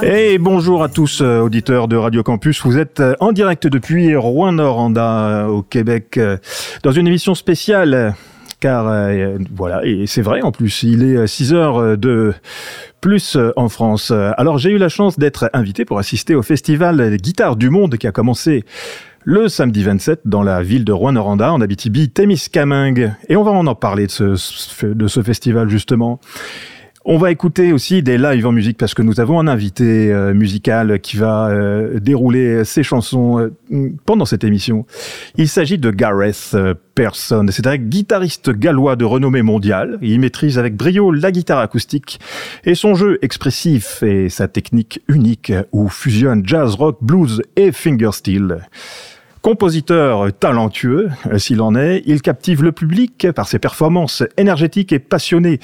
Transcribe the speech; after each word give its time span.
Et 0.00 0.38
bonjour 0.38 0.82
à 0.82 0.88
tous, 0.88 1.20
euh, 1.20 1.40
auditeurs 1.40 1.86
de 1.86 1.96
Radio 1.96 2.22
Campus. 2.22 2.62
Vous 2.64 2.78
êtes 2.78 3.00
euh, 3.00 3.14
en 3.20 3.32
direct 3.32 3.66
depuis 3.66 4.16
Rouen-Noranda, 4.16 5.28
euh, 5.28 5.46
au 5.48 5.62
Québec, 5.62 6.18
dans 6.82 6.92
une 6.92 7.06
émission 7.06 7.34
spéciale. 7.34 8.14
Car 8.58 9.08
voilà, 9.52 9.84
et 9.84 10.06
c'est 10.06 10.22
vrai 10.22 10.40
en 10.42 10.52
plus, 10.52 10.84
il 10.84 11.02
est 11.02 11.26
6 11.26 11.52
heures 11.52 11.98
de 11.98 12.32
plus 13.00 13.36
en 13.56 13.68
France. 13.68 14.12
Alors 14.12 14.56
j'ai 14.58 14.70
eu 14.70 14.78
la 14.78 14.88
chance 14.88 15.18
d'être 15.18 15.50
invité 15.52 15.84
pour 15.84 15.98
assister 15.98 16.36
au 16.36 16.42
festival 16.42 17.16
Guitare 17.16 17.56
du 17.56 17.70
Monde 17.70 17.96
qui 17.96 18.06
a 18.06 18.12
commencé 18.12 18.64
le 19.24 19.48
samedi 19.48 19.82
27 19.82 20.20
dans 20.26 20.44
la 20.44 20.62
ville 20.62 20.84
de 20.84 20.92
Rouen-Noranda, 20.92 21.52
en 21.52 21.60
Abitibi-Témiscamingue. 21.60 23.12
Et 23.28 23.34
on 23.34 23.42
va 23.42 23.50
en 23.50 23.74
parler 23.74 24.06
de 24.06 24.12
ce, 24.12 24.86
de 24.86 25.08
ce 25.08 25.22
festival 25.24 25.68
justement. 25.68 26.20
On 27.04 27.18
va 27.18 27.32
écouter 27.32 27.72
aussi 27.72 28.00
des 28.02 28.16
lives 28.16 28.46
en 28.46 28.52
musique 28.52 28.78
parce 28.78 28.94
que 28.94 29.02
nous 29.02 29.18
avons 29.18 29.40
un 29.40 29.48
invité 29.48 30.12
euh, 30.12 30.34
musical 30.34 31.00
qui 31.00 31.16
va 31.16 31.48
euh, 31.48 31.98
dérouler 31.98 32.64
ses 32.64 32.84
chansons 32.84 33.40
euh, 33.40 33.90
pendant 34.06 34.24
cette 34.24 34.44
émission. 34.44 34.86
Il 35.36 35.48
s'agit 35.48 35.78
de 35.78 35.90
Gareth 35.90 36.56
Person. 36.94 37.46
C'est 37.50 37.66
un 37.66 37.76
guitariste 37.76 38.50
gallois 38.50 38.94
de 38.94 39.04
renommée 39.04 39.42
mondiale. 39.42 39.98
Il 40.00 40.20
maîtrise 40.20 40.60
avec 40.60 40.76
brio 40.76 41.10
la 41.10 41.32
guitare 41.32 41.58
acoustique 41.58 42.20
et 42.64 42.76
son 42.76 42.94
jeu 42.94 43.18
expressif 43.22 44.04
et 44.04 44.28
sa 44.28 44.46
technique 44.46 45.00
unique 45.08 45.52
où 45.72 45.88
fusionne 45.88 46.42
jazz, 46.46 46.76
rock, 46.76 46.98
blues 47.00 47.42
et 47.56 47.72
fingerstyle. 47.72 48.68
Compositeur 49.42 50.32
talentueux, 50.38 51.10
euh, 51.26 51.36
s'il 51.36 51.60
en 51.62 51.74
est, 51.74 52.04
il 52.06 52.22
captive 52.22 52.62
le 52.62 52.70
public 52.70 53.26
par 53.34 53.48
ses 53.48 53.58
performances 53.58 54.22
énergétiques 54.36 54.92
et 54.92 55.00
passionnées. 55.00 55.58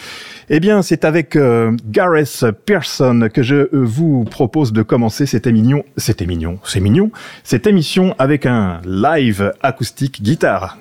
Eh 0.50 0.58
bien, 0.58 0.82
c'est 0.82 1.04
avec 1.04 1.36
euh, 1.36 1.70
Gareth 1.86 2.44
Pearson 2.66 3.28
que 3.32 3.44
je 3.44 3.54
euh, 3.54 3.68
vous 3.72 4.24
propose 4.24 4.72
de 4.72 4.82
commencer 4.82 5.26
cette 5.26 5.46
émission, 5.46 5.84
émission, 6.20 6.58
c'est 6.64 6.80
mignon, 6.80 7.12
cette 7.44 7.68
émission 7.68 8.16
avec 8.18 8.46
un 8.46 8.80
live 8.84 9.52
acoustique 9.62 10.22
guitare. 10.22 10.76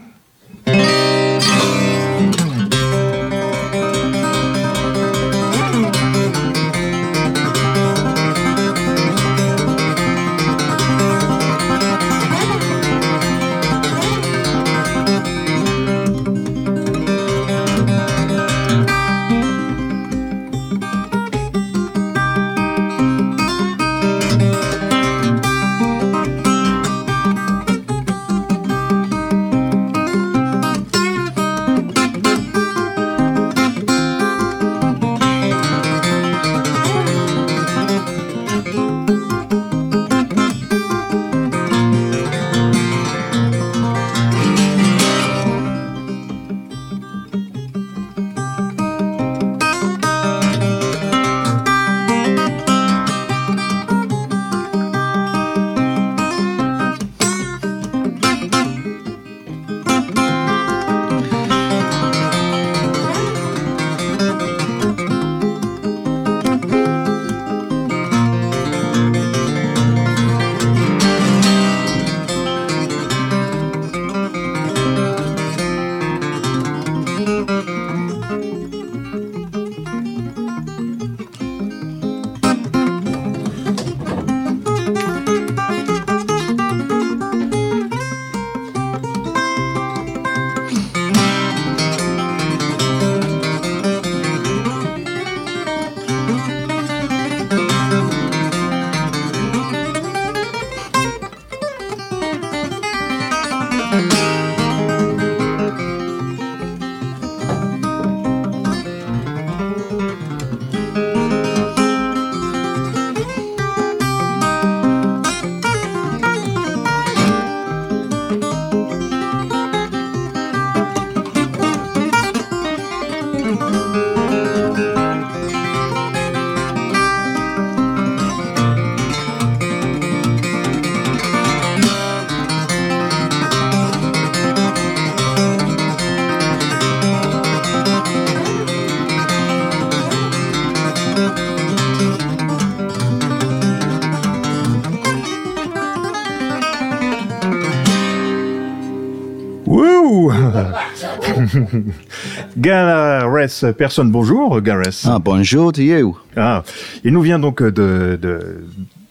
Gareth 152.57 153.65
personne 153.77 154.11
bonjour, 154.11 154.61
Gareth. 154.61 155.03
Ah, 155.05 155.19
bonjour 155.19 155.71
to 155.71 155.81
you. 155.81 156.17
Ah, 156.35 156.63
il 157.03 157.13
nous 157.13 157.21
vient 157.21 157.39
donc 157.39 157.63
de, 157.63 158.19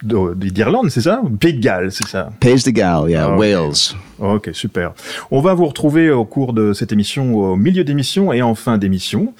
d'Irlande, 0.01 0.89
c'est 0.89 1.01
ça? 1.01 1.21
Pays 1.39 1.53
de 1.53 1.59
Galles, 1.59 1.91
c'est 1.91 2.07
ça? 2.07 2.29
Pays 2.39 2.63
de 2.63 2.71
Galles, 2.71 3.09
yeah, 3.09 3.29
ah, 3.31 3.37
Wales. 3.37 3.95
Ok, 4.19 4.49
super. 4.53 4.93
On 5.31 5.41
va 5.41 5.53
vous 5.53 5.65
retrouver 5.65 6.11
au 6.11 6.25
cours 6.25 6.53
de 6.53 6.73
cette 6.73 6.91
émission, 6.91 7.35
au 7.35 7.55
milieu 7.55 7.83
d'émission 7.83 8.33
et 8.33 8.41
en 8.41 8.55
fin 8.55 8.77
d'émission. 8.77 9.33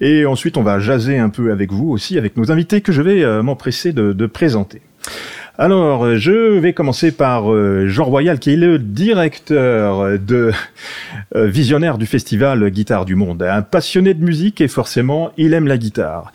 Et 0.00 0.26
ensuite, 0.26 0.56
on 0.56 0.62
va 0.62 0.78
jaser 0.78 1.18
un 1.18 1.30
peu 1.30 1.52
avec 1.52 1.72
vous 1.72 1.90
aussi, 1.90 2.18
avec 2.18 2.36
nos 2.36 2.50
invités 2.50 2.80
que 2.80 2.92
je 2.92 3.02
vais 3.02 3.22
euh, 3.22 3.42
m'empresser 3.42 3.92
de, 3.92 4.12
de 4.12 4.26
présenter. 4.26 4.82
Alors, 5.56 6.04
euh, 6.04 6.16
je 6.16 6.58
vais 6.58 6.72
commencer 6.72 7.12
par 7.12 7.52
euh, 7.52 7.86
Jean 7.86 8.04
Royal, 8.04 8.40
qui 8.40 8.54
est 8.54 8.56
le 8.56 8.80
directeur 8.80 10.18
de 10.18 10.50
euh, 11.36 11.46
visionnaire 11.46 11.96
du 11.96 12.06
festival 12.06 12.68
Guitare 12.70 13.04
du 13.04 13.14
Monde. 13.14 13.42
Un 13.42 13.62
passionné 13.62 14.14
de 14.14 14.24
musique 14.24 14.60
et 14.60 14.66
forcément, 14.66 15.30
il 15.36 15.54
aime 15.54 15.68
la 15.68 15.78
guitare. 15.78 16.32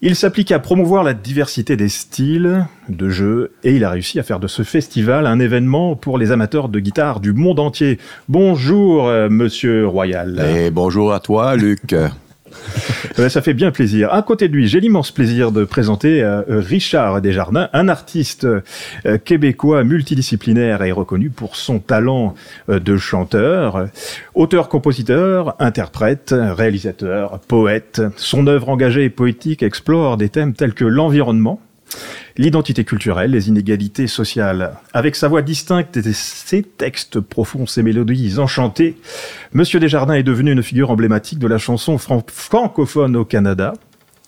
Il 0.00 0.16
s'applique 0.16 0.50
à 0.50 0.58
promouvoir 0.58 1.04
la 1.04 1.14
diversité 1.14 1.76
des 1.76 1.88
styles 1.88 2.66
de 2.88 3.08
jeu 3.08 3.52
et 3.62 3.76
il 3.76 3.84
a 3.84 3.90
réussi 3.90 4.18
à 4.18 4.24
faire 4.24 4.40
de 4.40 4.48
ce 4.48 4.62
festival 4.62 5.26
un 5.26 5.38
événement 5.38 5.94
pour 5.94 6.18
les 6.18 6.32
amateurs 6.32 6.68
de 6.68 6.80
guitare 6.80 7.20
du 7.20 7.32
monde 7.32 7.58
entier. 7.60 7.98
Bonjour, 8.28 9.06
monsieur 9.28 9.88
Royal. 9.88 10.40
Et 10.56 10.70
bonjour 10.70 11.12
à 11.12 11.18
toi, 11.18 11.56
Luc. 11.56 11.96
Eh 13.18 13.22
ben, 13.22 13.28
ça 13.28 13.42
fait 13.42 13.54
bien 13.54 13.70
plaisir. 13.70 14.12
À 14.12 14.22
côté 14.22 14.48
de 14.48 14.52
lui, 14.52 14.68
j'ai 14.68 14.80
l'immense 14.80 15.10
plaisir 15.10 15.50
de 15.50 15.64
présenter 15.64 16.22
euh, 16.22 16.42
Richard 16.48 17.20
Desjardins, 17.20 17.68
un 17.72 17.88
artiste 17.88 18.44
euh, 18.44 19.18
québécois 19.24 19.82
multidisciplinaire 19.82 20.82
et 20.82 20.92
reconnu 20.92 21.30
pour 21.30 21.56
son 21.56 21.78
talent 21.78 22.34
euh, 22.68 22.78
de 22.78 22.96
chanteur, 22.96 23.88
auteur-compositeur, 24.34 25.56
interprète, 25.58 26.34
réalisateur, 26.36 27.40
poète. 27.40 28.02
Son 28.16 28.46
œuvre 28.46 28.68
engagée 28.68 29.04
et 29.04 29.10
poétique 29.10 29.62
explore 29.62 30.16
des 30.16 30.28
thèmes 30.28 30.54
tels 30.54 30.74
que 30.74 30.84
l'environnement, 30.84 31.60
l'identité 32.36 32.84
culturelle, 32.84 33.32
les 33.32 33.48
inégalités 33.48 34.06
sociales. 34.06 34.74
Avec 34.92 35.16
sa 35.16 35.28
voix 35.28 35.42
distincte 35.42 35.96
et 35.96 36.12
ses 36.12 36.62
textes 36.62 37.20
profonds, 37.20 37.66
ses 37.66 37.82
mélodies 37.82 38.38
enchantées, 38.38 38.96
Monsieur 39.52 39.80
Desjardins 39.80 40.14
est 40.14 40.22
devenu 40.22 40.52
une 40.52 40.62
figure 40.62 40.90
emblématique 40.90 41.38
de 41.38 41.46
la 41.46 41.58
chanson 41.58 41.98
francophone 41.98 43.16
au 43.16 43.24
Canada, 43.24 43.74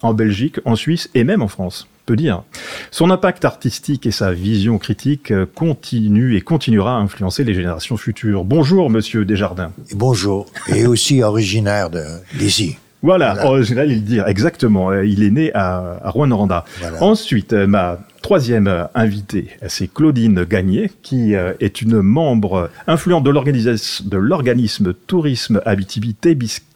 en 0.03 0.15
Belgique, 0.15 0.61
en 0.65 0.77
Suisse 0.77 1.11
et 1.15 1.25
même 1.25 1.43
en 1.43 1.49
France 1.49 1.87
peut 2.07 2.17
dire. 2.17 2.43
Son 2.91 3.11
impact 3.11 3.45
artistique 3.45 4.07
et 4.07 4.11
sa 4.11 4.33
vision 4.33 4.79
critique 4.79 5.33
continuent 5.55 6.35
et 6.35 6.41
continuera 6.41 6.97
à 6.97 6.99
influencer 6.99 7.45
les 7.45 7.55
générations 7.55 7.97
futures. 7.97 8.45
Bonjour, 8.45 8.91
monsieur 8.91 9.25
Desjardins. 9.25 9.73
bonjour, 9.95 10.47
et 10.69 10.87
aussi 10.87 11.23
originaire 11.23 11.91
d'ici. 12.35 12.79
Voilà, 13.03 13.35
voilà. 13.35 13.51
original, 13.51 13.91
il 13.91 14.05
dit 14.05 14.21
exactement. 14.27 14.93
Il 14.93 15.23
est 15.23 15.31
né 15.31 15.53
à, 15.55 15.99
à 16.03 16.11
Rouen-Noranda. 16.11 16.65
Ensuite, 17.01 17.53
ma 17.53 17.99
troisième 18.23 18.89
invitée, 18.95 19.49
c'est 19.69 19.93
Claudine 19.93 20.45
Gagné, 20.45 20.91
qui 21.03 21.33
est 21.35 21.83
une 21.83 22.03
membre 22.03 22.71
influente 22.87 23.25
de 23.25 24.19
l'organisme 24.19 24.95
Tourisme 25.07 25.63
Abitibi 25.65 26.15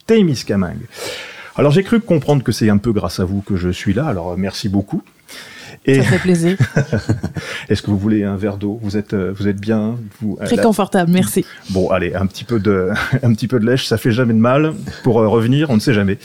Témiscamingue. 0.07 0.87
Alors 1.57 1.71
j'ai 1.71 1.85
cru 1.85 2.01
comprendre 2.01 2.43
que 2.43 2.51
c'est 2.53 2.69
un 2.69 2.79
peu 2.79 2.93
grâce 2.93 3.21
à 3.21 3.25
vous 3.25 3.41
que 3.41 3.57
je 3.57 3.69
suis 3.69 3.95
là, 3.95 4.07
alors 4.07 4.37
merci 4.37 4.69
beaucoup. 4.69 5.03
Et... 5.87 6.03
Ça 6.03 6.03
fait 6.05 6.19
plaisir. 6.19 6.57
Est-ce 7.69 7.83
que 7.83 7.91
vous 7.91 7.99
voulez 7.99 8.25
un 8.25 8.37
verre 8.37 8.57
d'eau? 8.57 8.79
Vous 8.83 8.97
êtes, 8.97 9.15
vous 9.15 9.49
êtes 9.49 9.61
bien 9.61 9.97
vous, 10.21 10.39
Très 10.45 10.57
confortable, 10.57 11.11
merci. 11.13 11.45
Bon, 11.71 11.91
allez, 11.91 12.15
un 12.15 12.27
petit 12.27 12.45
peu 12.45 12.59
de, 12.59 12.91
un 13.23 13.33
petit 13.35 13.49
peu 13.49 13.59
de 13.59 13.67
lèche, 13.67 13.87
ça 13.87 13.99
fait 13.99 14.13
jamais 14.13 14.35
de 14.35 14.39
mal. 14.39 14.73
Pour 15.03 15.17
revenir, 15.17 15.71
on 15.71 15.75
ne 15.75 15.81
sait 15.81 15.95
jamais. 15.95 16.19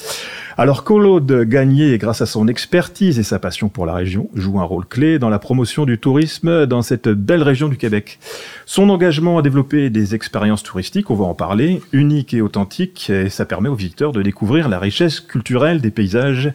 Alors, 0.59 0.83
Claude 0.83 1.45
Gagné, 1.47 1.97
grâce 1.97 2.21
à 2.21 2.25
son 2.25 2.49
expertise 2.49 3.17
et 3.17 3.23
sa 3.23 3.39
passion 3.39 3.69
pour 3.69 3.85
la 3.85 3.93
région, 3.93 4.29
joue 4.35 4.59
un 4.59 4.65
rôle 4.65 4.85
clé 4.85 5.17
dans 5.17 5.29
la 5.29 5.39
promotion 5.39 5.85
du 5.85 5.97
tourisme 5.97 6.65
dans 6.65 6.81
cette 6.81 7.07
belle 7.07 7.43
région 7.43 7.69
du 7.69 7.77
Québec. 7.77 8.19
Son 8.65 8.89
engagement 8.89 9.37
à 9.37 9.41
développer 9.41 9.89
des 9.89 10.15
expériences 10.15 10.63
touristiques, 10.63 11.11
on 11.11 11.15
va 11.15 11.23
en 11.23 11.33
parler, 11.33 11.81
uniques 11.93 12.33
et 12.33 12.41
authentiques, 12.41 13.09
et 13.09 13.29
ça 13.29 13.45
permet 13.45 13.69
aux 13.69 13.75
visiteurs 13.75 14.11
de 14.11 14.21
découvrir 14.21 14.67
la 14.67 14.79
richesse 14.79 15.21
culturelle 15.21 15.79
des 15.79 15.91
paysages 15.91 16.47
euh, 16.47 16.51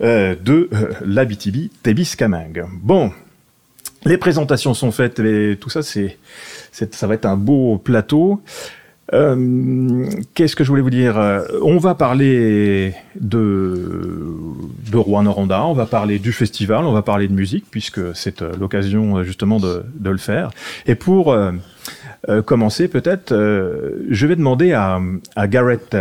de 0.00 0.68
euh, 0.72 0.92
l'Abitibi 1.04 1.70
Témiscamingue. 1.82 2.64
Bon, 2.82 3.12
les 4.04 4.18
présentations 4.18 4.74
sont 4.74 4.92
faites 4.92 5.18
et 5.20 5.56
tout 5.60 5.70
ça, 5.70 5.82
c'est, 5.82 6.18
ça 6.72 7.06
va 7.06 7.14
être 7.14 7.26
un 7.26 7.36
beau 7.36 7.78
plateau. 7.78 8.42
Euh, 9.12 10.06
qu'est-ce 10.34 10.56
que 10.56 10.64
je 10.64 10.68
voulais 10.68 10.82
vous 10.82 10.90
dire? 10.90 11.16
On 11.62 11.78
va 11.78 11.94
parler 11.94 12.92
de, 13.20 14.34
de 14.90 14.96
Rouen-Noranda, 14.96 15.64
on 15.64 15.74
va 15.74 15.86
parler 15.86 16.18
du 16.18 16.32
festival, 16.32 16.84
on 16.84 16.92
va 16.92 17.02
parler 17.02 17.28
de 17.28 17.32
musique, 17.32 17.66
puisque 17.70 18.00
c'est 18.16 18.42
l'occasion 18.42 19.22
justement 19.22 19.60
de, 19.60 19.84
de, 19.94 20.10
le 20.10 20.18
faire. 20.18 20.50
Et 20.86 20.96
pour 20.96 21.36
commencer, 22.46 22.88
peut-être, 22.88 23.32
je 23.32 24.26
vais 24.26 24.34
demander 24.34 24.72
à, 24.72 25.00
à 25.36 25.46
Garrett 25.46 25.96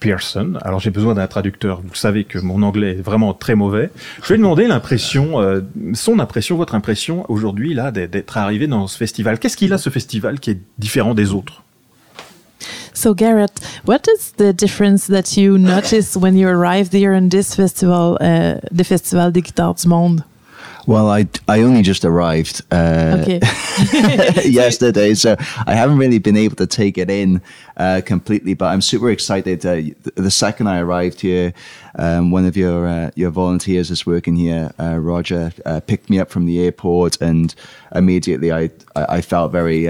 Pearson. 0.00 0.54
Alors 0.62 0.80
j'ai 0.80 0.90
besoin 0.90 1.14
d'un 1.14 1.26
traducteur. 1.26 1.80
Vous 1.82 1.94
savez 1.94 2.24
que 2.24 2.38
mon 2.38 2.62
anglais 2.62 2.92
est 2.92 3.02
vraiment 3.02 3.34
très 3.34 3.54
mauvais. 3.54 3.90
Je 4.22 4.28
vais 4.28 4.38
demander 4.38 4.66
l'impression, 4.66 5.40
euh, 5.40 5.60
son 5.94 6.18
impression, 6.18 6.56
votre 6.56 6.74
impression 6.74 7.24
aujourd'hui 7.28 7.74
là 7.74 7.90
d'être 7.90 8.36
arrivé 8.36 8.66
dans 8.66 8.86
ce 8.86 8.96
festival. 8.96 9.38
Qu'est-ce 9.38 9.56
qu'il 9.56 9.72
a 9.72 9.78
ce 9.78 9.90
festival 9.90 10.40
qui 10.40 10.50
est 10.50 10.60
différent 10.78 11.14
des 11.14 11.32
autres? 11.32 11.62
So 12.94 13.14
Garrett, 13.14 13.52
what 13.86 14.00
is 14.08 14.32
the 14.38 14.54
difference 14.54 15.06
that 15.08 15.38
you 15.38 15.58
noticed 15.58 16.16
when 16.16 16.36
you 16.36 16.48
arrived 16.48 16.94
here 16.94 17.12
in 17.12 17.28
this 17.28 17.54
festival, 17.54 18.16
uh, 18.22 18.58
the 18.74 18.84
Festival 18.84 19.30
du 19.30 19.42
Monde? 19.86 20.22
Well, 20.86 21.10
I, 21.10 21.26
I 21.48 21.62
only 21.62 21.82
just 21.82 22.04
arrived 22.04 22.62
uh, 22.70 23.18
okay. 23.22 23.40
yesterday, 24.44 25.14
so 25.14 25.36
I 25.66 25.74
haven't 25.74 25.98
really 25.98 26.18
been 26.18 26.36
able 26.36 26.56
to 26.56 26.66
take 26.66 26.96
it 26.96 27.10
in 27.10 27.42
uh, 27.76 28.02
completely. 28.04 28.54
But 28.54 28.66
I'm 28.66 28.80
super 28.80 29.10
excited. 29.10 29.66
Uh, 29.66 29.94
the 30.14 30.30
second 30.30 30.68
I 30.68 30.80
arrived 30.80 31.20
here, 31.20 31.52
um, 31.98 32.30
one 32.30 32.46
of 32.46 32.56
your 32.56 32.86
uh, 32.86 33.10
your 33.16 33.30
volunteers 33.30 33.90
is 33.90 34.06
working 34.06 34.36
here, 34.36 34.72
uh, 34.78 34.96
Roger, 34.96 35.52
uh, 35.64 35.80
picked 35.80 36.08
me 36.08 36.20
up 36.20 36.30
from 36.30 36.46
the 36.46 36.60
airport, 36.60 37.20
and 37.20 37.54
immediately 37.94 38.52
I 38.52 38.70
I, 38.94 39.16
I 39.16 39.20
felt 39.20 39.52
very 39.52 39.88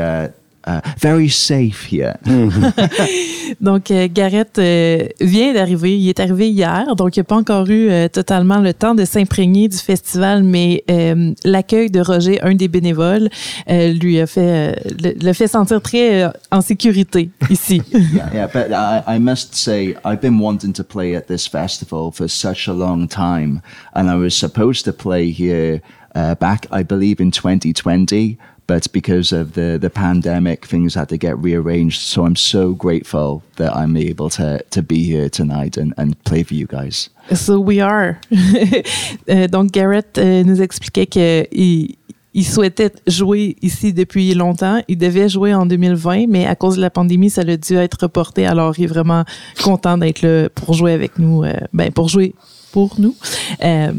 Uh, 0.67 0.81
very 0.99 1.29
safe 1.29 1.87
here. 1.93 2.17
donc, 3.61 3.93
euh, 3.93 4.09
Garrett 4.13 4.59
euh, 4.59 5.07
vient 5.21 5.55
d'arriver. 5.55 5.97
Il 5.97 6.09
est 6.09 6.19
arrivé 6.19 6.51
hier, 6.51 6.97
donc 6.97 7.17
il 7.17 7.21
n'a 7.21 7.25
pas 7.25 7.37
encore 7.37 7.71
eu 7.71 7.89
euh, 7.89 8.09
totalement 8.09 8.59
le 8.59 8.75
temps 8.75 8.97
de 8.97 9.05
s'imprégner 9.05 9.69
du 9.69 9.77
festival, 9.77 10.43
mais 10.43 10.83
euh, 10.91 11.33
l'accueil 11.45 11.89
de 11.89 12.01
Roger, 12.01 12.43
un 12.43 12.57
des 12.57 12.67
bénévoles, 12.67 13.29
euh, 13.71 13.93
lui 13.93 14.19
a 14.21 14.27
fait, 14.27 14.75
le, 15.01 15.15
le, 15.25 15.33
fait 15.33 15.47
sentir 15.47 15.81
très 15.81 16.29
en 16.51 16.61
sécurité 16.61 17.31
ici. 17.49 17.81
yeah, 17.93 18.29
yeah, 18.35 18.47
but 18.49 18.73
I, 18.73 19.05
I 19.07 19.21
must 19.21 19.55
say, 19.55 19.95
I've 20.05 20.21
been 20.21 20.41
wanting 20.41 20.73
to 20.73 20.83
play 20.83 21.15
at 21.15 21.29
this 21.29 21.47
festival 21.47 22.11
for 22.11 22.29
such 22.29 22.67
a 22.67 22.73
long 22.73 23.07
time, 23.07 23.61
and 23.95 24.11
I 24.11 24.17
was 24.17 24.31
supposed 24.31 24.85
to 24.87 24.93
play 24.93 25.31
here 25.31 25.81
uh, 26.17 26.35
back, 26.35 26.67
I 26.73 26.83
believe, 26.83 27.21
in 27.21 27.31
2020. 27.31 28.37
But 28.67 28.93
because 28.93 29.33
of 29.33 29.53
the 29.53 29.79
the 29.81 29.91
pandemic, 29.91 30.67
things 30.67 30.95
had 30.95 31.09
to 31.09 31.17
get 31.17 31.39
rearranged. 31.39 32.01
So 32.01 32.25
I'm 32.27 32.37
so 32.37 32.73
grateful 32.73 33.43
that 33.57 33.75
I'm 33.75 33.97
able 33.97 34.31
to 34.31 34.63
to 34.71 34.83
be 34.83 35.05
here 35.05 35.29
tonight 35.29 35.77
and, 35.77 35.95
and 35.97 36.17
play 36.25 36.43
for 36.43 36.55
you 36.55 36.67
guys. 36.67 37.11
So 37.35 37.61
we 37.61 37.81
are. 37.81 38.19
Euh, 39.29 39.49
donc 39.49 39.73
Garrett 39.73 40.19
euh, 40.19 40.45
nous 40.45 40.61
expliquait 40.61 41.07
que 41.07 41.47
il, 41.51 41.97
il 42.37 42.47
souhaitait 42.47 42.93
jouer 43.07 43.57
ici 43.63 43.93
depuis 43.93 44.35
longtemps. 44.35 44.83
Il 44.89 44.99
devait 44.99 45.29
jouer 45.29 45.55
en 45.55 45.65
2020, 45.65 46.27
mais 46.29 46.47
à 46.47 46.55
cause 46.55 46.77
de 46.77 46.83
la 46.83 46.91
pandémie, 46.91 47.31
ça 47.31 47.41
a 47.41 47.57
dû 47.57 47.75
être 47.77 48.03
reporté. 48.03 48.47
Alors, 48.47 48.75
il 48.79 48.85
est 48.85 48.89
vraiment 48.89 49.25
content 49.65 49.97
d'être 49.97 50.21
là 50.21 50.49
pour 50.51 50.75
jouer 50.75 50.93
avec 50.93 51.19
nous, 51.19 51.43
euh, 51.45 51.55
ben, 51.73 51.91
pour 51.91 52.09
jouer 52.09 52.35
pour 52.73 53.01
nous 53.01 53.17
euh, 53.65 53.93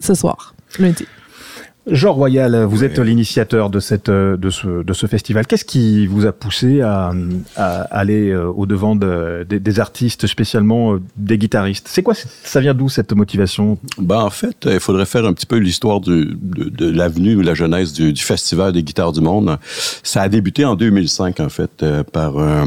ce 0.00 0.14
soir, 0.14 0.54
lundi. 0.78 1.04
Jean 1.90 2.12
Royal, 2.12 2.64
vous 2.64 2.84
êtes 2.84 2.98
l'initiateur 2.98 3.68
de, 3.68 3.80
cette, 3.80 4.10
de, 4.10 4.50
ce, 4.50 4.82
de 4.82 4.92
ce 4.92 5.06
festival. 5.06 5.46
Qu'est-ce 5.46 5.64
qui 5.64 6.06
vous 6.06 6.26
a 6.26 6.32
poussé 6.32 6.80
à, 6.82 7.12
à 7.56 7.80
aller 7.90 8.30
euh, 8.30 8.46
au-devant 8.46 8.94
de, 8.94 9.44
des, 9.48 9.58
des 9.58 9.80
artistes, 9.80 10.26
spécialement 10.26 10.94
euh, 10.94 11.02
des 11.16 11.36
guitaristes? 11.36 11.88
C'est 11.88 12.02
quoi 12.02 12.14
Ça 12.14 12.60
vient 12.60 12.74
d'où 12.74 12.88
cette 12.88 13.12
motivation? 13.12 13.78
Ben, 13.98 14.20
En 14.20 14.30
fait, 14.30 14.68
il 14.70 14.80
faudrait 14.80 15.06
faire 15.06 15.24
un 15.24 15.32
petit 15.32 15.46
peu 15.46 15.56
l'histoire 15.56 16.00
de, 16.00 16.36
de 16.40 16.90
l'avenue 16.90 17.36
ou 17.36 17.40
la 17.40 17.54
jeunesse 17.54 17.92
du, 17.92 18.12
du, 18.12 18.22
Festival 18.22 18.72
des 18.72 18.82
guitares 18.82 19.12
du 19.12 19.20
monde. 19.20 19.58
Ça 20.02 20.22
a 20.22 20.28
débuté 20.28 20.64
en 20.64 20.76
2005, 20.76 21.40
en 21.40 21.48
fait, 21.48 21.82
euh, 21.82 22.04
par... 22.04 22.38
Euh, 22.38 22.64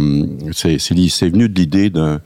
c'est 0.51 1.29
venu 1.29 1.47
de 1.47 1.59
l'idée 1.59 1.89
d'un 1.89 2.19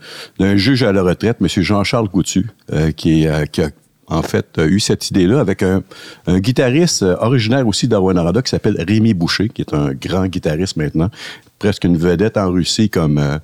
juge 0.56 0.82
à 0.82 0.92
la 0.92 1.02
retraite, 1.02 1.38
M. 1.40 1.46
Jean-Charles 1.48 2.08
Coutu, 2.08 2.50
euh, 2.72 2.90
qui, 2.90 3.26
qui 3.52 3.62
a 3.62 3.70
en 4.08 4.22
fait, 4.22 4.58
a 4.58 4.64
eu 4.64 4.80
cette 4.80 5.10
idée-là 5.10 5.40
avec 5.40 5.62
un, 5.62 5.82
un, 6.26 6.38
guitariste 6.38 7.02
originaire 7.02 7.66
aussi 7.66 7.88
d'Arwanarada 7.88 8.42
qui 8.42 8.50
s'appelle 8.50 8.82
Rémi 8.86 9.14
Boucher, 9.14 9.48
qui 9.48 9.62
est 9.62 9.74
un 9.74 9.92
grand 9.92 10.26
guitariste 10.26 10.76
maintenant, 10.76 11.10
presque 11.58 11.84
une 11.84 11.96
vedette 11.96 12.36
en 12.36 12.50
Russie 12.50 12.88
comme, 12.88 13.18
euh, 13.18 13.38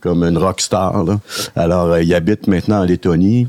comme 0.00 0.22
une 0.22 0.38
rock 0.38 0.60
star. 0.60 1.04
Là. 1.04 1.20
Alors, 1.56 1.92
euh, 1.92 2.02
il 2.02 2.14
habite 2.14 2.46
maintenant 2.46 2.80
en 2.80 2.84
Lettonie. 2.84 3.48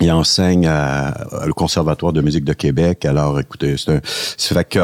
Il 0.00 0.10
enseigne 0.12 0.66
à, 0.68 1.26
au 1.48 1.52
Conservatoire 1.52 2.12
de 2.12 2.20
musique 2.20 2.44
de 2.44 2.52
Québec. 2.52 3.04
Alors, 3.04 3.40
écoutez, 3.40 3.76
c'est 3.76 3.92
un... 3.92 4.00
Fait 4.02 4.64
que 4.64 4.80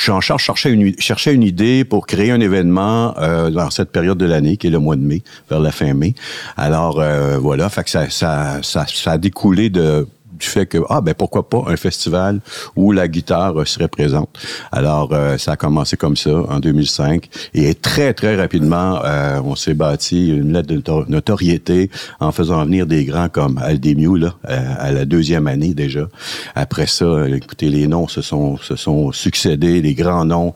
je 0.00 0.04
suis 0.04 0.12
en 0.12 0.20
charge, 0.22 0.42
cherchais 0.42 0.72
une, 0.72 0.98
cherchais 0.98 1.34
une 1.34 1.42
idée 1.42 1.84
pour 1.84 2.06
créer 2.06 2.30
un 2.30 2.40
événement 2.40 3.14
euh, 3.18 3.50
dans 3.50 3.68
cette 3.68 3.92
période 3.92 4.16
de 4.16 4.24
l'année, 4.24 4.56
qui 4.56 4.68
est 4.68 4.70
le 4.70 4.78
mois 4.78 4.96
de 4.96 5.02
mai, 5.02 5.22
vers 5.50 5.60
la 5.60 5.70
fin 5.70 5.92
mai. 5.92 6.14
Alors, 6.56 7.00
euh, 7.00 7.36
voilà, 7.36 7.68
fait 7.68 7.84
que 7.84 7.90
ça, 7.90 8.08
ça, 8.08 8.60
ça, 8.62 8.86
ça 8.88 9.12
a 9.12 9.18
découlé 9.18 9.68
de 9.68 10.08
du 10.40 10.46
fait 10.46 10.66
que, 10.66 10.78
ah, 10.88 11.00
ben 11.00 11.14
pourquoi 11.14 11.48
pas 11.48 11.64
un 11.68 11.76
festival 11.76 12.40
où 12.76 12.92
la 12.92 13.08
guitare 13.08 13.66
serait 13.66 13.88
présente. 13.88 14.30
Alors, 14.72 15.10
euh, 15.12 15.38
ça 15.38 15.52
a 15.52 15.56
commencé 15.56 15.96
comme 15.96 16.16
ça 16.16 16.30
en 16.30 16.58
2005 16.58 17.28
et 17.54 17.74
très, 17.74 18.14
très 18.14 18.36
rapidement, 18.36 19.00
euh, 19.04 19.40
on 19.44 19.54
s'est 19.54 19.74
bâti 19.74 20.28
une 20.28 20.52
lettre 20.52 20.68
de 20.68 20.82
notoriété 21.08 21.90
en 22.18 22.32
faisant 22.32 22.64
venir 22.64 22.86
des 22.86 23.04
grands 23.04 23.28
comme 23.28 23.58
Aldemiou, 23.58 24.16
là, 24.16 24.34
à 24.44 24.90
la 24.92 25.04
deuxième 25.04 25.46
année 25.46 25.74
déjà. 25.74 26.08
Après 26.54 26.86
ça, 26.86 27.28
écoutez, 27.28 27.68
les 27.68 27.86
noms 27.86 28.08
se 28.08 28.22
sont, 28.22 28.56
se 28.56 28.76
sont 28.76 29.12
succédés, 29.12 29.82
les 29.82 29.94
grands 29.94 30.24
noms, 30.24 30.54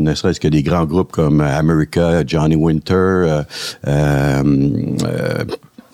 ne 0.00 0.14
serait-ce 0.14 0.40
que 0.40 0.48
des 0.48 0.62
grands 0.62 0.86
groupes 0.86 1.12
comme 1.12 1.40
America, 1.40 2.22
Johnny 2.26 2.56
Winter, 2.56 3.42
euh, 3.86 4.42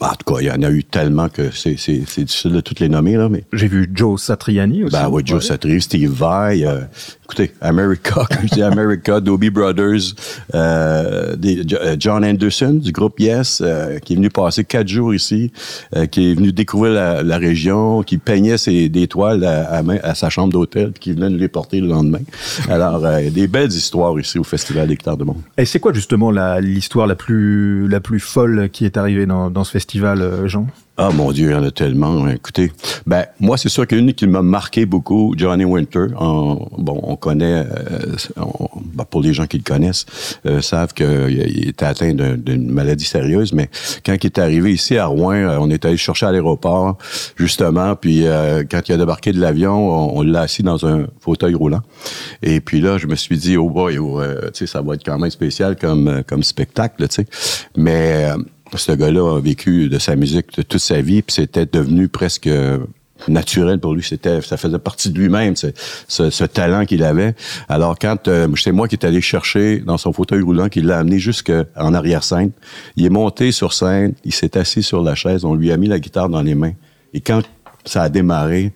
euh, 0.03 0.07
en 0.07 0.15
tout 0.15 0.35
cas, 0.35 0.41
il 0.41 0.47
y 0.47 0.51
en 0.51 0.63
a 0.63 0.71
eu 0.71 0.85
tellement 0.85 1.29
que 1.29 1.51
c'est 1.51 1.75
difficile 1.75 2.53
de 2.53 2.61
toutes 2.61 2.81
les 2.81 2.89
nommer. 2.89 3.17
là. 3.17 3.29
Mais... 3.29 3.45
J'ai 3.53 3.69
vu 3.69 3.91
Joe 3.95 4.21
Satriani 4.21 4.85
aussi. 4.85 4.93
Ben 4.93 5.09
oui, 5.11 5.23
Joe 5.25 5.43
ouais. 5.43 5.49
Satriani, 5.49 5.81
Steve 5.81 6.11
Vai. 6.11 6.65
Euh, 6.65 6.81
écoutez, 7.25 7.53
America, 7.61 8.27
comme 8.31 8.49
je 8.49 8.55
dis, 8.55 8.63
America, 8.63 9.21
Dobie 9.21 9.51
Brothers, 9.51 10.15
euh, 10.55 11.37
des, 11.37 11.63
John 11.99 12.25
Anderson 12.25 12.81
du 12.83 12.93
groupe 12.93 13.21
Yes, 13.21 13.63
euh, 13.65 13.99
qui 13.99 14.15
est 14.15 14.17
venu 14.17 14.31
passer 14.31 14.65
quatre 14.65 14.89
jours 14.89 15.15
ici, 15.15 15.53
euh, 15.97 16.07
qui 16.07 16.33
est 16.33 16.35
venu 16.35 16.53
découvrir 16.53 16.93
la, 16.93 17.23
la, 17.23 17.39
région, 17.39 18.03
qui 18.03 18.19
peignait 18.19 18.59
ses, 18.59 18.89
des 18.89 19.07
toiles 19.07 19.45
à, 19.45 19.79
à, 19.79 19.83
à 20.03 20.15
sa 20.15 20.31
chambre 20.31 20.53
d'hôtel, 20.53 20.93
qui 20.99 21.13
venait 21.13 21.31
nous 21.31 21.39
les 21.39 21.49
porter 21.49 21.81
le 21.81 21.89
lendemain. 21.89 22.21
Alors, 22.69 23.05
euh, 23.05 23.31
des 23.31 23.47
belles 23.47 23.73
histoires 23.73 24.19
ici 24.19 24.39
au 24.39 24.45
Festival 24.45 24.89
des 24.89 24.97
Guitares 24.97 25.17
de 25.17 25.25
Monde. 25.25 25.43
Et 25.57 25.65
c'est 25.65 25.81
quoi 25.81 25.93
justement 25.93 26.31
l'histoire 26.61 27.07
la, 27.07 27.13
la, 27.13 27.17
plus, 27.17 27.89
la 27.89 28.01
plus 28.01 28.21
folle 28.21 28.69
qui 28.73 28.85
est 28.85 28.97
arrivée 28.97 29.27
dans, 29.27 29.51
dans 29.51 29.65
ce 29.65 29.71
festival 29.71 29.92
euh, 30.01 30.49
Jean? 30.49 30.67
Ah 30.99 31.11
mon 31.11 31.33
Dieu, 31.33 31.49
il 31.49 31.53
y 31.53 31.55
en 31.55 31.65
a 31.65 31.71
tellement. 31.71 32.29
Écoutez, 32.29 32.71
ben 33.07 33.25
moi 33.41 33.57
c'est 33.57 33.71
sûr 33.71 33.87
qu'une 33.87 34.13
qui 34.13 34.27
m'a 34.27 34.43
marqué 34.43 34.85
beaucoup, 34.85 35.35
Johnny 35.37 35.65
Winter. 35.65 36.09
Bon, 36.19 37.01
on 37.03 37.17
connaît, 37.17 37.65
euh, 37.67 38.15
ben, 38.95 39.05
pour 39.05 39.23
les 39.23 39.33
gens 39.33 39.47
qui 39.47 39.57
le 39.57 39.63
connaissent, 39.65 40.05
euh, 40.45 40.61
savent 40.61 40.93
qu'il 40.93 41.69
était 41.69 41.87
atteint 41.87 42.13
d'un- 42.13 42.37
d'une 42.37 42.71
maladie 42.71 43.07
sérieuse. 43.07 43.55
Mais 43.55 43.71
quand 44.05 44.13
il 44.13 44.27
est 44.27 44.39
arrivé 44.39 44.73
ici 44.75 44.99
à 44.99 45.07
Rouen, 45.07 45.57
on 45.59 45.71
est 45.71 45.83
allé 45.87 45.97
chercher 45.97 46.27
à 46.27 46.33
l'aéroport 46.33 46.99
justement. 47.37 47.97
Puis 47.97 48.27
quand 48.71 48.89
il 48.89 48.93
a 48.93 48.97
débarqué 48.99 49.33
de 49.33 49.41
l'avion, 49.41 50.17
on, 50.17 50.23
l'a 50.23 50.43
assis 50.43 50.63
dans 50.63 50.87
un 50.87 51.07
fauteuil 51.21 51.55
roulant. 51.55 51.81
Et 52.43 52.61
puis 52.61 52.83
là, 52.83 52.99
je 52.99 53.07
me 53.07 53.15
suis 53.15 53.39
dit, 53.39 53.57
oh 53.57 53.71
boy, 53.71 53.99
oh, 53.99 54.21
ça 54.53 54.83
va 54.83 54.95
être 54.95 55.05
quand 55.05 55.19
même 55.19 55.31
spécial 55.31 55.75
comme 55.77 56.23
comme 56.27 56.43
spectacle, 56.43 57.09
tu 57.09 57.15
sais. 57.15 57.27
Mais 57.77 58.29
ce 58.79 58.93
gars-là 58.93 59.37
a 59.37 59.41
vécu 59.41 59.88
de 59.88 59.99
sa 59.99 60.17
musique 60.17 60.47
toute 60.50 60.79
sa 60.79 61.00
vie, 61.00 61.23
puis 61.23 61.35
c'était 61.35 61.67
devenu 61.67 62.09
presque 62.09 62.47
euh, 62.47 62.79
naturel 63.29 63.79
pour 63.79 63.95
lui. 63.95 64.02
C'était, 64.02 64.41
ça 64.41 64.57
faisait 64.57 64.79
partie 64.79 65.11
de 65.11 65.19
lui-même, 65.19 65.55
ce, 65.57 66.45
talent 66.45 66.85
qu'il 66.85 67.05
avait. 67.05 67.35
Alors 67.69 67.99
quand 67.99 68.29
euh, 68.29 68.49
c'est 68.57 68.73
moi 68.73 68.88
qui 68.88 68.97
est 68.97 69.05
allé 69.05 69.21
chercher 69.21 69.79
dans 69.79 69.99
son 69.99 70.12
fauteuil 70.12 70.43
roulant, 70.43 70.69
qui 70.69 70.83
l'a 70.83 70.99
amené 70.99 71.19
jusqu'en 71.19 71.64
arrière-scène, 71.76 72.50
il 72.97 73.07
est 73.07 73.11
monté 73.11 73.52
sur 73.52 73.73
scène, 73.73 74.14
il 74.25 74.33
s'est 74.33 74.57
assis 74.57 74.83
sur 74.83 75.02
la 75.02 75.14
chaise, 75.14 75.45
on 75.45 75.55
lui 75.55 75.73
a 75.73 75.76
mis 75.76 75.88
la 75.88 75.99
guitare 75.99 76.29
dans 76.29 76.43
les 76.43 76.55
mains. 76.55 76.75
Et 77.14 77.21
quand 77.21 77.43
ça 77.85 78.02
a 78.02 78.09
démarré, 78.09 78.73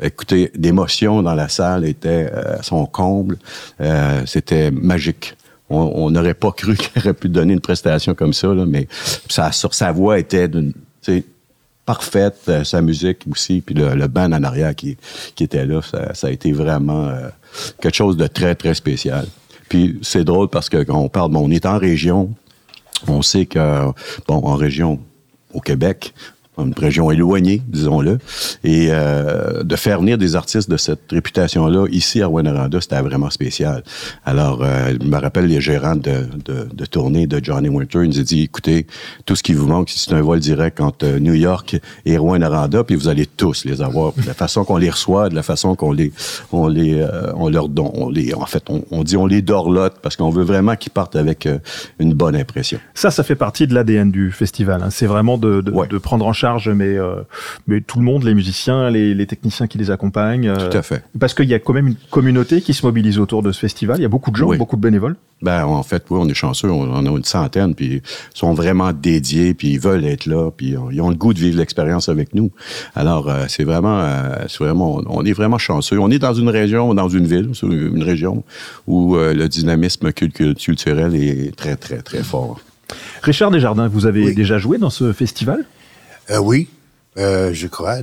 écoutez, 0.00 0.50
l'émotion 0.54 1.22
dans 1.22 1.34
la 1.34 1.48
salle 1.48 1.84
était 1.84 2.30
euh, 2.32 2.58
à 2.58 2.62
son 2.62 2.86
comble. 2.86 3.38
Euh, 3.80 4.22
c'était 4.26 4.70
magique. 4.70 5.34
On 5.72 6.10
n'aurait 6.10 6.34
pas 6.34 6.52
cru 6.52 6.76
qu'il 6.76 6.90
aurait 7.02 7.14
pu 7.14 7.28
donner 7.28 7.54
une 7.54 7.60
prestation 7.60 8.14
comme 8.14 8.32
ça, 8.32 8.48
mais 8.48 8.88
sa, 9.28 9.52
sur 9.52 9.74
sa 9.74 9.92
voix 9.92 10.18
était 10.18 10.48
parfaite, 11.84 12.36
euh, 12.48 12.64
sa 12.64 12.80
musique 12.80 13.22
aussi, 13.30 13.60
puis 13.60 13.74
le, 13.74 13.94
le 13.94 14.06
band 14.06 14.32
en 14.32 14.44
arrière 14.44 14.74
qui, 14.74 14.96
était 15.40 15.66
là, 15.66 15.82
ça, 15.82 16.14
ça 16.14 16.28
a 16.28 16.30
été 16.30 16.52
vraiment 16.52 17.08
euh, 17.08 17.28
quelque 17.80 17.96
chose 17.96 18.16
de 18.16 18.26
très, 18.26 18.54
très 18.54 18.74
spécial. 18.74 19.26
Puis 19.68 19.98
c'est 20.02 20.22
drôle 20.24 20.48
parce 20.48 20.68
que 20.68 20.82
quand 20.84 20.98
on 20.98 21.08
parle, 21.08 21.36
on 21.36 21.50
est 21.50 21.66
en 21.66 21.78
région, 21.78 22.30
on 23.08 23.22
sait 23.22 23.46
que, 23.46 23.86
bon, 24.28 24.36
en 24.44 24.54
région, 24.54 25.00
au 25.52 25.60
Québec, 25.60 26.14
une 26.58 26.74
région 26.76 27.10
éloignée, 27.10 27.62
disons-le, 27.66 28.18
et 28.62 28.88
euh, 28.90 29.62
de 29.62 29.74
faire 29.76 30.00
venir 30.00 30.18
des 30.18 30.36
artistes 30.36 30.70
de 30.70 30.76
cette 30.76 31.10
réputation-là 31.10 31.86
ici 31.90 32.20
à 32.20 32.26
Rwanda, 32.26 32.68
c'était 32.80 33.00
vraiment 33.00 33.30
spécial. 33.30 33.82
Alors, 34.26 34.60
euh, 34.62 34.92
je 35.00 35.06
me 35.08 35.16
rappelle 35.16 35.46
les 35.46 35.60
gérants 35.62 35.96
de, 35.96 36.26
de, 36.44 36.68
de 36.72 36.84
tournée 36.86 37.26
de 37.26 37.42
Johnny 37.42 37.68
Winter, 37.70 38.00
ils 38.02 38.10
nous 38.10 38.20
ont 38.20 38.22
dit, 38.22 38.42
écoutez, 38.42 38.86
tout 39.24 39.34
ce 39.34 39.42
qui 39.42 39.54
vous 39.54 39.66
manque, 39.66 39.88
c'est 39.90 40.12
un 40.12 40.20
vol 40.20 40.40
direct 40.40 40.80
entre 40.80 41.06
New 41.18 41.32
York 41.34 41.76
et 42.04 42.16
Rwanda, 42.18 42.84
puis 42.84 42.96
vous 42.96 43.08
allez 43.08 43.24
tous 43.26 43.64
les 43.64 43.80
avoir. 43.80 44.12
De 44.12 44.26
la 44.26 44.34
façon 44.34 44.64
qu'on 44.64 44.76
les 44.76 44.90
reçoit, 44.90 45.30
de 45.30 45.34
la 45.34 45.42
façon 45.42 45.74
qu'on 45.74 45.92
les, 45.92 46.12
on 46.52 46.68
les, 46.68 47.00
euh, 47.00 47.32
on 47.34 47.48
leur 47.48 47.68
donne, 47.70 47.90
on 47.94 48.10
les, 48.10 48.34
en 48.34 48.44
fait, 48.46 48.64
on, 48.68 48.84
on 48.90 49.02
dit 49.04 49.16
on 49.16 49.26
les 49.26 49.40
dorlote 49.40 49.94
parce 50.02 50.16
qu'on 50.16 50.28
veut 50.30 50.44
vraiment 50.44 50.76
qu'ils 50.76 50.92
partent 50.92 51.16
avec 51.16 51.46
euh, 51.46 51.58
une 51.98 52.12
bonne 52.12 52.36
impression. 52.36 52.78
Ça, 52.94 53.10
ça 53.10 53.22
fait 53.22 53.36
partie 53.36 53.66
de 53.66 53.74
l'ADN 53.74 54.10
du 54.10 54.30
festival. 54.32 54.82
hein. 54.82 54.90
C'est 54.90 55.06
vraiment 55.06 55.38
de, 55.38 55.62
de, 55.62 55.70
Ouais. 55.72 55.86
de 55.88 55.96
prendre 55.96 56.26
en 56.26 56.32
charge 56.34 56.41
mais, 56.44 56.96
euh, 56.98 57.16
mais 57.66 57.80
tout 57.80 57.98
le 57.98 58.04
monde, 58.04 58.24
les 58.24 58.34
musiciens, 58.34 58.90
les, 58.90 59.14
les 59.14 59.26
techniciens 59.26 59.66
qui 59.66 59.78
les 59.78 59.90
accompagnent. 59.90 60.48
euh, 60.48 60.68
Tout 60.70 60.76
à 60.76 60.82
fait. 60.82 61.04
Parce 61.18 61.34
qu'il 61.34 61.48
y 61.48 61.54
a 61.54 61.58
quand 61.58 61.72
même 61.72 61.88
une 61.88 61.96
communauté 62.10 62.60
qui 62.60 62.74
se 62.74 62.84
mobilise 62.86 63.18
autour 63.18 63.42
de 63.42 63.52
ce 63.52 63.58
festival. 63.60 63.98
Il 63.98 64.02
y 64.02 64.04
a 64.04 64.08
beaucoup 64.08 64.30
de 64.30 64.36
gens, 64.36 64.48
Oui. 64.48 64.58
beaucoup 64.58 64.76
de 64.76 64.80
bénévoles. 64.80 65.16
Ben, 65.40 65.64
en 65.64 65.82
fait, 65.82 66.04
oui, 66.10 66.18
on 66.20 66.28
est 66.28 66.34
chanceux. 66.34 66.70
On 66.70 66.92
en 66.94 67.04
a 67.04 67.10
une 67.10 67.24
centaine, 67.24 67.74
puis 67.74 67.86
ils 67.96 68.02
sont 68.32 68.54
vraiment 68.54 68.92
dédiés, 68.92 69.54
puis 69.54 69.70
ils 69.72 69.80
veulent 69.80 70.04
être 70.04 70.26
là, 70.26 70.50
puis 70.56 70.76
ils 70.92 71.00
ont 71.00 71.08
le 71.10 71.16
goût 71.16 71.34
de 71.34 71.40
vivre 71.40 71.58
l'expérience 71.58 72.08
avec 72.08 72.32
nous. 72.34 72.52
Alors, 72.94 73.28
euh, 73.28 73.44
c'est 73.48 73.64
vraiment, 73.64 74.00
euh, 74.00 74.36
c'est 74.48 74.62
vraiment, 74.62 75.00
on 75.08 75.24
est 75.24 75.32
vraiment 75.32 75.58
chanceux. 75.58 75.98
On 75.98 76.10
est 76.10 76.20
dans 76.20 76.34
une 76.34 76.48
région, 76.48 76.94
dans 76.94 77.08
une 77.08 77.26
ville, 77.26 77.50
une 77.62 78.02
région 78.04 78.44
où 78.86 79.16
euh, 79.16 79.34
le 79.34 79.48
dynamisme 79.48 80.12
cul- 80.12 80.30
cul- 80.30 80.54
culturel 80.54 81.14
est 81.16 81.56
très, 81.56 81.74
très, 81.76 82.02
très 82.02 82.22
fort. 82.22 82.60
Richard 83.22 83.50
Desjardins, 83.50 83.88
vous 83.88 84.06
avez 84.06 84.26
Oui. 84.26 84.34
déjà 84.34 84.58
joué 84.58 84.78
dans 84.78 84.90
ce 84.90 85.12
festival? 85.12 85.64
Euh, 86.30 86.38
oui, 86.38 86.68
euh, 87.18 87.52
je 87.52 87.66
crois. 87.66 87.96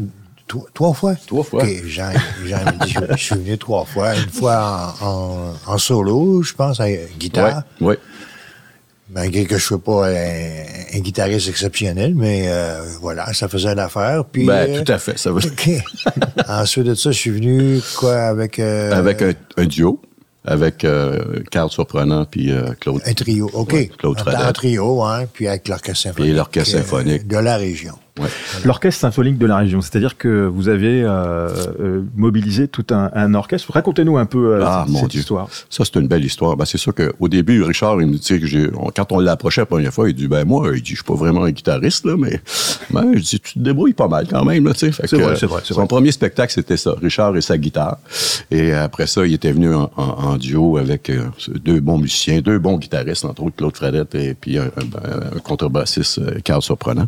Trois, 0.48 0.66
trois 0.74 0.94
fois? 0.94 1.16
Trois 1.28 1.44
fois. 1.44 1.64
OK, 1.64 1.70
Jean, 1.86 2.12
Jean 2.46 2.58
dit, 2.84 2.96
je 3.12 3.16
suis 3.24 3.36
venu 3.36 3.58
trois 3.58 3.86
fois. 3.86 4.16
Une 4.16 4.30
fois 4.30 4.96
en, 5.02 5.06
en- 5.06 5.54
en 5.74 5.78
solo, 5.78 6.42
je 6.42 6.54
pense, 6.54 6.80
à 6.80 6.88
guitare. 7.20 7.64
Ouais. 7.80 8.00
Malgré 9.12 9.44
que 9.46 9.52
je 9.52 9.54
ne 9.56 9.60
sois 9.60 9.80
pas 9.84 10.08
un, 10.08 10.64
un 10.96 11.00
guitariste 11.00 11.50
exceptionnel, 11.50 12.14
mais 12.16 12.46
euh, 12.48 12.84
voilà, 13.02 13.32
ça 13.34 13.48
faisait 13.48 13.74
l'affaire. 13.76 14.24
Puis, 14.26 14.46
Ben, 14.46 14.70
euh, 14.70 14.84
tout 14.84 14.92
à 14.92 14.98
fait. 15.00 15.18
Ça 15.18 15.32
va. 15.32 15.40
OK. 15.40 15.70
Ensuite 16.48 16.86
de 16.86 16.94
ça, 16.96 17.12
je 17.12 17.18
suis 17.18 17.32
venu, 17.32 17.80
quoi, 17.98 18.16
avec... 18.24 18.60
Avec 18.60 19.22
un, 19.24 19.34
un 19.58 19.66
duo, 19.66 20.00
avec 20.46 20.86
Carl 21.52 21.70
Surprenant, 21.70 22.26
puis 22.26 22.52
Claude. 22.80 23.02
Un 23.06 23.14
trio, 23.14 23.50
OK. 23.54 23.74
Ouais, 23.74 23.92
Claude 23.98 24.18
un, 24.28 24.52
trio, 24.52 25.04
hein, 25.04 25.26
puis 25.32 25.48
avec 25.48 25.68
l'orchestre 25.68 26.04
symphonique. 26.04 26.32
Et 26.32 26.34
l'orchestre 26.34 26.78
symphonique. 26.78 27.28
de 27.28 27.38
la 27.38 27.58
région. 27.58 27.96
Ouais. 28.20 28.28
L'orchestre 28.66 29.00
symphonique 29.02 29.38
de 29.38 29.46
la 29.46 29.58
région, 29.58 29.82
c'est-à-dire 29.82 30.18
que 30.18 30.46
vous 30.46 30.68
avez 30.70 31.04
euh, 31.04 31.50
euh, 31.80 32.02
mobilisé 32.16 32.68
tout 32.68 32.86
un, 32.92 33.10
un 33.14 33.34
orchestre. 33.34 33.72
Racontez-nous 33.72 34.18
un 34.18 34.26
peu 34.26 34.56
euh, 34.56 34.64
Ah, 34.66 34.84
cette, 34.86 34.94
mon 34.94 35.00
cette 35.02 35.10
Dieu. 35.12 35.20
histoire. 35.22 35.48
Ça, 35.70 35.84
c'est 35.86 35.96
une 36.00 36.08
belle 36.08 36.26
histoire. 36.26 36.56
Ben, 36.58 36.66
c'est 36.66 36.78
sûr 36.78 36.94
qu'au 36.94 37.28
début, 37.28 37.64
Richard, 37.64 38.02
il 38.02 38.08
me 38.08 38.14
dit 38.18 38.40
que 38.40 38.72
on- 38.78 38.92
quand 38.96 39.12
on 39.12 39.20
l'a 39.20 39.32
approché 39.34 39.62
la 39.62 39.66
première 39.66 39.94
fois, 39.94 40.10
il 40.10 40.16
dit, 40.16 40.28
ben, 40.28 40.46
moi, 40.46 40.70
il 40.76 40.82
dit, 40.82 40.92
je 40.92 40.96
suis 40.96 41.04
pas 41.04 41.14
vraiment 41.16 41.44
un 41.44 41.52
guitariste, 41.52 42.06
là, 42.06 42.16
mais, 42.18 42.42
ben, 42.92 43.12
je 43.16 43.20
dis, 43.22 43.40
tu 43.40 43.54
te 43.54 43.60
débrouilles 43.60 43.94
pas 43.94 44.08
mal 44.08 44.28
quand 44.30 44.44
même, 44.44 44.66
là, 44.66 44.74
tu 44.74 44.80
sais. 44.80 44.92
Fait 44.92 45.08
C'est 45.08 45.18
vrai, 45.18 45.36
c'est 45.38 45.46
vrai, 45.46 45.62
Son 45.64 45.74
vrai. 45.76 45.88
premier 45.88 46.12
spectacle, 46.12 46.52
c'était 46.54 46.78
ça. 46.78 46.96
Richard 47.02 47.36
et 47.38 47.42
sa 47.42 47.58
guitare. 47.58 47.98
Et 48.52 48.74
après 48.74 49.08
ça, 49.08 49.26
il 49.26 49.34
était 49.34 49.52
venu 49.52 49.74
en, 49.74 49.90
en- 49.96 50.02
en 50.32 50.38
duo 50.38 50.78
avec 50.78 51.10
euh, 51.10 51.26
deux 51.64 51.80
bons 51.80 51.98
musiciens, 51.98 52.42
deux 52.42 52.60
bons 52.60 52.78
guitaristes, 52.78 53.24
entre 53.26 53.44
autres 53.44 53.56
Claude 53.56 53.76
Fradette 53.76 54.16
et 54.16 54.34
puis 54.34 54.58
un, 54.58 54.64
un- 54.66 55.36
un 55.36 55.40
contrebassiste, 55.44 56.20
Carl 56.44 56.62
Surprenant. 56.62 57.08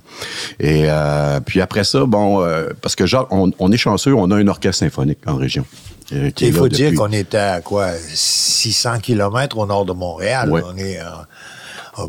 Et 0.59 0.89
euh, 0.89 1.00
puis 1.45 1.61
après 1.61 1.83
ça, 1.83 2.05
bon, 2.05 2.41
euh, 2.43 2.69
parce 2.81 2.95
que 2.95 3.05
genre, 3.05 3.27
on, 3.31 3.51
on 3.59 3.71
est 3.71 3.77
chanceux, 3.77 4.13
on 4.13 4.29
a 4.31 4.35
un 4.37 4.47
orchestre 4.47 4.79
symphonique 4.79 5.19
en 5.27 5.35
région. 5.35 5.65
euh, 6.13 6.27
est 6.27 6.41
Il 6.41 6.53
faut 6.53 6.67
dire 6.67 6.87
depuis- 6.87 6.97
qu'on 6.97 7.11
était 7.11 7.37
à 7.37 7.61
quoi 7.61 7.89
600 7.97 8.99
kilomètres 8.99 9.57
au 9.57 9.65
nord 9.65 9.85
de 9.85 9.93
Montréal. 9.93 10.49
Ouais. 10.51 10.61
On 10.65 10.75
est 10.77 10.99
euh, 10.99 12.05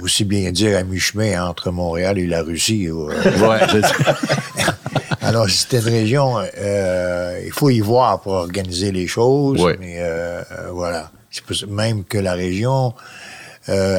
aussi- 0.00 0.24
bien 0.24 0.50
dire 0.52 0.78
à 0.78 0.82
mi-chemin 0.82 1.44
entre 1.46 1.70
Montréal 1.70 2.18
et 2.18 2.26
la 2.26 2.42
Russie. 2.42 2.90
ou, 2.90 3.10
euh. 3.10 3.14
Ouais. 3.48 3.60
Alors, 5.22 5.48
c'était 5.50 5.78
une 5.80 5.88
région, 5.88 6.36
euh, 6.58 7.40
il 7.44 7.52
faut 7.52 7.70
y 7.70 7.80
voir 7.80 8.20
pour 8.20 8.32
organiser 8.32 8.92
les 8.92 9.06
choses, 9.06 9.60
Ouais. 9.62 9.76
mais 9.78 9.96
euh, 9.98 10.40
euh, 10.52 10.68
voilà. 10.72 11.10
C'est 11.30 11.66
même 11.68 12.04
que 12.04 12.16
la 12.18 12.32
région 12.32 12.94
euh, 13.68 13.98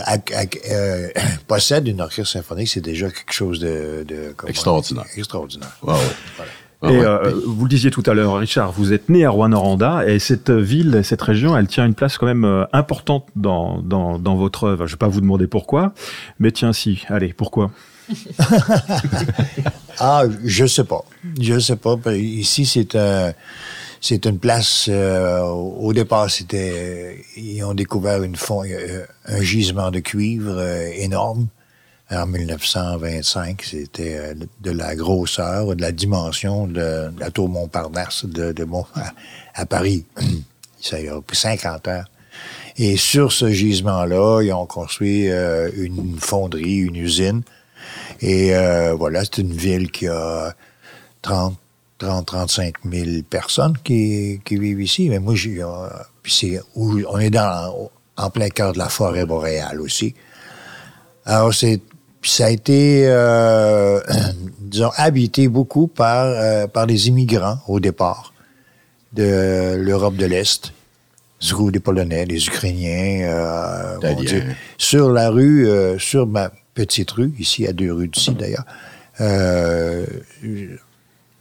euh, 0.71 1.07
possède 1.47 1.87
une 1.87 2.01
orchestre 2.01 2.31
symphonique, 2.33 2.69
c'est 2.69 2.81
déjà 2.81 3.09
quelque 3.09 3.33
chose 3.33 3.59
de, 3.59 4.05
Extraordinaire. 4.47 5.05
Extraordinaire. 5.15 5.77
Ouais. 5.83 5.93
Voilà. 6.37 6.51
Ah 6.81 6.91
et 6.93 6.97
euh, 6.97 7.33
vous 7.45 7.63
le 7.65 7.69
disiez 7.69 7.91
tout 7.91 8.03
à 8.05 8.13
l'heure, 8.13 8.37
Richard, 8.37 8.71
vous 8.71 8.93
êtes 8.93 9.09
né 9.09 9.25
à 9.25 9.29
Rouen-Noranda 9.31 10.07
et 10.07 10.17
cette 10.17 10.49
ville, 10.49 11.01
cette 11.03 11.21
région, 11.21 11.57
elle 11.57 11.67
tient 11.67 11.85
une 11.85 11.93
place 11.93 12.17
quand 12.17 12.25
même 12.25 12.45
euh, 12.45 12.63
importante 12.71 13.27
dans, 13.35 13.81
dans, 13.81 14.17
dans 14.17 14.37
votre 14.37 14.63
œuvre. 14.63 14.87
Je 14.87 14.93
vais 14.93 14.97
pas 14.97 15.09
vous 15.09 15.19
demander 15.19 15.47
pourquoi, 15.47 15.93
mais 16.39 16.51
tiens, 16.51 16.71
si. 16.71 17.03
Allez, 17.09 17.33
pourquoi? 17.33 17.71
Ah, 20.01 20.23
je 20.45 20.65
sais 20.65 20.85
pas. 20.85 21.03
Je 21.41 21.59
sais 21.59 21.75
pas. 21.75 21.97
Ici, 22.15 22.65
c'est 22.65 22.95
un, 22.95 23.33
c'est 24.01 24.25
une 24.25 24.39
place. 24.39 24.87
euh, 24.89 25.41
au 25.41 25.93
départ, 25.93 26.29
c'était, 26.29 27.23
ils 27.35 27.63
ont 27.63 27.73
découvert 27.73 28.23
une 28.23 28.35
fond, 28.35 28.63
euh, 28.65 29.05
un 29.25 29.41
gisement 29.41 29.91
de 29.91 29.99
cuivre 29.99 30.55
euh, 30.57 30.89
énorme. 30.95 31.47
En 32.11 32.25
1925, 32.25 33.61
c'était 33.61 34.17
euh, 34.17 34.33
de 34.61 34.71
la 34.71 34.95
grosseur, 34.95 35.75
de 35.75 35.81
la 35.81 35.91
dimension 35.91 36.65
de, 36.65 37.11
la 37.19 37.29
tour 37.29 37.49
Montparnasse 37.49 38.25
de, 38.25 38.63
Mont 38.63 38.85
à, 39.53 39.65
Paris. 39.65 40.05
Ça 40.81 40.97
a 40.97 41.21
pris 41.21 41.35
50 41.35 41.87
ans. 41.89 42.03
Et 42.77 42.95
sur 42.95 43.33
ce 43.33 43.51
gisement-là, 43.51 44.41
ils 44.41 44.53
ont 44.53 44.65
construit 44.65 45.27
une 45.27 46.17
fonderie, 46.17 46.77
une 46.77 46.95
usine. 46.95 47.41
Et 48.21 48.55
euh, 48.55 48.93
voilà, 48.93 49.23
c'est 49.23 49.39
une 49.39 49.53
ville 49.53 49.91
qui 49.91 50.07
a 50.07 50.53
30, 51.21 51.57
30, 51.99 52.25
35 52.25 52.75
000 52.91 53.23
personnes 53.29 53.77
qui, 53.83 54.41
qui 54.43 54.57
vivent 54.57 54.81
ici. 54.81 55.09
Mais 55.09 55.19
moi, 55.19 55.35
j'ai, 55.35 55.61
euh, 55.61 55.87
c'est 56.25 56.59
où 56.75 56.99
on 57.09 57.19
est 57.19 57.29
dans, 57.29 57.89
en 58.17 58.29
plein 58.29 58.49
cœur 58.49 58.73
de 58.73 58.79
la 58.79 58.89
forêt 58.89 59.25
boréale 59.25 59.79
aussi. 59.81 60.15
Alors, 61.25 61.53
c'est, 61.53 61.81
ça 62.23 62.45
a 62.45 62.49
été, 62.49 63.03
euh, 63.05 63.99
disons, 64.59 64.91
habité 64.95 65.47
beaucoup 65.47 65.87
par, 65.87 66.25
euh, 66.25 66.67
par 66.67 66.87
des 66.87 67.07
immigrants 67.07 67.59
au 67.67 67.79
départ 67.79 68.33
de 69.13 69.75
l'Europe 69.77 70.15
de 70.15 70.25
l'Est. 70.25 70.73
Surtout 71.41 71.71
des 71.71 71.79
Polonais, 71.79 72.25
des 72.25 72.45
Ukrainiens. 72.47 73.29
euh. 74.03 74.13
Dieu. 74.15 74.43
sur 74.77 75.09
la 75.09 75.29
rue, 75.29 75.69
sur 75.97 76.27
ma, 76.27 76.51
petite 76.73 77.11
rue, 77.11 77.33
ici, 77.39 77.65
à 77.65 77.73
deux 77.73 77.93
rues 77.93 78.09
d'ici 78.09 78.31
d'ailleurs. 78.31 78.65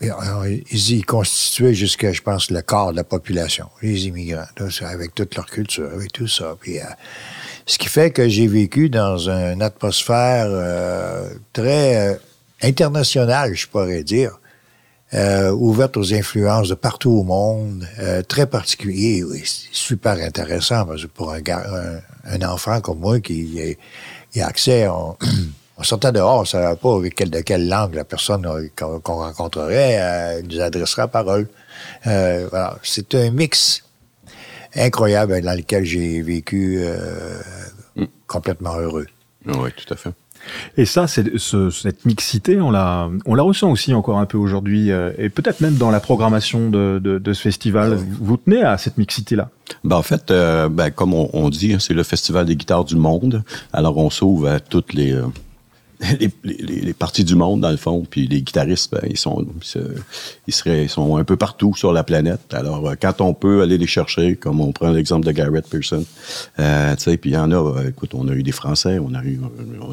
Euh, 0.03 0.59
ils 0.71 1.05
constituaient 1.05 1.75
jusqu'à, 1.75 2.13
je 2.13 2.23
pense, 2.23 2.51
le 2.51 2.63
quart 2.63 2.93
de 2.93 2.97
la 2.97 3.05
population, 3.05 3.69
les 3.83 4.07
immigrants, 4.07 4.47
avec 4.83 5.15
toute 5.15 5.35
leur 5.35 5.47
culture, 5.47 5.91
avec 5.93 6.13
tout 6.13 6.29
ça. 6.29 6.57
Puis, 6.61 6.79
ce 7.69 7.77
qui 7.77 7.89
fait 7.89 8.11
que 8.11 8.27
j'ai 8.29 8.47
vécu 8.47 8.89
dans 8.89 9.29
une 9.29 9.61
atmosphère 9.61 10.47
euh, 10.49 11.29
très 11.53 11.97
euh, 11.97 12.15
internationale, 12.63 13.55
je 13.55 13.69
pourrais 13.69 14.03
dire, 14.03 14.41
euh, 15.13 15.51
ouverte 15.51 15.99
aux 15.99 16.15
influences 16.15 16.71
de 16.71 16.75
partout 16.75 17.11
au 17.11 17.25
monde, 17.25 17.87
très 18.27 18.47
particulier, 18.47 19.23
oui, 19.23 19.43
super 19.71 20.13
intéressant 20.13 20.87
parce 20.87 21.03
que 21.03 21.09
pour 21.09 21.33
un, 21.33 21.41
un, 22.25 22.43
enfant 22.49 22.81
comme 22.81 23.01
moi 23.01 23.21
qui 23.21 23.77
a, 24.37 24.47
accès, 24.47 24.89
on, 24.89 25.17
on 25.79 25.83
sortait 25.85 26.13
dehors, 26.13 26.41
on 26.41 26.45
savait 26.45 26.77
pas 26.77 26.99
de 27.01 27.41
quelle 27.41 27.69
langue 27.69 27.95
la 27.95 28.05
personne 28.05 28.47
qu'on 28.77 29.15
rencontrerait 29.17 30.43
nous 30.43 30.61
adressera 30.61 31.03
la 31.03 31.09
parole. 31.09 31.49
voilà, 32.05 32.77
c'est 32.83 33.15
un 33.15 33.31
mix 33.31 33.83
incroyable 34.75 35.41
dans 35.41 35.57
lequel 35.57 35.85
j'ai 35.85 36.23
vécu 36.23 36.79
euh, 36.81 37.39
mm. 37.97 38.05
complètement 38.27 38.77
heureux. 38.77 39.07
Oui, 39.47 39.71
tout 39.77 39.93
à 39.93 39.97
fait. 39.97 40.11
Et 40.77 40.85
ça, 40.85 41.07
ce, 41.09 41.71
cette 41.71 42.07
mixité, 42.07 42.61
on 42.61 42.71
la, 42.71 43.11
on 43.27 43.35
la 43.35 43.43
ressent 43.43 43.71
aussi 43.71 43.93
encore 43.93 44.19
un 44.19 44.27
peu 44.27 44.39
aujourd'hui, 44.39 44.93
euh, 44.93 45.11
et 45.19 45.31
peut-être 45.31 45.61
même 45.61 45.75
dans 45.75 45.91
la 45.91 46.01
programmation 46.01 46.71
de, 46.71 47.01
de, 47.03 47.19
de 47.19 47.33
ce 47.33 47.43
festival. 47.43 47.99
Vous 48.21 48.37
tenez 48.37 48.63
à 48.63 48.79
cette 48.79 48.99
mixité-là? 48.99 49.51
Ben, 49.85 49.97
En 49.97 50.03
fait, 50.03 50.31
euh, 50.31 50.69
ben, 50.69 50.91
comme 50.91 51.13
on, 51.13 51.29
on 51.33 51.51
dit, 51.51 51.77
c'est 51.81 51.93
le 51.93 52.05
festival 52.05 52.47
des 52.47 52.57
guitares 52.57 52.85
du 52.85 52.97
monde. 52.97 53.43
Alors, 53.73 53.99
on 53.99 54.11
s'ouvre 54.11 54.49
à 54.49 54.61
toutes 54.61 54.93
les 54.95 55.13
les, 56.21 56.31
les, 56.45 56.81
les, 56.81 56.93
parties 56.93 57.25
du 57.25 57.35
monde, 57.35 57.61
dans 57.61 57.71
le 57.71 57.77
fond, 57.77 58.07
puis 58.09 58.29
les 58.29 58.43
guitaristes, 58.43 58.93
ben, 58.93 59.03
ils 59.09 59.19
sont 59.19 59.45
ils 60.47 60.55
seraient 60.55 60.85
ils 60.85 60.89
sont 60.89 61.17
un 61.17 61.25
peu 61.25 61.37
partout 61.37 61.75
sur 61.75 61.93
la 61.93 62.05
planète. 62.05 62.55
Alors, 62.55 62.89
euh, 62.89 62.95
quand 63.01 63.21
on 63.21 63.35
peut 63.35 63.63
aller 63.63 63.79
les 63.79 63.87
chercher, 63.87 64.37
comme 64.37 64.61
on 64.61 64.71
prend 64.71 64.91
l'exemple 64.91 65.27
de 65.27 65.33
Garrett 65.33 65.69
Pearson, 65.69 66.05
euh, 66.61 66.95
tu 66.95 67.03
sais, 67.03 67.17
puis 67.17 67.31
il 67.31 67.35
y 67.35 67.37
en 67.37 67.51
a, 67.51 67.57
euh, 67.57 67.89
écoute, 67.89 68.11
on 68.15 68.29
a 68.29 68.33
eu 68.33 68.45
des 68.45 68.53
Français, 68.53 68.99
on 69.01 69.13
a 69.15 69.25
eu 69.25 69.41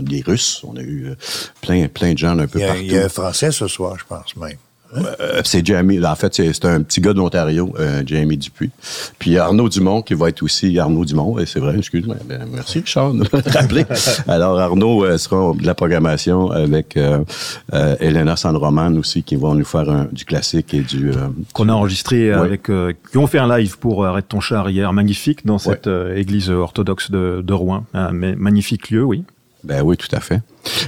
des 0.02 0.22
Russes, 0.22 0.62
on 0.64 0.76
a 0.78 0.82
eu 0.82 1.16
plein, 1.62 1.88
plein 1.88 2.14
de 2.14 2.18
gens 2.20 2.38
un 2.38 2.48
peu 2.48 2.60
partout. 2.60 2.82
Il 2.82 2.92
y 2.92 2.98
a 2.98 3.06
un 3.06 3.10
Français 3.10 3.52
ce 3.52 3.68
soir, 3.68 3.98
je 3.98 4.06
pense 4.06 4.36
même. 4.36 4.58
Euh, 4.96 5.42
c'est 5.44 5.66
Jamie. 5.66 6.04
En 6.06 6.16
fait, 6.16 6.34
c'est 6.36 6.66
un 6.66 6.82
petit 6.82 7.02
gars 7.02 7.14
d'Ontario, 7.14 7.74
euh, 7.80 8.04
Jamie 8.06 8.38
Dupuis. 8.38 8.72
Puis 9.20 9.38
Arnaud 9.38 9.70
Dumont, 9.70 10.02
qui 10.02 10.14
va 10.14 10.30
être 10.30 10.44
aussi 10.44 10.78
Arnaud 10.80 11.06
Dumont. 11.06 11.40
Et 11.40 11.46
c'est 11.46 11.60
vrai, 11.60 11.76
excuse-moi. 11.78 12.16
Ben, 12.26 12.46
merci, 12.52 12.80
Richard, 12.80 13.14
de 13.14 13.20
me 13.20 13.52
rappeler. 13.52 13.86
Alors, 14.28 14.60
Arnaud 14.60 15.04
euh, 15.04 15.18
sera 15.18 15.54
de 15.54 15.66
la 15.66 15.76
programmation 15.76 16.52
avec 16.52 16.98
euh, 16.98 17.24
Elena 17.72 18.36
Sandroman 18.36 18.98
aussi, 18.98 19.24
qui 19.24 19.36
vont 19.36 19.56
nous 19.56 19.66
faire 19.66 20.08
du 20.12 20.26
classique 20.26 20.74
et 20.74 20.82
du... 20.82 21.12
Qu'on 21.54 21.70
a 21.70 21.74
enregistré 21.74 22.32
avec... 22.32 22.64
qui 22.64 23.18
ont 23.18 23.28
fait 23.28 23.40
un 23.40 23.58
live 23.58 23.78
pour 23.78 24.06
Arrête 24.06 24.28
ton 24.28 24.40
char 24.40 24.70
hier, 24.70 24.92
magnifique, 24.94 25.46
dans 25.46 25.58
cette 25.58 25.90
église 26.16 26.50
orthodoxe 26.50 27.12
de, 27.12 27.42
de 27.46 27.54
Rouen. 27.54 27.86
Un 27.94 28.12
magnifique 28.12 28.90
lieu, 28.90 29.04
oui. 29.04 29.24
Ben 29.66 29.82
oui, 29.82 29.98
tout 29.98 30.14
à 30.16 30.20
fait. 30.20 30.42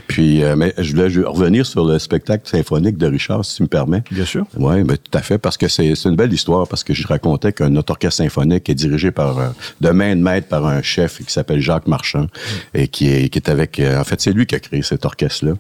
Puis, 0.08 0.44
euh, 0.44 0.56
mais 0.56 0.74
je 0.78 0.92
voulais 0.92 1.28
revenir 1.28 1.66
sur 1.66 1.86
le 1.86 1.98
spectacle 2.00 2.48
symphonique 2.48 2.98
de 2.98 3.08
Richard, 3.08 3.44
si 3.44 3.58
tu 3.58 3.64
me 3.64 3.68
permets. 3.68 4.04
Bien 4.12 4.26
sûr. 4.26 4.46
Oui, 4.56 4.84
ben, 4.84 4.98
tout 4.98 5.18
à 5.18 5.22
fait, 5.22 5.38
parce 5.38 5.58
que 5.58 5.68
c'est 5.68 5.94
une 6.06 6.16
belle 6.16 6.32
histoire, 6.32 6.68
parce 6.68 6.84
que 6.84 6.94
je 6.94 7.08
racontais 7.08 7.54
qu'un 7.54 7.76
orchestre 7.76 8.24
symphonique 8.24 8.70
est 8.70 8.76
dirigé 8.76 9.12
par, 9.12 9.40
euh, 9.40 9.48
de 9.82 9.90
main 9.90 10.16
de 10.16 10.22
maître 10.22 10.48
par 10.48 10.66
un 10.66 10.82
chef 10.82 11.24
qui 11.24 11.32
s'appelle 11.32 11.60
Jacques 11.60 11.88
Marchand, 11.88 12.28
et 12.74 12.88
qui 12.88 13.08
est, 13.08 13.30
qui 13.30 13.40
est 13.40 13.50
avec, 13.50 13.80
euh, 13.80 14.00
en 14.00 14.04
fait, 14.04 14.22
c'est 14.22 14.32
lui 14.32 14.46
qui 14.46 14.56
a 14.56 14.60
créé 14.60 14.82
cet 14.84 15.06
orchestre-là. 15.06 15.54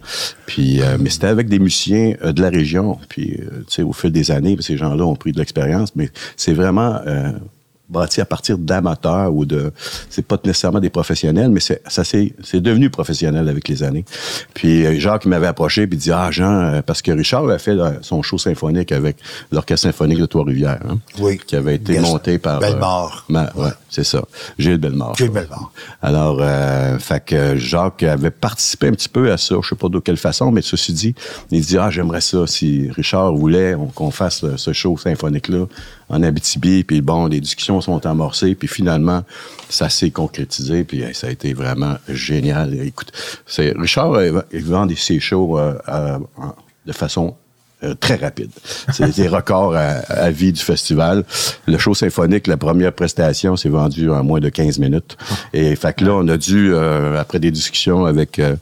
Puis, 0.45 0.81
mais 0.99 1.09
c'était 1.09 1.27
avec 1.27 1.49
des 1.49 1.59
musiciens 1.59 2.13
de 2.23 2.41
la 2.41 2.49
région. 2.49 2.99
Puis, 3.09 3.37
tu 3.37 3.63
sais, 3.67 3.83
au 3.83 3.93
fil 3.93 4.11
des 4.11 4.31
années, 4.31 4.57
ces 4.59 4.77
gens-là 4.77 5.05
ont 5.05 5.15
pris 5.15 5.31
de 5.31 5.39
l'expérience, 5.39 5.95
mais 5.95 6.09
c'est 6.35 6.53
vraiment 6.53 6.99
bâti 7.89 8.21
à 8.21 8.25
partir 8.25 8.57
d'amateurs 8.57 9.33
ou 9.33 9.45
de 9.45 9.71
c'est 10.09 10.25
pas 10.25 10.37
nécessairement 10.43 10.79
des 10.79 10.89
professionnels 10.89 11.49
mais 11.49 11.59
c'est 11.59 11.81
ça 11.87 12.03
c'est 12.03 12.33
c'est 12.43 12.59
devenu 12.59 12.89
professionnel 12.89 13.47
avec 13.47 13.67
les 13.67 13.83
années. 13.83 14.05
Puis 14.53 14.85
euh, 14.85 14.99
Jacques 14.99 15.25
m'avait 15.25 15.47
approché 15.47 15.87
puis 15.87 15.97
dit 15.97 16.11
ah 16.11 16.29
Jean 16.31 16.59
euh, 16.59 16.81
parce 16.81 17.01
que 17.01 17.11
Richard 17.11 17.47
a 17.49 17.57
fait 17.59 17.71
euh, 17.71 17.91
son 18.01 18.21
show 18.21 18.37
symphonique 18.37 18.91
avec 18.91 19.17
l'orchestre 19.51 19.87
symphonique 19.87 20.19
de 20.19 20.25
Trois-Rivières 20.25 20.79
hein, 20.89 20.97
oui. 21.19 21.39
qui 21.45 21.55
avait 21.55 21.75
été 21.75 21.99
monté 21.99 22.37
par 22.37 22.59
Bellemare. 22.59 23.25
Ouais, 23.29 23.69
c'est 23.89 24.03
ça. 24.03 24.23
Gilles 24.57 24.77
Bellemare. 24.77 25.15
Gilles 25.15 25.29
Bellemare. 25.29 25.71
Alors 26.01 26.39
euh, 26.41 26.99
fait 26.99 27.23
que 27.23 27.55
Jacques 27.55 28.03
avait 28.03 28.31
participé 28.31 28.87
un 28.87 28.91
petit 28.91 29.09
peu 29.09 29.31
à 29.31 29.37
ça 29.37 29.55
je 29.61 29.69
sais 29.69 29.75
pas 29.75 29.89
de 29.89 29.99
quelle 29.99 30.17
façon 30.17 30.51
mais 30.51 30.61
ceci 30.61 30.93
dit 30.93 31.15
il 31.51 31.61
dit 31.61 31.77
ah 31.77 31.89
j'aimerais 31.89 32.21
ça 32.21 32.47
si 32.47 32.89
Richard 32.91 33.33
voulait 33.33 33.75
qu'on 33.95 34.11
fasse 34.11 34.43
ce 34.55 34.73
show 34.73 34.97
symphonique 34.97 35.47
là 35.47 35.65
en 36.09 36.23
Abitibi, 36.23 36.83
puis 36.83 37.01
bon, 37.01 37.27
les 37.27 37.41
discussions 37.41 37.81
sont 37.81 38.05
amorcées, 38.05 38.55
puis 38.55 38.67
finalement, 38.67 39.23
ça 39.69 39.89
s'est 39.89 40.11
concrétisé, 40.11 40.83
puis 40.83 41.03
ça 41.13 41.27
a 41.27 41.29
été 41.31 41.53
vraiment 41.53 41.95
génial. 42.07 42.73
Écoute, 42.81 43.11
c'est 43.45 43.73
Richard, 43.77 44.15
il 44.51 44.63
vend 44.63 44.87
ses 44.95 45.19
shows 45.19 45.59
euh, 45.59 46.19
de 46.85 46.91
façon 46.93 47.35
euh, 47.83 47.93
très 47.93 48.15
rapide. 48.15 48.49
C'est 48.91 49.15
des 49.15 49.27
records 49.27 49.75
à, 49.75 50.31
vie 50.31 50.51
du 50.51 50.61
festival. 50.61 51.23
Le 51.67 51.77
show 51.77 51.93
symphonique, 51.93 52.47
la 52.47 52.57
première 52.57 52.91
prestation, 52.91 53.55
s'est 53.55 53.69
vendu 53.69 54.09
en 54.09 54.23
moins 54.23 54.39
de 54.39 54.49
15 54.49 54.79
minutes. 54.79 55.15
Et 55.53 55.75
fait 55.75 56.01
là, 56.01 56.13
on 56.15 56.27
a 56.27 56.37
dû, 56.37 56.73
euh, 56.73 57.19
après 57.19 57.37
des 57.39 57.51
discussions 57.51 58.05
avec 58.05 58.39
euh, 58.39 58.55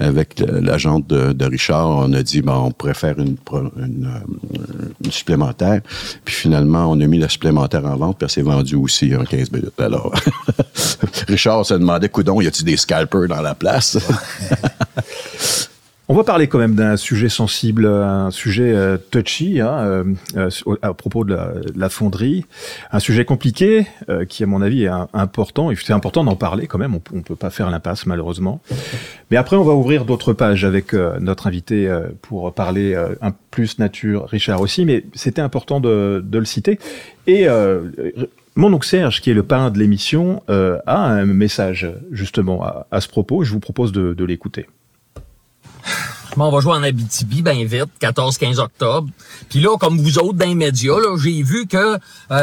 avec 0.00 0.40
l'agente 0.40 1.06
de, 1.06 1.44
Richard, 1.46 1.88
on 1.88 2.12
a 2.12 2.22
dit, 2.22 2.42
ben, 2.42 2.54
on 2.54 2.70
pourrait 2.72 2.92
faire 2.92 3.18
une, 3.18 3.36
une, 3.78 5.10
supplémentaire. 5.10 5.80
Puis 6.24 6.34
finalement, 6.34 6.90
on 6.90 7.00
a 7.00 7.06
mis 7.06 7.18
la 7.18 7.28
supplémentaire 7.28 7.86
en 7.86 7.96
vente, 7.96 8.18
puis 8.18 8.24
elle 8.24 8.30
s'est 8.30 8.42
vendue 8.42 8.74
aussi 8.74 9.14
en 9.16 9.24
15 9.24 9.52
minutes. 9.52 9.80
Alors, 9.80 10.12
Richard 11.28 11.64
se 11.64 11.74
demandait, 11.74 12.08
coudon, 12.08 12.40
y 12.40 12.46
a-t-il 12.46 12.64
des 12.66 12.76
scalpers 12.76 13.28
dans 13.28 13.40
la 13.40 13.54
place? 13.54 13.96
On 16.08 16.14
va 16.14 16.22
parler 16.22 16.46
quand 16.46 16.60
même 16.60 16.76
d'un 16.76 16.96
sujet 16.96 17.28
sensible, 17.28 17.84
un 17.84 18.30
sujet 18.30 18.72
euh, 18.72 18.96
touchy 18.96 19.60
hein, 19.60 19.78
euh, 19.78 20.04
euh, 20.36 20.76
à 20.80 20.94
propos 20.94 21.24
de 21.24 21.36
la, 21.74 21.88
fonderie, 21.88 22.44
un 22.92 23.00
sujet 23.00 23.24
compliqué 23.24 23.86
qui, 24.28 24.44
à 24.44 24.46
mon 24.46 24.62
avis, 24.62 24.84
est 24.84 24.90
important. 25.12 25.72
Et 25.72 25.76
c'est 25.76 25.92
important 25.92 26.22
d'en 26.22 26.36
parler 26.36 26.68
quand 26.68 26.78
même. 26.78 26.94
On, 26.94 27.16
ne 27.16 27.22
peut 27.22 27.34
pas 27.34 27.50
faire 27.50 27.70
l'impasse 27.70 28.06
malheureusement. 28.06 28.60
Mais 29.32 29.36
après, 29.36 29.56
on 29.56 29.64
va 29.64 29.74
ouvrir 29.74 30.04
d'autres 30.04 30.32
pages 30.32 30.64
avec 30.64 30.92
notre 30.92 31.48
invité 31.48 31.92
pour 32.22 32.54
parler 32.54 32.94
un 33.20 33.32
plus 33.50 33.80
nature, 33.80 34.26
Richard 34.28 34.60
aussi. 34.60 34.84
Mais 34.84 35.04
c'était 35.14 35.42
important 35.42 35.80
de, 35.80 36.22
le 36.32 36.44
citer. 36.44 36.78
Et 37.26 37.48
mon 38.54 38.72
oncle 38.72 38.86
Serge, 38.86 39.20
qui 39.20 39.30
est 39.30 39.34
le 39.34 39.42
parrain 39.42 39.70
de 39.70 39.78
l'émission, 39.78 40.42
a 40.48 40.98
un 40.98 41.26
message 41.26 41.90
justement 42.12 42.64
à, 42.90 43.00
ce 43.00 43.08
propos. 43.08 43.42
Je 43.42 43.52
vous 43.52 43.60
propose 43.60 43.90
de 43.90 44.24
l'écouter 44.24 44.66
on 46.44 46.50
va 46.50 46.60
jouer 46.60 46.72
en 46.72 46.82
Abitibi 46.82 47.42
bien 47.42 47.64
vite, 47.64 47.90
14-15 48.00 48.58
octobre. 48.58 49.08
Puis 49.48 49.60
là, 49.60 49.76
comme 49.78 49.98
vous 49.98 50.18
autres 50.18 50.34
dans 50.34 50.46
les 50.46 50.54
médias, 50.54 50.94
j'ai 51.22 51.42
vu 51.42 51.66
que 51.66 51.76
euh, 51.76 51.98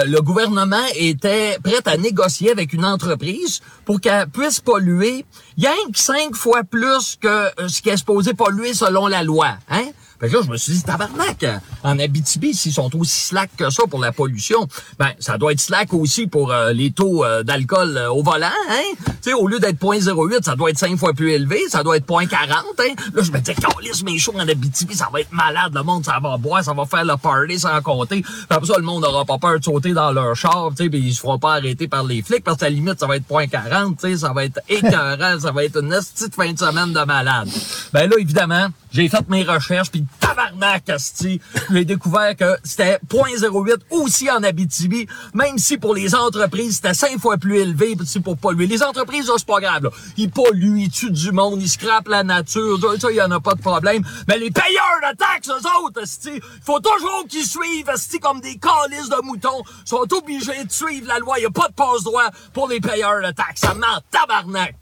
le 0.05 0.21
gouvernement 0.21 0.85
était 0.95 1.57
prêt 1.63 1.81
à 1.85 1.97
négocier 1.97 2.51
avec 2.51 2.73
une 2.73 2.85
entreprise 2.85 3.61
pour 3.85 4.01
qu'elle 4.01 4.27
puisse 4.27 4.59
polluer 4.59 5.25
rien 5.57 5.71
que 5.91 5.99
cinq 5.99 6.35
fois 6.35 6.63
plus 6.63 7.17
que 7.21 7.27
euh, 7.27 7.67
ce 7.67 7.81
qui 7.81 7.89
est 7.89 7.97
supposé 7.97 8.33
polluer 8.33 8.73
selon 8.73 9.07
la 9.07 9.23
loi. 9.23 9.49
Hein? 9.69 9.85
Fait 10.23 10.29
que 10.29 10.35
là, 10.35 10.41
je 10.45 10.49
me 10.49 10.55
suis 10.55 10.71
dit, 10.71 10.83
tabarnak, 10.83 11.45
en 11.83 11.99
Abitibi, 11.99 12.53
s'ils 12.53 12.71
sont 12.71 12.89
aussi 12.95 13.25
slack 13.25 13.57
que 13.57 13.69
ça 13.69 13.83
pour 13.89 13.99
la 13.99 14.13
pollution, 14.13 14.69
ben, 14.97 15.09
ça 15.19 15.37
doit 15.37 15.51
être 15.51 15.59
slack 15.59 15.93
aussi 15.93 16.27
pour 16.27 16.53
euh, 16.53 16.71
les 16.71 16.91
taux 16.91 17.25
euh, 17.25 17.43
d'alcool 17.43 17.97
euh, 17.97 18.09
au 18.09 18.23
volant, 18.23 18.47
hein? 18.69 19.05
Tu 19.05 19.31
sais, 19.31 19.33
au 19.33 19.47
lieu 19.47 19.59
d'être 19.59 19.77
0.08, 19.77 20.43
ça 20.43 20.55
doit 20.55 20.69
être 20.69 20.77
5 20.77 20.97
fois 20.97 21.11
plus 21.11 21.33
élevé, 21.33 21.59
ça 21.67 21.83
doit 21.83 21.97
être 21.97 22.07
0.40, 22.07 22.29
hein? 22.31 22.93
Là, 23.13 23.21
je 23.21 23.31
me 23.33 23.39
dis, 23.39 23.51
lisse 23.81 24.03
mes 24.05 24.17
choux 24.17 24.31
en 24.35 24.47
Abitibi, 24.47 24.95
ça 24.95 25.09
va 25.11 25.19
être 25.19 25.33
malade, 25.33 25.73
le 25.75 25.83
monde, 25.83 26.05
ça 26.05 26.17
va 26.23 26.37
boire, 26.37 26.63
ça 26.63 26.71
va 26.71 26.85
faire 26.85 27.03
le 27.03 27.17
party 27.17 27.59
sans 27.59 27.81
compter. 27.81 28.23
Après 28.49 28.65
ça, 28.65 28.77
le 28.77 28.83
monde 28.83 29.01
n'aura 29.01 29.25
pas 29.25 29.39
peur 29.39 29.59
de 29.59 29.63
sauter 29.65 29.91
dans 29.91 30.13
leur 30.13 30.37
char, 30.37 30.69
tu 30.77 30.85
sais, 30.85 30.89
ils 30.93 31.13
se 31.13 31.19
feront 31.19 31.37
pas 31.37 31.55
arrêter 31.55 31.89
par 31.89 32.05
les 32.05 32.21
flics, 32.21 32.45
parce 32.45 32.59
que 32.59 32.63
la 32.63 32.69
limite, 32.69 32.97
ça 32.97 33.07
va 33.07 33.17
être 33.17 33.27
0.40, 33.29 33.97
tu 33.97 34.07
sais, 34.07 34.17
ça 34.19 34.31
va 34.31 34.45
être 34.45 34.61
écœurant, 34.69 35.37
ça 35.37 35.51
va 35.51 35.65
être 35.65 35.83
une 35.83 35.89
petite 35.89 36.33
fin 36.33 36.49
de 36.49 36.57
semaine 36.57 36.93
de 36.93 37.03
malade. 37.03 37.49
Ben 37.91 38.09
là, 38.09 38.15
évidemment, 38.17 38.69
j'ai 38.93 39.09
fait 39.09 39.27
mes 39.27 39.43
recherches, 39.43 39.89
puis 39.89 40.05
tabarnak, 40.19 40.87
asti, 40.89 41.41
j'ai 41.71 41.83
découvert 41.83 42.35
que 42.35 42.57
c'était 42.63 42.99
0.08 43.09 43.77
aussi 43.89 44.29
en 44.29 44.43
Abitibi, 44.43 45.07
même 45.33 45.57
si 45.57 45.77
pour 45.77 45.95
les 45.95 46.13
entreprises, 46.13 46.75
c'était 46.75 46.93
cinq 46.93 47.19
fois 47.19 47.37
plus 47.37 47.57
élevé 47.57 47.95
pour 48.23 48.37
polluer. 48.37 48.67
Les 48.67 48.83
entreprises, 48.83 49.31
c'est 49.35 49.47
pas 49.47 49.59
grave. 49.59 49.85
Là. 49.85 49.89
Ils 50.17 50.29
polluent, 50.29 50.79
ils 50.79 50.91
tuent 50.91 51.11
du 51.11 51.31
monde, 51.31 51.59
ils 51.59 51.69
scrapent 51.69 52.07
la 52.07 52.23
nature, 52.23 52.79
ça, 52.99 53.09
il 53.09 53.15
y 53.15 53.21
en 53.21 53.31
a 53.31 53.39
pas 53.39 53.55
de 53.55 53.61
problème. 53.61 54.03
Mais 54.27 54.37
les 54.37 54.51
payeurs 54.51 55.11
de 55.11 55.17
taxes, 55.17 55.49
eux 55.49 55.83
autres, 55.83 56.03
asti, 56.03 56.39
faut 56.63 56.79
toujours 56.79 57.25
qu'ils 57.27 57.45
suivent, 57.45 57.89
asti, 57.89 58.19
comme 58.19 58.41
des 58.41 58.59
calices 58.59 59.09
de 59.09 59.21
moutons, 59.23 59.63
sont 59.85 60.05
obligés 60.13 60.63
de 60.63 60.71
suivre 60.71 61.07
la 61.07 61.17
loi. 61.17 61.39
Il 61.39 61.43
y 61.43 61.45
a 61.45 61.51
pas 61.51 61.67
de 61.67 61.73
passe-droit 61.73 62.29
pour 62.53 62.67
les 62.67 62.79
payeurs 62.79 63.21
de 63.23 63.31
taxes. 63.31 63.61
Ça 63.61 63.73
ment 63.73 64.01
tabarnak. 64.11 64.75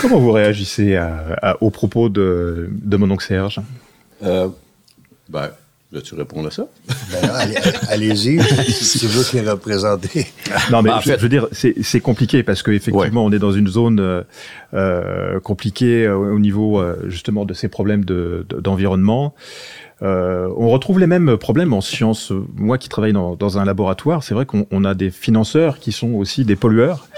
Comment 0.00 0.18
vous 0.18 0.32
réagissez 0.32 0.96
à, 0.96 1.36
à, 1.42 1.62
aux 1.62 1.70
propos 1.70 2.08
de, 2.08 2.68
de 2.70 2.96
mon 2.96 3.10
oncle 3.10 3.24
Serge? 3.24 3.60
Euh, 4.22 4.48
ben, 5.28 5.50
veux-tu 5.92 6.14
répondre 6.14 6.48
à 6.48 6.50
ça? 6.50 6.66
Ben, 7.10 7.30
allez- 7.30 7.56
allez-y, 7.88 8.40
c'est 8.42 9.06
vous 9.06 9.22
qui 9.24 9.40
représentez. 9.40 10.26
Non, 10.70 10.82
mais 10.82 10.90
Bah, 10.90 10.96
en 10.96 11.00
je, 11.00 11.10
fait- 11.10 11.16
je 11.16 11.22
veux 11.22 11.28
dire, 11.28 11.48
c'est 11.52 11.74
c'est 11.82 12.00
compliqué 12.00 12.42
parce 12.42 12.62
qu'effectivement, 12.62 13.24
on 13.24 13.32
est 13.32 13.38
dans 13.38 13.52
une 13.52 13.68
zone 13.68 14.00
euh, 14.00 14.22
euh, 14.74 15.40
compliquée 15.40 16.04
euh, 16.06 16.16
au 16.16 16.38
niveau 16.38 16.80
euh, 16.80 16.96
justement 17.08 17.44
de 17.44 17.54
ces 17.54 17.68
problèmes 17.68 18.04
de- 18.04 18.44
de- 18.48 18.60
d'environnement. 18.60 19.34
Euh, 20.02 20.48
on 20.56 20.68
retrouve 20.70 20.98
les 20.98 21.06
mêmes 21.06 21.36
problèmes 21.36 21.72
en 21.72 21.80
sciences. 21.80 22.32
Moi 22.56 22.78
qui 22.78 22.88
travaille 22.88 23.12
dans, 23.12 23.36
dans 23.36 23.58
un 23.58 23.64
laboratoire, 23.64 24.22
c'est 24.24 24.34
vrai 24.34 24.44
qu'on 24.44 24.66
on 24.70 24.84
a 24.84 24.94
des 24.94 25.10
financeurs 25.10 25.78
qui 25.78 25.92
sont 25.92 26.14
aussi 26.14 26.44
des 26.44 26.56
pollueurs 26.56 27.08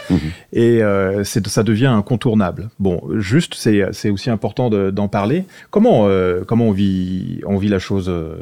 et 0.52 0.82
euh, 0.82 1.24
ça 1.24 1.62
devient 1.62 1.86
incontournable. 1.86 2.68
Bon, 2.78 3.02
juste, 3.16 3.54
c'est 3.54 4.10
aussi 4.10 4.30
important 4.30 4.68
de- 4.70 4.90
d'en 4.90 5.08
parler. 5.08 5.44
Comment, 5.70 6.06
euh, 6.06 6.42
comment 6.46 6.66
on, 6.66 6.72
vit, 6.72 7.40
on 7.46 7.56
vit 7.56 7.68
la 7.68 7.78
chose 7.78 8.08
euh, 8.08 8.36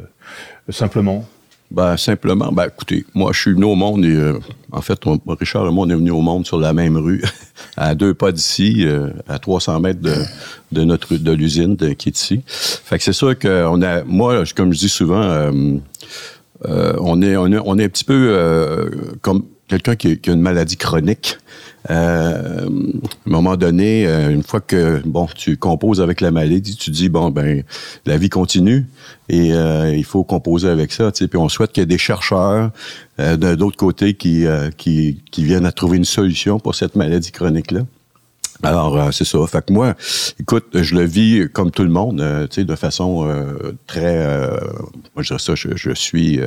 simplement? 0.69 1.25
Ben, 1.75 1.97
simplement, 1.97 2.53
ben, 2.53 2.67
écoutez, 2.67 3.05
moi, 3.13 3.33
je 3.33 3.41
suis 3.41 3.51
venu 3.51 3.65
au 3.65 3.75
monde 3.75 4.05
et, 4.05 4.15
euh, 4.15 4.39
en 4.71 4.79
fait, 4.79 4.97
Richard 5.27 5.67
et 5.67 5.71
moi, 5.71 5.85
on 5.85 5.89
est 5.89 5.95
venu 5.95 6.09
au 6.09 6.21
monde 6.21 6.45
sur 6.45 6.57
la 6.57 6.71
même 6.71 6.95
rue, 6.95 7.21
à 7.75 7.93
deux 7.95 8.13
pas 8.13 8.31
d'ici, 8.31 8.85
euh, 8.85 9.09
à 9.27 9.39
300 9.39 9.81
mètres 9.81 9.99
de, 10.71 10.83
notre, 10.85 11.17
de 11.17 11.31
l'usine 11.33 11.75
qui 11.75 12.07
est 12.07 12.17
ici. 12.17 12.41
Fait 12.47 12.97
que 12.97 13.03
c'est 13.03 13.11
sûr 13.11 13.37
que 13.37 13.65
on 13.67 13.81
a, 13.81 14.05
moi, 14.05 14.43
comme 14.55 14.71
je 14.71 14.79
dis 14.79 14.87
souvent, 14.87 15.21
euh, 15.21 15.51
on 16.63 17.21
est, 17.21 17.35
on 17.35 17.47
est, 17.51 17.59
on 17.65 17.77
est 17.77 17.83
un 17.83 17.89
petit 17.89 18.05
peu 18.05 19.19
comme 19.21 19.43
quelqu'un 19.67 19.97
qui 19.97 20.17
a 20.29 20.31
une 20.31 20.39
maladie 20.39 20.77
chronique. 20.77 21.37
Euh, 21.89 22.65
à 22.65 23.29
un 23.29 23.29
moment 23.29 23.55
donné, 23.57 24.07
euh, 24.07 24.29
une 24.31 24.43
fois 24.43 24.61
que 24.61 25.01
bon, 25.05 25.27
tu 25.35 25.57
composes 25.57 26.01
avec 26.01 26.19
la 26.21 26.31
maladie, 26.31 26.75
tu 26.75 26.89
dis 26.89 27.09
bon 27.09 27.29
ben 27.29 27.63
la 28.05 28.17
vie 28.17 28.29
continue 28.29 28.87
et 29.29 29.53
euh, 29.53 29.95
il 29.95 30.03
faut 30.03 30.23
composer 30.23 30.67
avec 30.69 30.91
ça. 30.91 31.11
Tu 31.11 31.19
sais, 31.19 31.27
puis 31.27 31.37
on 31.37 31.49
souhaite 31.49 31.71
qu'il 31.71 31.81
y 31.81 31.83
ait 31.83 31.87
des 31.87 31.97
chercheurs 31.97 32.71
euh, 33.19 33.37
d'un 33.37 33.57
autre 33.59 33.77
côté 33.77 34.15
qui, 34.15 34.45
euh, 34.45 34.71
qui 34.75 35.21
qui 35.31 35.43
viennent 35.43 35.65
à 35.65 35.71
trouver 35.71 35.97
une 35.97 36.05
solution 36.05 36.59
pour 36.59 36.73
cette 36.73 36.95
maladie 36.95 37.31
chronique 37.31 37.71
là. 37.71 37.81
Alors, 38.63 38.97
euh, 38.97 39.11
c'est 39.11 39.25
ça. 39.25 39.37
Fait 39.47 39.63
que 39.65 39.73
moi, 39.73 39.95
écoute, 40.39 40.65
je 40.73 40.95
le 40.95 41.03
vis 41.03 41.49
comme 41.51 41.71
tout 41.71 41.83
le 41.83 41.89
monde, 41.89 42.21
euh, 42.21 42.47
tu 42.47 42.61
sais, 42.61 42.63
de 42.63 42.75
façon 42.75 43.27
euh, 43.27 43.73
très... 43.85 44.25
euh, 44.25 44.57
moi, 45.13 45.23
je 45.23 45.27
dirais 45.27 45.39
ça, 45.39 45.55
je, 45.55 45.75
je 45.75 45.91
suis 45.91 46.39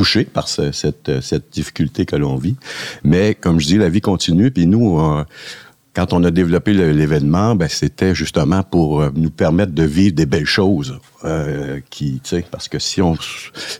euh, 0.00 0.04
touché 0.04 0.24
par 0.24 0.48
ce- 0.48 0.72
cette, 0.72 1.10
difficulté 1.52 2.06
que 2.06 2.16
l'on 2.16 2.36
vit. 2.36 2.56
Mais, 3.04 3.34
comme 3.34 3.60
je 3.60 3.66
dis, 3.66 3.76
la 3.78 3.88
vie 3.88 4.00
continue. 4.00 4.50
Puis 4.50 4.66
nous, 4.66 4.98
quand 5.92 6.12
on 6.12 6.22
a 6.24 6.30
développé 6.30 6.72
l'événement, 6.72 7.54
ben, 7.56 7.68
c'était 7.68 8.14
justement 8.14 8.62
pour 8.62 9.02
euh, 9.02 9.10
nous 9.14 9.28
permettre 9.30 9.72
de 9.72 9.82
vivre 9.82 10.14
des 10.14 10.24
belles 10.26 10.46
choses. 10.46 10.98
euh, 11.24 11.80
qui, 11.90 12.20
parce 12.50 12.68
que 12.68 12.78
si 12.78 13.02
on, 13.02 13.16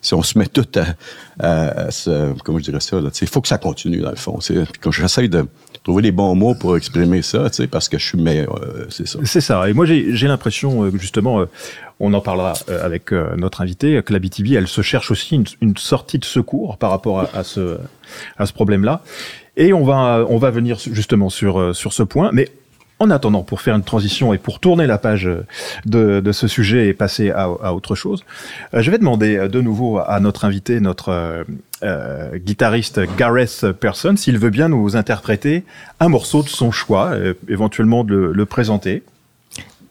si 0.03 0.13
on 0.13 0.23
se 0.23 0.37
met 0.39 0.47
tout 0.49 0.67
à, 0.77 1.87
à- 1.87 1.91
se- 1.91 2.35
comment 2.45 2.59
je 2.59 2.65
dirais 2.65 2.81
ça, 2.81 3.01
il 3.23 3.29
faut 3.29 3.41
que 3.41 3.49
ça 3.49 3.59
continue, 3.59 4.01
dans 4.01 4.11
le 4.11 4.17
fond. 4.17 4.39
j'essaie 4.91 5.29
de 5.29 5.47
trouver 5.83 6.03
les 6.03 6.13
bons 6.13 6.35
mots 6.35 6.55
pour 6.55 6.77
exprimer 6.77 7.23
ça, 7.23 7.47
parce 7.71 7.89
que 7.89 7.97
je 7.97 8.05
suis 8.05 8.21
meilleur, 8.21 8.61
euh, 8.63 8.87
c'est 8.91 9.07
ça. 9.09 9.19
C'est 9.25 9.41
ça. 9.41 9.69
Et 9.71 9.73
moi, 9.73 9.87
j'ai 9.87 10.27
l'impression, 10.29 10.85
euh, 10.85 10.91
justement, 10.99 11.47
on 12.01 12.15
en 12.15 12.21
parlera 12.21 12.55
euh, 12.69 12.85
avec 12.85 13.13
euh, 13.13 13.37
notre 13.37 13.61
invité, 13.61 14.03
que 14.03 14.13
la 14.13 14.19
BTV, 14.19 14.55
elle 14.55 14.67
se 14.67 14.81
cherche 14.81 15.11
aussi 15.11 15.41
une, 15.61 15.77
sortie 15.77 16.19
de 16.19 16.25
secours 16.25 16.79
par 16.79 16.91
rapport 16.91 17.29
à, 17.35 17.45
ce, 17.45 17.79
problème-là. 18.55 19.03
Et 19.57 19.73
on 19.73 19.85
va, 19.85 20.25
on 20.29 20.39
va 20.39 20.51
venir 20.51 20.79
justement 20.79 21.29
sur, 21.29 21.61
euh, 21.61 21.73
sur 21.75 21.93
ce 21.93 22.03
point. 22.03 22.31
Mais 22.33 22.49
en 22.99 23.11
attendant, 23.11 23.43
pour 23.43 23.61
faire 23.61 23.77
une 23.77 23.85
transition 23.85 24.33
et 24.33 24.39
pour 24.39 24.61
tourner 24.61 24.87
la 24.87 24.99
page 24.99 25.29
de, 25.87 26.33
ce 26.33 26.49
sujet 26.49 26.89
et 26.89 26.95
passer 26.95 27.31
à, 27.31 27.73
autre 27.73 27.95
chose, 27.95 28.25
je 28.75 28.91
vais 28.91 28.99
demander 28.99 29.49
de 29.49 29.61
nouveau 29.63 29.99
à 29.99 30.21
notre 30.21 30.45
invité, 30.45 30.81
notre 30.81 31.47
guitariste 32.35 33.01
Gareth 33.17 33.73
Person, 33.73 34.19
s'il 34.19 34.37
veut 34.37 34.51
bien 34.51 34.69
nous 34.69 34.97
interpréter 34.97 35.65
un 35.99 36.11
morceau 36.11 36.43
de 36.43 36.51
son 36.51 36.71
choix, 36.73 37.15
éventuellement 37.49 38.05
de 38.05 38.15
le, 38.15 38.33
le 38.33 38.45
présenter. 38.45 39.03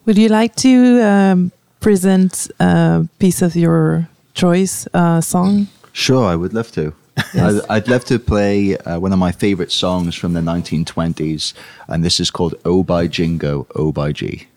Would 0.06 0.19
you 0.19 0.30
like 0.30 0.56
to 0.58 0.69
um, 0.69 1.50
present 1.80 2.50
a 2.60 3.08
piece 3.20 3.42
of 3.42 3.56
your 3.56 4.08
choice 4.34 4.88
uh, 4.94 5.22
song? 5.22 5.68
Sure, 5.94 6.26
I 6.26 6.36
would 6.36 6.54
love 6.54 6.72
to. 6.74 6.94
I'd, 7.34 7.62
I'd 7.70 7.88
love 7.88 8.06
to 8.06 8.20
play 8.20 8.78
uh, 8.78 9.00
one 9.00 9.12
of 9.12 9.20
my 9.20 9.32
favorite 9.32 9.72
songs 9.72 10.15
from 10.15 10.34
the 10.34 10.42
1920s, 10.42 11.54
and 11.88 12.04
this 12.04 12.20
is 12.20 12.32
called 12.32 12.56
Oh 12.63 12.84
by 12.84 13.08
Jingo, 13.08 13.68
Oh 13.76 13.92
by 13.92 14.13
G. 14.13 14.48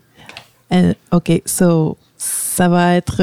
Euh, 0.70 0.94
OK, 1.10 1.42
so 1.44 1.98
ça 2.16 2.68
va 2.68 2.94
être 2.94 3.20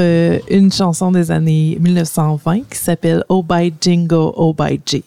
une 0.50 0.70
chanson 0.70 1.10
des 1.10 1.30
années 1.30 1.76
1920 1.80 2.68
qui 2.70 2.78
s'appelle 2.78 3.24
Oh 3.28 3.42
by 3.42 3.72
Jingo, 3.80 4.32
Oh 4.36 4.52
by 4.52 4.80
G. 4.84 5.02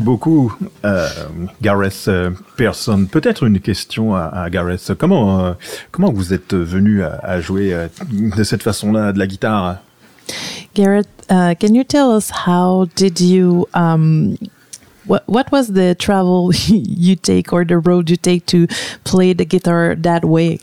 beaucoup, 0.00 0.52
euh, 0.84 1.08
Gareth 1.62 2.06
euh, 2.08 2.30
Pearson. 2.56 3.06
Peut-être 3.10 3.44
une 3.44 3.60
question 3.60 4.14
à, 4.14 4.24
à 4.24 4.50
Gareth. 4.50 4.92
Comment, 4.98 5.44
euh, 5.44 5.52
comment 5.90 6.12
vous 6.12 6.32
êtes 6.34 6.54
venu 6.54 7.02
à, 7.02 7.20
à 7.22 7.40
jouer 7.40 7.72
euh, 7.72 7.88
de 8.10 8.42
cette 8.42 8.62
façon-là 8.62 9.12
de 9.12 9.18
la 9.18 9.26
guitare? 9.26 9.78
Garrett, 10.74 11.08
uh, 11.30 11.54
can 11.58 11.74
you 11.74 11.84
tell 11.84 12.10
us 12.16 12.30
how 12.46 12.86
did 12.94 13.20
you 13.20 13.66
um, 13.74 14.36
what 15.06 15.24
what 15.26 15.50
was 15.50 15.72
the 15.72 15.96
travel 15.98 16.50
you 16.68 17.16
take 17.16 17.52
or 17.52 17.64
the 17.64 17.78
road 17.78 18.08
you 18.08 18.16
take 18.16 18.46
to 18.46 18.66
play 19.04 19.32
the 19.32 19.44
guitar 19.44 19.96
that 19.96 20.24
way? 20.24 20.60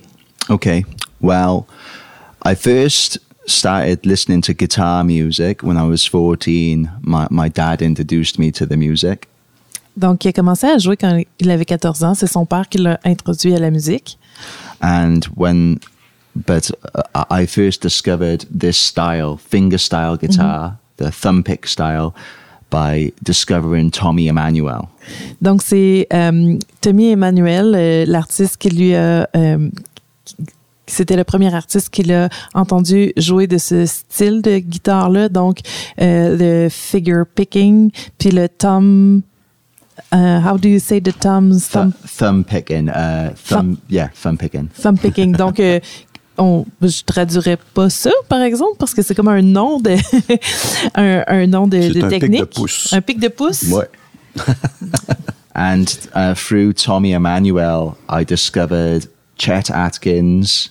Okay. 0.50 0.86
Well, 1.20 1.68
I 2.44 2.56
first 2.56 3.18
started 3.48 4.06
listening 4.06 4.42
to 4.42 4.54
guitar 4.54 5.04
music 5.04 5.64
when 5.64 5.78
I 5.78 5.88
was 5.88 6.06
14. 6.06 6.90
My, 7.02 7.28
my 7.32 7.50
dad 7.50 7.82
introduced 7.82 8.38
me 8.38 8.52
to 8.52 8.66
the 8.66 8.78
music. 8.78 9.28
Donc, 9.96 10.26
il 10.26 10.28
a 10.28 10.34
commencé 10.34 10.68
à 10.68 10.78
jouer 10.78 10.96
quand 10.96 11.24
il 11.40 11.50
avait 11.50 11.66
14 11.66 12.04
ans. 12.04 12.14
C'est 12.14 12.28
son 12.28 12.46
père 12.46 12.70
qui 12.70 12.78
l'a 12.78 13.00
introduit 13.04 13.56
à 13.56 13.60
la 13.60 13.72
musique. 13.72 14.18
And 14.82 15.22
when, 15.36 15.80
but 16.36 16.70
uh, 16.94 17.24
I 17.32 17.48
first 17.48 17.82
discovered 17.82 18.46
this 18.52 18.78
style, 18.78 19.38
finger 19.38 19.80
style 19.80 20.18
guitar, 20.18 20.78
the 20.98 21.10
thumb 21.10 21.42
pick 21.44 21.66
style, 21.66 22.14
by 22.70 23.12
discovering 23.24 23.90
Tommy 23.90 24.28
Emmanuel. 24.28 24.88
Donc, 25.42 25.64
c'est 25.64 26.06
euh, 26.14 26.60
Tommy 26.82 27.12
Emmanuel, 27.12 27.74
euh, 27.76 28.06
l'artiste 28.06 28.58
qui 28.58 28.70
lui 28.70 28.94
a. 28.94 29.28
euh, 29.36 29.70
c'était 30.88 31.16
le 31.18 31.24
premier 31.24 31.54
artiste 31.54 31.90
qu'il 31.90 32.12
a 32.14 32.30
entendu 32.54 33.12
jouer 33.18 33.46
de 33.48 33.58
ce 33.58 33.86
style 33.86 34.42
de 34.42 34.58
guitare-là. 34.60 35.30
Donc, 35.30 35.60
euh, 36.02 36.38
le 36.66 36.70
figure 36.70 37.26
picking, 37.36 37.92
puis 38.18 38.32
le 38.32 38.48
thumb. 38.50 39.22
euh, 40.14 40.40
how 40.42 40.58
do 40.58 40.70
you 40.70 40.80
say 40.80 41.02
the 41.02 41.12
thumbs? 41.20 41.68
Th- 41.70 41.72
Thumb, 41.72 41.94
thumb 42.18 42.44
picking, 42.46 42.88
uh, 42.90 43.32
thumb, 43.36 43.78
yeah, 43.90 44.10
thumb 44.22 44.38
picking. 44.38 44.68
thumb 44.82 44.98
picking. 44.98 45.32
Donc, 45.38 45.60
euh, 45.60 45.80
on, 46.38 46.66
je 46.82 47.02
traduirais 47.04 47.58
pas 47.74 47.90
ça, 47.90 48.12
par 48.30 48.42
exemple, 48.42 48.78
parce 48.78 48.94
que 48.94 49.02
c'est 49.02 49.16
comme 49.16 49.28
un 49.28 49.42
nom 49.42 49.80
de, 49.80 49.96
un, 50.96 51.24
un 51.28 51.48
nom 51.48 51.68
de, 51.68 51.78
un 51.78 51.82
pic 51.92 52.02
de 52.04 52.10
technique. 52.10 52.46
pouce. 52.56 52.94
Un 52.94 53.02
pic 53.02 53.20
de 53.20 53.28
pouce? 53.28 53.64
Ouais. 53.72 53.90
And 55.56 55.86
uh, 56.14 56.36
through 56.36 56.74
Tommy 56.74 57.14
Emmanuel, 57.14 57.98
I 58.08 58.24
discovered 58.24 59.08
Chet 59.40 59.72
Atkins, 59.72 60.70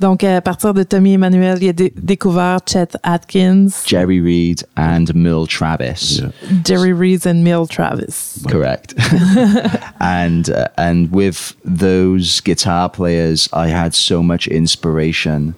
Donc, 0.00 0.22
à 0.22 0.40
partir 0.40 0.74
de 0.74 0.84
Tommy 0.84 1.14
Emmanuel, 1.14 1.58
il 1.60 1.68
a 1.70 1.72
dé- 1.72 1.92
découvert 1.96 2.60
Chet 2.66 2.88
Atkins, 3.02 3.68
Jerry 3.84 4.20
Reed, 4.20 4.64
and 4.76 5.06
Mill 5.14 5.46
Travis. 5.48 6.20
Yeah. 6.20 6.30
Jerry 6.64 6.92
Reeves, 6.92 7.26
and 7.26 7.42
Mill 7.42 7.66
Travis. 7.66 8.38
Correct. 8.48 8.94
and 10.00 10.50
uh, 10.50 10.68
and 10.76 11.08
with 11.12 11.54
those 11.64 12.40
guitar 12.40 12.88
players, 12.88 13.48
I 13.52 13.68
had 13.68 13.94
so 13.94 14.22
much 14.22 14.46
inspiration 14.46 15.54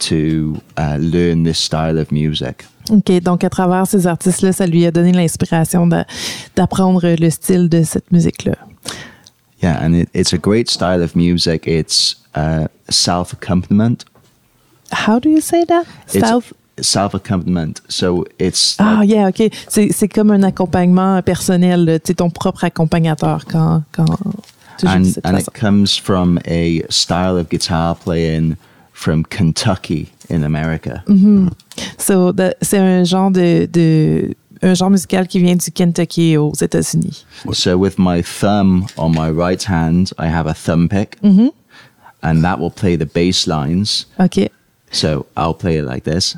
to 0.00 0.60
uh, 0.76 0.98
learn 1.00 1.44
this 1.44 1.58
style 1.58 1.98
of 1.98 2.10
music. 2.10 2.64
OK, 2.90 3.20
donc 3.22 3.44
à 3.44 3.48
travers 3.50 3.86
ces 3.86 4.06
artistes-là, 4.06 4.52
ça 4.52 4.66
lui 4.66 4.84
a 4.84 4.90
donné 4.90 5.12
l'inspiration 5.12 5.86
d'apprendre 6.56 7.14
le 7.18 7.30
style 7.30 7.68
de 7.68 7.82
cette 7.82 8.10
musique-là. 8.10 8.56
Yeah, 9.62 9.78
and 9.82 9.94
it, 9.94 10.08
it's 10.12 10.34
a 10.34 10.38
great 10.38 10.68
style 10.68 11.02
of 11.02 11.14
music. 11.16 11.66
It's 11.66 12.16
uh, 12.36 12.66
self 12.88 13.32
accompaniment. 13.32 14.04
How 14.92 15.18
do 15.18 15.28
you 15.28 15.40
say 15.40 15.64
that? 15.66 15.84
Self? 16.06 16.52
Self 16.80 17.14
accompaniment. 17.14 17.80
So 17.88 18.24
it's 18.38 18.76
Ah, 18.80 19.02
yeah, 19.04 19.28
OK. 19.28 19.50
C'est 19.68 19.92
c'est 19.92 20.08
comme 20.08 20.30
un 20.32 20.42
accompagnement 20.42 21.22
personnel. 21.22 22.00
Tu 22.04 22.12
es 22.12 22.14
ton 22.16 22.30
propre 22.30 22.64
accompagnateur 22.64 23.44
quand, 23.46 23.82
quand 23.92 24.04
tu 24.78 24.86
joues 24.86 24.92
de 24.92 24.98
and 24.98 25.04
cette 25.04 25.26
and 25.26 25.32
façon. 25.36 25.50
it 25.54 25.60
comes 25.60 25.96
from 26.02 26.38
a 26.46 26.80
style 26.90 27.36
of 27.38 27.48
guitar 27.48 27.94
playing 27.96 28.56
from 28.92 29.24
Kentucky 29.24 30.08
in 30.30 30.42
America. 30.42 31.02
Mhm. 31.08 31.50
So, 31.98 32.32
the- 32.32 32.54
c'est 32.60 32.78
un 32.78 33.04
genre 33.04 33.30
de, 33.30 33.66
de 33.72 34.34
un 34.62 34.74
genre 34.74 34.90
musical 34.90 35.26
qui 35.28 35.38
vient 35.40 35.56
du 35.56 35.70
Kentucky 35.70 36.36
aux 36.36 36.54
États-Unis. 36.54 37.24
So 37.52 37.76
with 37.76 37.98
my 37.98 38.22
thumb 38.22 38.86
on 38.96 39.10
my 39.10 39.30
right 39.30 39.62
hand, 39.68 40.12
I 40.18 40.26
have 40.26 40.46
a 40.48 40.54
thumb 40.54 40.88
pick, 40.88 41.18
and 42.24 42.42
that 42.42 42.58
will 42.58 42.70
play 42.70 42.96
the 42.96 43.06
bass 43.06 43.46
lines. 43.46 44.06
OK. 44.18 44.48
So 44.90 45.26
I'll 45.36 45.54
play 45.54 45.76
it 45.76 45.84
like 45.84 46.04
this. 46.04 46.36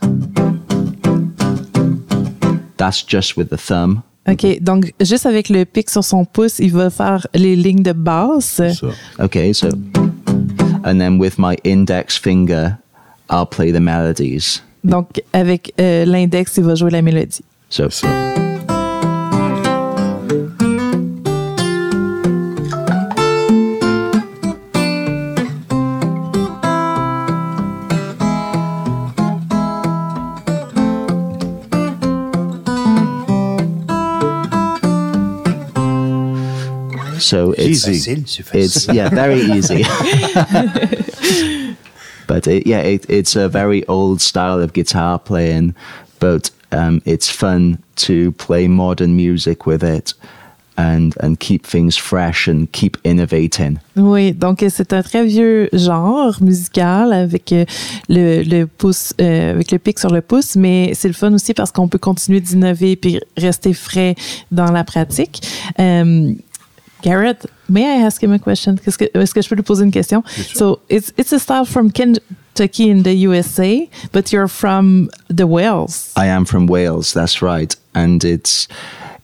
That's 2.77 3.03
just 3.03 3.37
with 3.37 3.49
the 3.49 3.57
thumb. 3.57 4.03
OK. 4.29 4.59
Donc, 4.61 4.93
juste 5.01 5.25
avec 5.25 5.49
le 5.49 5.65
pic 5.65 5.89
sur 5.89 6.03
son 6.03 6.25
pouce, 6.25 6.59
il 6.59 6.73
va 6.73 6.91
faire 6.91 7.27
les 7.33 7.55
lignes 7.55 7.83
de 7.83 7.93
basse. 7.93 8.61
Ça. 8.61 8.91
Okay, 9.21 9.53
so 9.53 9.69
and 10.85 10.99
then 10.99 11.19
with 11.19 11.39
my 11.39 11.57
index 11.65 12.19
finger, 12.19 12.77
I'll 13.31 13.47
play 13.47 13.73
the 13.73 13.81
melodies. 13.81 14.63
Donc, 14.85 15.23
avec 15.33 15.73
euh, 15.81 16.05
l'index, 16.05 16.57
il 16.57 16.65
va 16.65 16.75
jouer 16.75 16.91
la 16.91 17.03
mélodie. 17.03 17.45
So 17.71 17.89
Ça. 17.91 18.07
So 37.27 37.53
it's 37.53 37.87
Easy. 37.89 37.99
Facile, 37.99 38.25
c'est 38.27 38.43
facile. 38.45 38.61
it's 38.65 38.87
yeah 38.95 39.09
very 39.09 39.41
easy 39.57 39.83
but 42.27 42.47
it, 42.47 42.67
yeah 42.67 42.81
it, 42.81 43.05
it's 43.09 43.37
a 43.37 43.49
very 43.49 43.85
old 43.89 44.21
style 44.21 44.61
of 44.61 44.73
guitar 44.73 45.19
playing 45.19 45.75
but 46.21 46.51
um, 46.73 47.01
it's 47.05 47.31
fun 47.31 47.79
to 47.97 48.33
play 48.33 48.69
modern 48.69 49.15
music 49.17 49.67
with 49.67 49.83
it 49.85 50.15
and 50.79 51.15
and 51.23 51.37
keep 51.41 51.65
things 51.67 51.97
fresh 51.97 52.47
and 52.49 52.71
keep 52.73 52.99
innovating 53.05 53.79
Oui, 53.97 54.33
donc 54.33 54.63
euh, 54.63 54.69
c'est 54.71 54.93
un 54.93 55.03
très 55.03 55.25
vieux 55.25 55.71
genre 55.73 56.37
musical 56.43 57.15
avec 57.15 57.51
euh, 57.53 57.65
le, 58.11 58.43
le 58.43 58.67
pouce, 58.67 59.15
euh, 59.19 59.53
avec 59.53 59.73
le 59.73 59.79
pic 59.79 59.99
sur 59.99 60.11
le 60.11 60.21
pouce, 60.21 60.55
mais 60.55 60.93
c'est 60.95 61.09
le 61.09 61.15
fun 61.15 61.33
aussi 61.33 61.55
parce 61.55 61.73
qu'on 61.73 61.89
peut 61.89 61.97
continuer 61.99 62.41
d'innover 62.41 62.97
puis 62.97 63.19
rester 63.39 63.73
frais 63.73 64.17
dans 64.51 64.71
la 64.71 64.85
pratique. 64.85 65.41
Euh, 65.81 66.35
Garrett, 67.03 67.45
may 67.69 67.85
I 67.85 68.05
ask 68.05 68.23
him 68.23 68.33
a 68.33 68.39
question? 68.39 68.77
Qu'est-ce 68.77 68.99
que- 68.99 69.11
Est-ce 69.15 69.35
que 69.35 69.43
je 69.43 69.49
peux 69.49 69.57
lui 69.57 69.63
poser 69.63 69.85
une 69.85 69.93
question? 69.93 70.23
So 70.55 70.81
it's 70.89 71.13
it's 71.17 71.33
a 71.33 71.39
style 71.39 71.65
from 71.65 71.91
Kentucky 71.91 72.91
in 72.91 73.03
the 73.03 73.15
USA, 73.29 73.89
but 74.13 74.33
you're 74.33 74.49
from 74.49 75.09
the 75.29 75.47
Wales. 75.47 76.13
I 76.17 76.27
am 76.27 76.45
from 76.45 76.67
Wales. 76.67 77.13
That's 77.13 77.43
right, 77.43 77.77
and 77.95 78.25
it's 78.25 78.67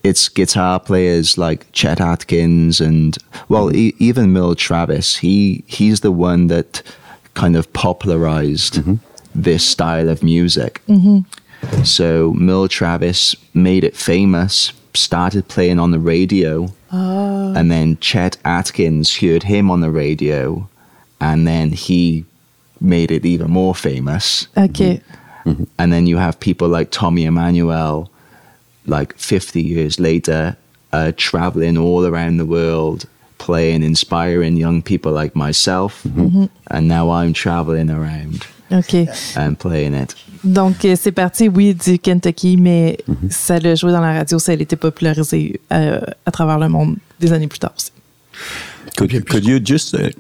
it's 0.02 0.28
guitar 0.28 0.80
players 0.80 1.38
like 1.38 1.66
Chet 1.72 2.00
Atkins 2.00 2.80
and 2.80 3.16
well, 3.48 3.74
e- 3.74 3.94
even 3.98 4.32
Mill 4.32 4.54
Travis. 4.54 5.16
He 5.18 5.64
he's 5.66 6.00
the 6.00 6.12
one 6.12 6.48
that 6.48 6.82
kind 7.35 7.56
of 7.56 7.72
popularized 7.72 8.74
mm-hmm. 8.74 8.94
this 9.35 9.64
style 9.64 10.08
of 10.08 10.22
music. 10.22 10.82
Mm-hmm. 10.88 11.82
So 11.85 12.32
Mill 12.35 12.68
Travis 12.68 13.37
made 13.54 13.85
it 13.85 13.96
famous. 13.96 14.72
Started 14.94 15.48
playing 15.48 15.78
on 15.78 15.90
the 15.90 15.98
radio, 15.98 16.72
oh. 16.92 17.55
and 17.57 17.70
then 17.70 17.96
Chet 17.98 18.37
Atkins 18.44 19.16
heard 19.16 19.44
him 19.44 19.70
on 19.70 19.81
the 19.81 19.90
radio, 19.90 20.68
and 21.20 21.46
then 21.46 21.70
he 21.70 22.24
made 22.81 23.11
it 23.11 23.24
even 23.24 23.50
more 23.50 23.74
famous. 23.74 24.48
OK. 24.57 25.00
Mm-hmm. 25.44 25.64
And 25.78 25.92
then 25.92 26.07
you 26.07 26.18
have 26.18 26.38
people 26.38 26.68
like 26.68 26.90
Tommy 26.90 27.24
Emmanuel, 27.24 28.11
like 28.87 29.16
50 29.16 29.62
years 29.62 29.98
later, 29.98 30.57
uh, 30.92 31.12
traveling 31.16 31.78
all 31.78 32.07
around 32.07 32.37
the 32.37 32.46
world, 32.46 33.07
playing, 33.38 33.83
inspiring 33.83 34.57
young 34.57 34.83
people 34.83 35.12
like 35.12 35.35
myself. 35.35 36.02
Mm-hmm. 36.02 36.20
Mm-hmm. 36.20 36.44
And 36.68 36.88
now 36.88 37.11
I'm 37.11 37.33
traveling 37.33 37.90
around 37.90 38.46
OK. 38.72 39.06
and 39.37 39.54
playing 39.54 39.94
it. 39.94 40.14
Donc, 40.44 40.85
euh, 40.85 40.96
c'est 40.98 41.12
parti, 41.12 41.48
oui, 41.48 41.74
du 41.74 41.98
Kentucky, 41.98 42.56
mais 42.56 42.98
ça 43.30 43.58
l'a 43.58 43.74
joué 43.74 43.92
dans 43.92 44.00
la 44.00 44.12
radio, 44.12 44.38
ça 44.38 44.52
a 44.52 44.54
été 44.54 44.76
popularisé 44.76 45.61
euh, 45.72 46.00
à 46.26 46.30
travers 46.30 46.58
le 46.58 46.68
monde 46.68 46.96
des 47.20 47.32
années 47.32 47.46
plus 47.46 47.61
tard 47.61 47.72
aussi. 47.76 47.92
Could, 48.96 49.26
could 49.26 49.44
you 49.46 49.58
just 49.58 49.94
uh, 49.94 50.11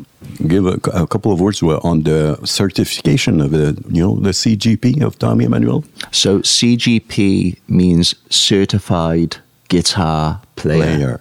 give 0.46 0.66
a, 0.66 0.78
a 0.94 1.06
couple 1.06 1.32
of 1.32 1.40
words 1.40 1.62
on 1.62 2.02
the 2.04 2.38
certification 2.44 3.40
of 3.40 3.50
the, 3.50 3.76
you 3.90 4.02
know, 4.02 4.18
the 4.18 4.32
CGP 4.32 5.02
of 5.02 5.18
Tommy 5.18 5.44
Emmanuel? 5.44 5.84
So 6.10 6.38
CGP 6.40 7.58
means 7.68 8.14
Certified 8.30 9.36
Guitar 9.68 10.40
Player. 10.56 10.78
Player. 10.78 11.20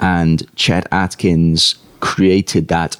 And 0.00 0.46
Chet 0.56 0.86
Atkins 0.90 1.76
created 2.00 2.68
that 2.68 2.96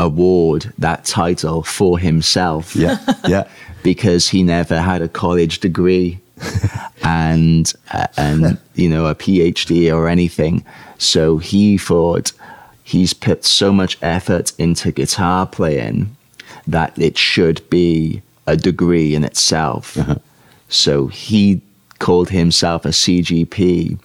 award, 0.00 0.72
that 0.78 1.04
title 1.04 1.62
for 1.62 1.98
himself. 1.98 2.74
Yeah, 2.74 2.98
yeah. 3.26 3.48
because 3.82 4.28
he 4.28 4.42
never 4.42 4.80
had 4.80 5.02
a 5.02 5.08
college 5.08 5.60
degree. 5.60 6.20
and 7.04 7.72
uh, 7.92 8.06
and 8.16 8.58
you 8.74 8.88
know 8.88 9.06
a 9.06 9.14
PhD 9.14 9.94
or 9.94 10.08
anything. 10.08 10.64
So 10.96 11.36
he 11.36 11.76
thought 11.76 12.32
he's 12.82 13.12
put 13.12 13.44
so 13.44 13.72
much 13.72 13.98
effort 14.00 14.52
into 14.58 14.90
guitar 14.90 15.46
playing 15.46 16.16
that 16.66 16.98
it 16.98 17.18
should 17.18 17.68
be 17.68 18.22
a 18.46 18.56
degree 18.56 19.14
in 19.14 19.22
itself. 19.22 19.98
So 20.70 21.08
he 21.08 21.60
called 21.98 22.30
himself 22.30 22.84
a 22.84 22.88
CGP, 22.88 23.98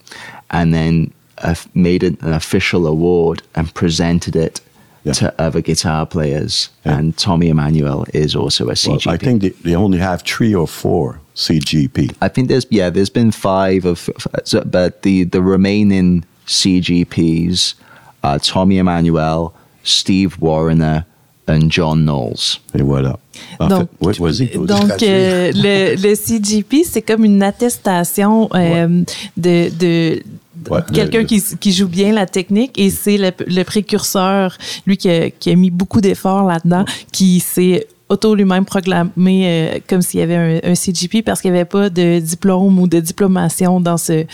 and 0.51 0.73
then 0.73 1.13
uh, 1.39 1.55
made 1.73 2.03
it 2.03 2.21
an 2.21 2.33
official 2.33 2.87
award 2.87 3.41
and 3.55 3.73
presented 3.73 4.35
it 4.35 4.61
Yeah. 5.05 5.13
to 5.13 5.41
other 5.41 5.61
guitar 5.61 6.05
players. 6.07 6.69
And 6.83 7.15
Tommy 7.15 7.49
Emmanuel 7.49 8.05
is 8.13 8.35
also 8.35 8.63
a 8.63 8.67
Well, 8.67 8.75
CGP. 8.75 9.07
I 9.07 9.17
think 9.17 9.41
they, 9.43 9.49
they 9.49 9.75
only 9.75 9.99
have 9.99 10.23
three 10.23 10.53
or 10.55 10.67
four 10.67 11.19
CGP. 11.35 12.15
I 12.21 12.27
think 12.27 12.47
there's 12.47 12.65
yeah, 12.71 12.89
there's 12.89 13.11
been 13.11 13.31
five 13.31 13.85
of, 13.85 14.09
so, 14.43 14.63
but 14.63 15.03
the 15.03 15.23
the 15.25 15.41
remaining 15.43 16.25
CGPs 16.47 17.75
are 18.23 18.39
Tommy 18.39 18.77
Emmanuel, 18.79 19.53
Steve 19.83 20.39
Warrener, 20.39 21.05
and 21.47 21.69
John 21.69 22.03
Knowles. 22.05 22.59
Et 22.77 22.81
voilà. 22.81 23.17
En 23.59 23.67
Donc- 23.67 23.89
fait, 24.03 24.19
oui. 24.19 24.49
Donc, 24.65 25.03
euh, 25.03 25.51
le, 25.53 25.95
le 26.01 26.15
CGP, 26.15 26.83
c'est 26.83 27.01
comme 27.01 27.23
une 27.25 27.43
attestation 27.43 28.49
euh, 28.55 29.03
de, 29.37 29.69
de 29.77 30.23
Ouais, 30.69 30.79
quelqu'un 30.93 31.25
qui, 31.25 31.43
qui 31.59 31.71
joue 31.73 31.87
bien 31.87 32.11
la 32.13 32.25
technique 32.25 32.79
et 32.79 32.89
c'est 32.89 33.17
le, 33.17 33.31
le 33.45 33.63
précurseur, 33.63 34.57
lui 34.87 34.97
qui 34.97 35.09
a, 35.09 35.29
qui 35.29 35.51
a 35.51 35.55
mis 35.55 35.69
beaucoup 35.69 36.01
d'efforts 36.01 36.45
là-dedans, 36.47 36.85
qui 37.11 37.39
s'est 37.39 37.85
auto 38.09 38.35
lui-même 38.35 38.65
proclamé 38.65 39.09
euh, 39.17 39.79
comme 39.89 40.01
s'il 40.01 40.19
y 40.19 40.23
avait 40.23 40.35
un, 40.63 40.71
un 40.71 40.75
CGP 40.75 41.23
parce 41.23 41.41
qu'il 41.41 41.51
n'y 41.51 41.57
avait 41.57 41.65
pas 41.65 41.89
de 41.89 42.19
diplôme 42.19 42.77
ou 42.79 42.87
de 42.87 42.99
diplomation 42.99 43.79
dans 43.81 43.97
ce, 43.97 44.25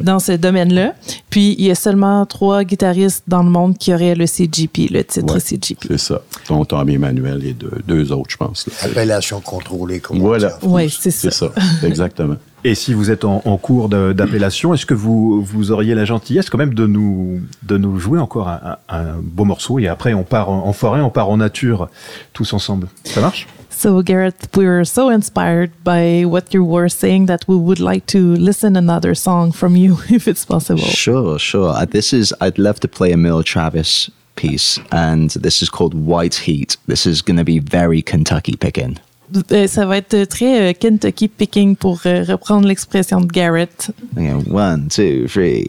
dans 0.00 0.18
ce 0.18 0.32
domaine-là. 0.32 0.94
Puis, 1.30 1.54
il 1.58 1.64
y 1.66 1.70
a 1.70 1.74
seulement 1.74 2.24
trois 2.26 2.62
guitaristes 2.64 3.24
dans 3.26 3.42
le 3.42 3.50
monde 3.50 3.76
qui 3.78 3.92
auraient 3.92 4.14
le 4.14 4.26
CGP, 4.26 4.88
le 4.90 5.02
titre 5.04 5.34
Ouais, 5.34 5.40
CGP. 5.40 5.86
C'est 5.88 5.98
ça. 5.98 6.22
Dont 6.48 6.64
Tommy 6.64 6.94
Emmanuel 6.94 7.44
et 7.44 7.52
deux, 7.52 7.72
deux 7.86 8.12
autres, 8.12 8.30
je 8.30 8.36
pense. 8.36 8.66
là. 8.66 8.72
Appellation 8.90 9.40
contrôlée. 9.40 10.00
Comme 10.00 10.18
Voilà. 10.20 10.58
Oui, 10.62 10.88
c'est 10.88 11.10
ça. 11.10 11.30
C'est 11.30 11.36
ça, 11.36 11.52
exactement. 11.84 12.36
Et 12.68 12.74
si 12.74 12.94
vous 12.94 13.12
êtes 13.12 13.24
en, 13.24 13.42
en 13.44 13.56
cours 13.58 13.88
d'appellation, 13.88 14.74
est-ce 14.74 14.86
que 14.86 14.94
vous, 14.94 15.40
vous 15.40 15.70
auriez 15.70 15.94
la 15.94 16.04
gentillesse 16.04 16.50
quand 16.50 16.58
même 16.58 16.74
de 16.74 16.86
nous, 16.86 17.40
de 17.62 17.76
nous 17.76 18.00
jouer 18.00 18.18
encore 18.18 18.48
un, 18.48 18.78
un- 18.88 18.98
un 18.98 19.14
beau 19.22 19.44
morceau 19.44 19.78
et 19.78 19.86
après 19.86 20.14
on 20.14 20.24
part 20.24 20.50
en, 20.50 20.66
en 20.66 20.72
forêt, 20.72 21.00
on 21.00 21.10
part 21.10 21.28
en 21.30 21.36
nature 21.36 21.88
tous 22.32 22.52
ensemble 22.52 22.88
Ça 23.04 23.20
marche? 23.20 23.46
So, 23.70 24.02
Garrett, 24.02 24.48
we 24.56 24.64
were 24.66 24.84
so 24.86 25.10
inspired 25.10 25.70
by 25.84 26.24
what 26.24 26.52
you 26.52 26.64
were 26.64 26.88
saying 26.88 27.26
that 27.26 27.40
we 27.46 27.54
would 27.56 27.78
like 27.78 28.06
to 28.06 28.34
listen 28.34 28.74
another 28.74 29.14
song 29.14 29.52
from 29.52 29.76
you, 29.76 29.98
if 30.10 30.26
it's 30.26 30.44
possible. 30.46 30.82
Sure, 30.82 31.38
sure. 31.38 31.68
Uh, 31.72 31.84
this 31.84 32.12
is 32.14 32.34
I'd 32.40 32.58
love 32.58 32.80
to 32.80 32.88
play 32.88 33.12
a 33.12 33.16
Mill 33.18 33.42
Travis 33.44 34.10
piece, 34.34 34.80
and 34.90 35.30
this 35.42 35.60
is 35.62 35.68
called 35.68 35.92
White 35.94 36.36
Heat. 36.46 36.78
This 36.88 37.06
is 37.06 37.20
going 37.22 37.36
to 37.36 37.44
be 37.44 37.58
very 37.60 38.00
Kentucky 38.02 38.56
picking. 38.56 38.98
Euh, 39.52 39.66
Ça 39.66 39.86
va 39.86 39.98
être 39.98 40.24
très 40.24 40.70
euh, 40.70 40.72
Kentucky 40.78 41.28
picking 41.28 41.76
pour 41.76 42.00
euh, 42.06 42.24
reprendre 42.24 42.66
l'expression 42.66 43.20
de 43.20 43.26
Garrett. 43.26 43.90
One, 44.50 44.88
two, 44.88 45.26
three. 45.28 45.66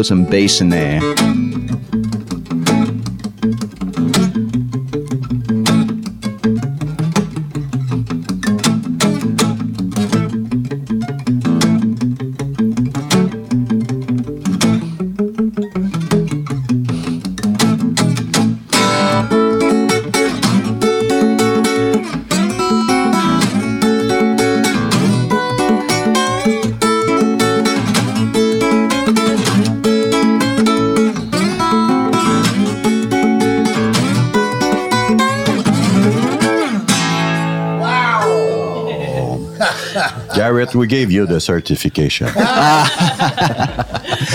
Put 0.00 0.06
some 0.06 0.24
bass 0.24 0.62
in 0.62 0.70
there. 0.70 1.29
We 40.52 40.86
gave 40.86 41.12
you 41.12 41.26
the 41.26 41.38
certification. 41.38 42.26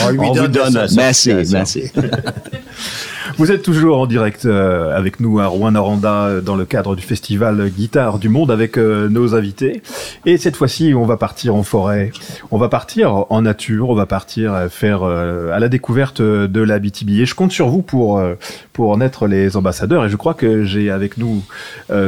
On 0.02 0.10
lui 0.12 0.20
On 0.20 0.34
vous 0.34 0.48
donne, 0.48 0.74
la 0.74 0.88
Merci, 0.96 1.34
merci. 1.52 1.92
Vous 3.38 3.52
êtes 3.52 3.64
toujours 3.64 3.98
en 3.98 4.06
direct 4.06 4.46
euh, 4.46 4.96
avec 4.96 5.20
nous 5.20 5.40
à 5.40 5.48
Rouen-Noranda 5.48 6.40
dans 6.40 6.56
le 6.56 6.64
cadre 6.64 6.96
du 6.96 7.02
festival 7.02 7.70
Guitare 7.70 8.18
du 8.18 8.30
Monde 8.30 8.50
avec 8.50 8.78
euh, 8.78 9.10
nos 9.10 9.36
invités. 9.36 9.82
Et 10.26 10.38
cette 10.38 10.56
fois-ci, 10.56 10.94
on 10.96 11.06
va 11.06 11.18
partir 11.18 11.54
en 11.54 11.64
forêt, 11.64 12.12
on 12.52 12.58
va 12.58 12.70
partir 12.70 13.26
en 13.30 13.42
nature, 13.42 13.90
on 13.90 13.96
va 13.96 14.06
partir 14.06 14.54
euh, 14.54 14.70
faire 14.70 15.04
euh, 15.04 15.52
à 15.52 15.60
la 15.60 15.68
découverte 15.68 16.22
de 16.22 16.62
la 16.62 16.80
BTB. 16.80 17.10
Et 17.10 17.26
je 17.26 17.36
compte 17.36 17.52
sur 17.52 17.68
vous 17.68 17.82
pour, 17.82 18.24
pour 18.72 18.92
en 18.92 19.02
être 19.02 19.28
les 19.28 19.58
ambassadeurs. 19.58 20.06
Et 20.06 20.10
je 20.10 20.16
crois 20.16 20.34
que 20.34 20.64
j'ai 20.64 20.90
avec 20.90 21.18
nous 21.18 21.44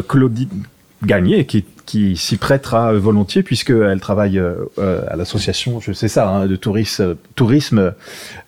Claudine 0.07 0.63
Gagné 1.03 1.45
qui 1.45 1.65
qui 1.87 2.17
s'y 2.17 2.37
prêtera 2.37 2.93
volontiers 2.93 3.41
puisqu'elle 3.41 3.99
travaille 3.99 4.37
euh, 4.37 4.53
euh, 4.77 5.01
à 5.09 5.15
l'association, 5.15 5.79
je 5.79 5.93
sais 5.93 6.09
ça, 6.09 6.29
hein, 6.29 6.45
de 6.45 6.55
tourisme, 6.55 7.15
tourisme 7.33 7.93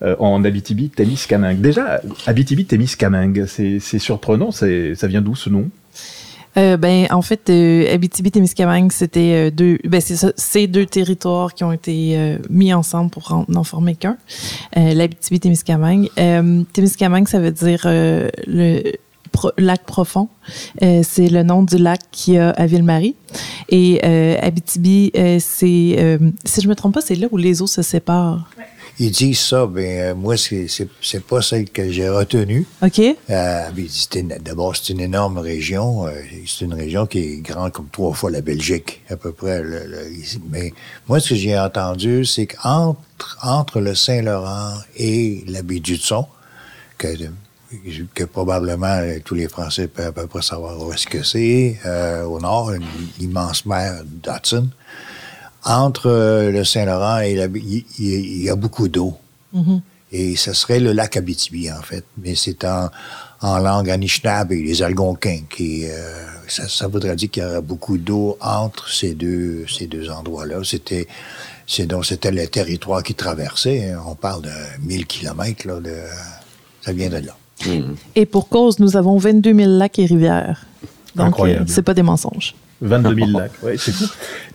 euh, 0.03 0.15
en 0.19 0.43
Abitibi, 0.43 0.89
Témiscamingue. 0.89 1.59
Déjà, 1.59 2.01
Abitibi, 2.27 2.65
Témiscamingue, 2.65 3.45
c'est 3.47 3.79
surprenant, 3.79 4.51
ça 4.51 4.67
vient 5.07 5.21
d'où 5.21 5.35
ce 5.35 5.49
nom? 5.49 5.69
Euh, 6.57 6.77
ben, 6.77 7.07
en 7.11 7.21
fait, 7.21 7.49
euh, 7.49 7.93
Abitibi-Témiscamingue, 7.93 8.91
c'était 8.91 9.33
euh, 9.33 9.51
deux, 9.51 9.77
ben, 9.83 10.01
c'est 10.01 10.33
ces 10.35 10.67
deux 10.67 10.85
territoires 10.85 11.53
qui 11.53 11.63
ont 11.63 11.71
été 11.71 12.17
euh, 12.17 12.37
mis 12.49 12.73
ensemble 12.73 13.11
pour 13.11 13.31
en, 13.31 13.45
en 13.55 13.63
former 13.63 13.95
qu'un. 13.95 14.17
Euh, 14.75 14.93
L'Abitibi-Témiscamingue. 14.95 16.09
Euh, 16.17 16.63
Témiscamingue, 16.73 17.27
ça 17.27 17.39
veut 17.39 17.51
dire 17.51 17.83
euh, 17.85 18.29
le 18.47 18.81
pro- 19.39 19.51
lac 19.57 19.85
profond. 19.85 20.27
Euh, 20.81 21.01
c'est 21.07 21.29
le 21.29 21.43
nom 21.43 21.63
du 21.63 21.77
lac 21.77 22.01
qu'il 22.11 22.33
y 22.33 22.37
a 22.37 22.49
à 22.49 22.65
Ville-Marie. 22.65 23.15
Et 23.69 24.01
euh, 24.03 24.35
Abitibi, 24.41 25.11
euh, 25.15 25.37
c'est, 25.39 25.95
euh, 25.97 26.17
si 26.43 26.61
je 26.61 26.67
me 26.67 26.75
trompe 26.75 26.95
pas, 26.95 27.01
c'est 27.01 27.15
là 27.15 27.27
où 27.31 27.37
les 27.37 27.61
eaux 27.61 27.67
se 27.67 27.81
séparent. 27.81 28.49
Ils 29.01 29.11
disent 29.11 29.39
ça, 29.39 29.65
ben 29.65 29.99
euh, 29.99 30.15
moi, 30.15 30.35
c'est 30.35 30.67
c'est- 30.67 31.23
pas 31.25 31.41
celle 31.41 31.69
que 31.69 31.89
j'ai 31.89 32.09
retenue. 32.09 32.65
OK? 32.83 33.01
Ben, 33.29 33.71
D'abord, 34.43 34.75
c'est 34.75 34.91
une 34.91 34.99
énorme 34.99 35.37
région. 35.37 36.05
c'est 36.45 36.65
une 36.65 36.73
région 36.73 37.05
qui 37.05 37.19
est 37.19 37.37
grande 37.41 37.71
comme 37.71 37.87
trois 37.89 38.13
fois 38.13 38.29
la 38.29 38.41
Belgique, 38.41 39.01
à 39.09 39.15
peu 39.15 39.31
près. 39.31 39.61
le- 39.61 39.85
le- 39.93 40.11
ici. 40.11 40.41
Mais 40.51 40.73
moi, 41.07 41.21
ce 41.21 41.29
que 41.29 41.35
j'ai 41.35 41.57
entendu, 41.57 42.25
c'est 42.25 42.47
qu'entre 42.47 43.37
entre 43.41 43.79
le 43.79 43.95
Saint-Laurent 43.95 44.73
et 44.97 45.45
la 45.47 45.61
baie 45.61 45.79
d'Hudson, 45.79 46.25
que, 46.97 47.07
que 48.13 48.23
probablement 48.23 48.87
euh, 48.87 49.19
tous 49.23 49.35
les 49.35 49.47
Français 49.47 49.87
peuvent 49.87 50.07
à 50.07 50.11
peu 50.11 50.27
près 50.27 50.41
savoir 50.41 50.81
où 50.81 50.91
est-ce 50.91 51.07
que 51.07 51.23
c'est, 51.23 51.79
euh, 51.85 52.23
au 52.23 52.39
nord, 52.39 52.71
une 52.71 52.83
immense 53.19 53.65
mer 53.65 54.01
d'Hudson, 54.05 54.67
entre 55.63 56.07
euh, 56.07 56.51
le 56.51 56.63
Saint-Laurent 56.63 57.19
et 57.19 57.35
la 57.35 57.45
il 57.45 58.43
y 58.43 58.49
a 58.49 58.55
beaucoup 58.55 58.87
d'eau. 58.87 59.17
Et 60.11 60.35
ce 60.35 60.53
serait 60.53 60.79
le 60.79 60.91
lac 60.91 61.17
Abitibi, 61.17 61.71
en 61.71 61.81
fait. 61.83 62.03
Mais 62.17 62.33
c'est 62.33 62.63
en, 62.65 62.89
en 63.41 63.59
langue 63.59 63.91
anishinaabe, 63.91 64.51
les 64.51 64.81
Algonquins, 64.81 65.41
qui 65.49 65.85
ça, 66.47 66.67
ça, 66.67 66.87
voudrait 66.87 67.15
dire 67.15 67.29
qu'il 67.29 67.43
y 67.43 67.45
aurait 67.45 67.61
beaucoup 67.61 67.99
d'eau 67.99 68.35
entre 68.41 68.89
ces 68.89 69.13
deux 69.13 69.65
ces 69.67 69.85
deux 69.85 70.09
endroits-là. 70.09 70.63
C'était 70.63 71.07
c'est 71.67 71.85
donc 71.85 72.07
c'était 72.07 72.31
le 72.31 72.47
territoire 72.47 73.03
qui 73.03 73.13
traversait. 73.13 73.91
Hein. 73.91 74.01
On 74.07 74.15
parle 74.15 74.43
de 74.43 74.51
1000 74.81 75.05
kilomètres 75.05 75.67
là. 75.67 75.79
De, 75.79 75.95
ça 76.81 76.91
vient 76.91 77.09
de 77.09 77.17
là. 77.17 77.35
Mmh. 77.65 77.95
Et 78.15 78.25
pour 78.25 78.49
cause, 78.49 78.79
nous 78.79 78.95
avons 78.95 79.17
22 79.17 79.53
000 79.53 79.77
lacs 79.77 79.99
et 79.99 80.05
rivières. 80.05 80.65
Donc, 81.15 81.35
c'est 81.67 81.81
pas 81.81 81.93
des 81.93 82.03
mensonges. 82.03 82.55
22 82.81 83.15
000 83.15 83.31
lacs, 83.37 83.51
ouais, 83.63 83.77
c'est 83.77 83.91
fou. 83.91 84.05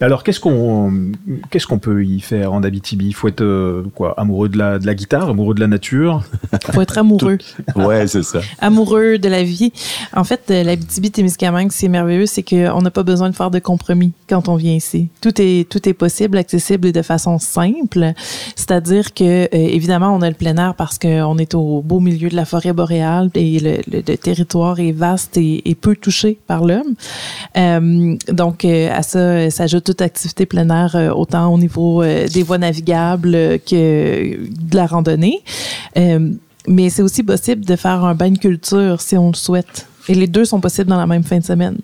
Alors, 0.01 0.25
qu'est-ce 0.25 0.41
qu'on 0.41 1.13
qu'est-ce 1.51 1.67
qu'on 1.67 1.79
peut 1.79 2.05
y 2.05 2.21
faire 2.21 2.53
en 2.53 2.63
Abitibi? 2.63 3.07
Il 3.07 3.15
faut 3.15 3.29
être 3.29 3.43
euh, 3.43 3.85
quoi 3.95 4.15
Amoureux 4.19 4.49
de 4.49 4.59
la, 4.59 4.79
de 4.79 4.87
la 4.87 4.95
guitare, 4.95 5.29
amoureux 5.29 5.55
de 5.55 5.61
la 5.61 5.67
nature? 5.67 6.23
Il 6.53 6.73
faut 6.73 6.81
être 6.81 6.99
amoureux. 6.99 7.39
ouais, 7.77 8.07
c'est 8.07 8.23
ça. 8.23 8.41
amoureux 8.61 9.19
de 9.19 9.29
la 9.29 9.43
vie. 9.43 9.73
En 10.15 10.25
fait, 10.25 10.43
euh, 10.51 10.63
l'Abitibi-Témiscamingue, 10.63 11.71
c'est 11.71 11.89
merveilleux, 11.89 12.27
c'est 12.27 12.43
qu'on 12.43 12.81
n'a 12.81 12.91
pas 12.91 13.03
besoin 13.03 13.31
de 13.31 13.35
faire 13.35 13.51
de 13.51 13.59
compromis 13.59 14.13
quand 14.29 14.49
on 14.49 14.57
vient 14.57 14.75
ici. 14.75 15.09
Tout 15.21 15.41
est 15.41 15.69
tout 15.69 15.89
est 15.89 15.95
possible, 15.95 16.39
accessible 16.39 16.89
et 16.89 16.93
de 16.93 17.03
façon 17.03 17.39
simple. 17.39 18.13
C'est-à-dire 18.57 19.15
que 19.15 19.45
euh, 19.45 19.49
évidemment, 19.53 20.15
on 20.15 20.23
a 20.23 20.29
le 20.29 20.35
plein 20.35 20.57
air 20.57 20.75
parce 20.75 20.99
qu'on 20.99 21.39
est 21.39 21.55
au 21.55 21.83
beau 21.83 22.01
milieu 22.01 22.29
de 22.29 22.37
la 22.37 22.45
forêt 22.45 22.73
boréale 22.73 23.31
et 23.35 23.61
le, 23.61 23.79
le, 23.91 24.03
territoire 24.17 24.81
est 24.81 24.93
vaste 24.93 25.37
et, 25.37 25.69
et 25.69 25.75
peu 25.75 25.95
touché 25.97 26.39
par 26.47 26.65
l'homme. 26.65 26.95
Donc, 28.29 28.65
euh, 28.65 28.91
à 28.93 29.03
ça 29.03 29.51
s'ajoute 29.51 29.85
toute 29.85 30.01
activité 30.01 30.47
plein 30.47 30.69
air, 30.71 30.97
euh, 30.97 31.11
autant 31.11 31.53
au 31.53 31.59
niveau 31.59 32.03
euh, 32.03 32.27
des 32.29 32.43
voies 32.43 32.59
navigables 32.59 33.33
que 33.61 34.49
de 34.49 34.77
la 34.77 34.87
randonnée. 34.87 35.41
mais 36.67 36.89
c'est 36.89 37.03
aussi 37.03 37.23
possible 37.23 37.65
de 37.65 37.77
faire 37.77 38.05
un 38.05 38.15
bain 38.15 38.31
de 38.31 38.39
culture 38.39 39.01
si 39.01 39.17
on 39.17 39.29
le 39.29 39.35
souhaite. 39.35 39.87
Et 40.09 40.15
les 40.15 40.27
deux 40.27 40.45
sont 40.45 40.61
possibles 40.61 40.89
dans 40.89 40.99
la 40.99 41.07
même 41.07 41.25
fin 41.25 41.39
de 41.39 41.45
semaine. 41.45 41.79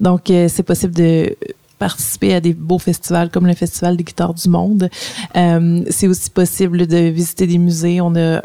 Donc, 0.00 0.22
c'est 0.26 0.62
possible 0.62 0.94
de 0.94 1.36
participer 1.78 2.34
à 2.34 2.40
des 2.40 2.54
beaux 2.54 2.78
festivals 2.78 3.30
comme 3.30 3.46
le 3.46 3.54
Festival 3.54 3.96
des 3.96 4.04
guitares 4.04 4.34
du 4.34 4.48
monde. 4.48 4.88
c'est 5.34 6.08
aussi 6.08 6.30
possible 6.30 6.86
de 6.86 6.98
visiter 7.08 7.46
des 7.46 7.58
musées. 7.58 8.00
On 8.00 8.14
a 8.16 8.40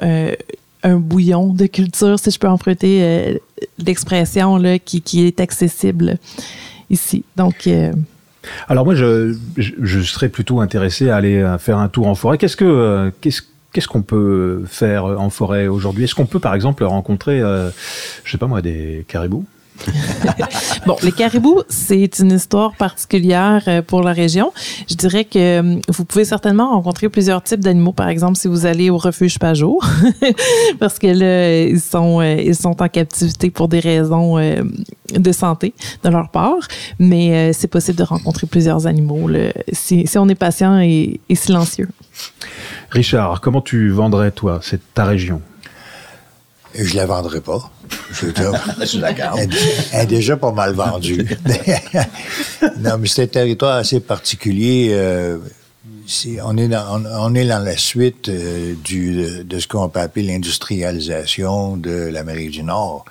un, 0.84 0.98
bouillon 0.98 1.54
de 1.54 1.66
culture, 1.66 2.20
si 2.20 2.32
je 2.32 2.40
peux 2.40 2.48
emprunter 2.48 3.40
l'expression, 3.78 4.62
qui 4.86 5.26
est 5.26 5.40
accessible 5.40 6.18
ici. 6.90 7.24
Donc. 7.36 7.68
Euh, 7.68 7.92
Alors 8.68 8.86
moi, 8.86 8.96
je, 8.96 9.36
je, 9.58 10.02
serais 10.02 10.30
plutôt 10.30 10.62
intéressé 10.62 11.10
à 11.10 11.18
aller 11.18 11.56
faire 11.60 11.78
un 11.78 11.90
tour 11.90 12.08
en 12.08 12.16
forêt. 12.16 12.38
Qu'est-ce 12.38 12.56
que 12.56 12.66
euh, 12.66 13.12
qu'on 13.88 14.02
peut 14.02 14.64
faire 14.66 15.06
en 15.06 15.30
forêt 15.30 15.68
aujourd'hui? 15.68 16.06
Est-ce 16.06 16.16
qu'on 16.16 16.26
peut 16.26 16.40
par 16.40 16.56
exemple 16.56 16.84
rencontrer, 16.84 17.42
euh, 17.42 17.70
je 18.24 18.32
sais 18.32 18.38
pas 18.38 18.48
moi, 18.48 18.62
des 18.62 19.06
caribous? 19.08 19.46
Bon, 20.86 20.96
les 21.04 21.12
caribous, 21.12 21.64
c'est 21.70 22.20
une 22.20 22.32
histoire 22.32 22.76
particulière 22.76 23.64
euh, 23.68 23.82
pour 23.82 24.02
la 24.02 24.14
région. 24.14 24.52
Je 24.90 24.96
dirais 24.96 25.26
que 25.26 25.40
euh, 25.40 25.80
vous 25.90 26.06
pouvez 26.06 26.26
certainement 26.26 26.70
rencontrer 26.72 27.10
plusieurs 27.10 27.44
types 27.44 27.60
d'animaux, 27.60 27.94
par 27.94 28.10
exemple, 28.10 28.38
si 28.38 28.48
vous 28.48 28.66
allez 28.66 28.90
au 28.90 28.98
refuge 28.98 29.40
Pajot, 29.40 29.80
parce 30.80 31.00
que 31.00 31.08
là, 31.08 31.64
ils 31.64 31.80
sont, 31.80 32.20
euh, 32.22 32.36
ils 32.36 32.56
sont 32.56 32.82
en 32.82 32.88
captivité 32.88 33.50
pour 33.50 33.68
des 33.68 33.80
raisons 33.80 34.38
de 34.40 35.32
santé 35.32 35.74
de 36.04 36.10
leur 36.10 36.30
part. 36.30 36.68
Mais 37.00 37.54
c'est 37.54 37.68
possible 37.68 37.98
de 37.98 38.04
rencontrer 38.04 38.48
plusieurs 38.48 38.88
animaux 38.88 39.30
si, 39.72 40.06
on 40.18 40.30
est 40.30 40.36
patient 40.36 40.80
et, 40.80 41.20
et 41.30 41.36
silencieux. 41.36 41.90
Richard, 42.92 43.42
comment 43.42 43.62
tu 43.62 43.90
vendrais, 43.90 44.32
toi, 44.32 44.60
cette, 44.62 44.94
ta 44.94 45.06
région? 45.06 45.42
Je 46.76 46.96
la 46.96 47.06
vendrai 47.06 47.42
pas. 47.42 47.72
Je, 48.12 48.28
je 48.86 49.00
la 49.00 49.14
garde. 49.14 49.40
Elle, 49.92 50.02
est 50.02 50.06
déjà 50.06 50.38
pas 50.38 50.52
mal 50.52 50.74
vendue. 50.74 51.26
non, 52.80 52.98
mais 53.00 53.08
c'est 53.08 53.24
un 53.24 53.28
territoire 53.28 53.78
assez 53.78 54.00
particulier. 54.00 54.90
Euh, 54.92 55.38
on, 56.44 56.58
est 56.58 56.68
dans, 56.68 57.04
on, 57.06 57.34
est 57.36 57.46
dans 57.46 57.64
la 57.64 57.78
suite 57.78 58.30
euh, 58.30 58.76
du, 58.84 59.44
de 59.44 59.60
ce 59.60 59.68
qu'on 59.68 59.90
peut 59.90 60.00
appeler 60.00 60.28
l'industrialisation 60.28 61.78
de 61.78 61.92
l'Amérique 61.92 62.52
du 62.52 62.64
Nord. 62.64 63.06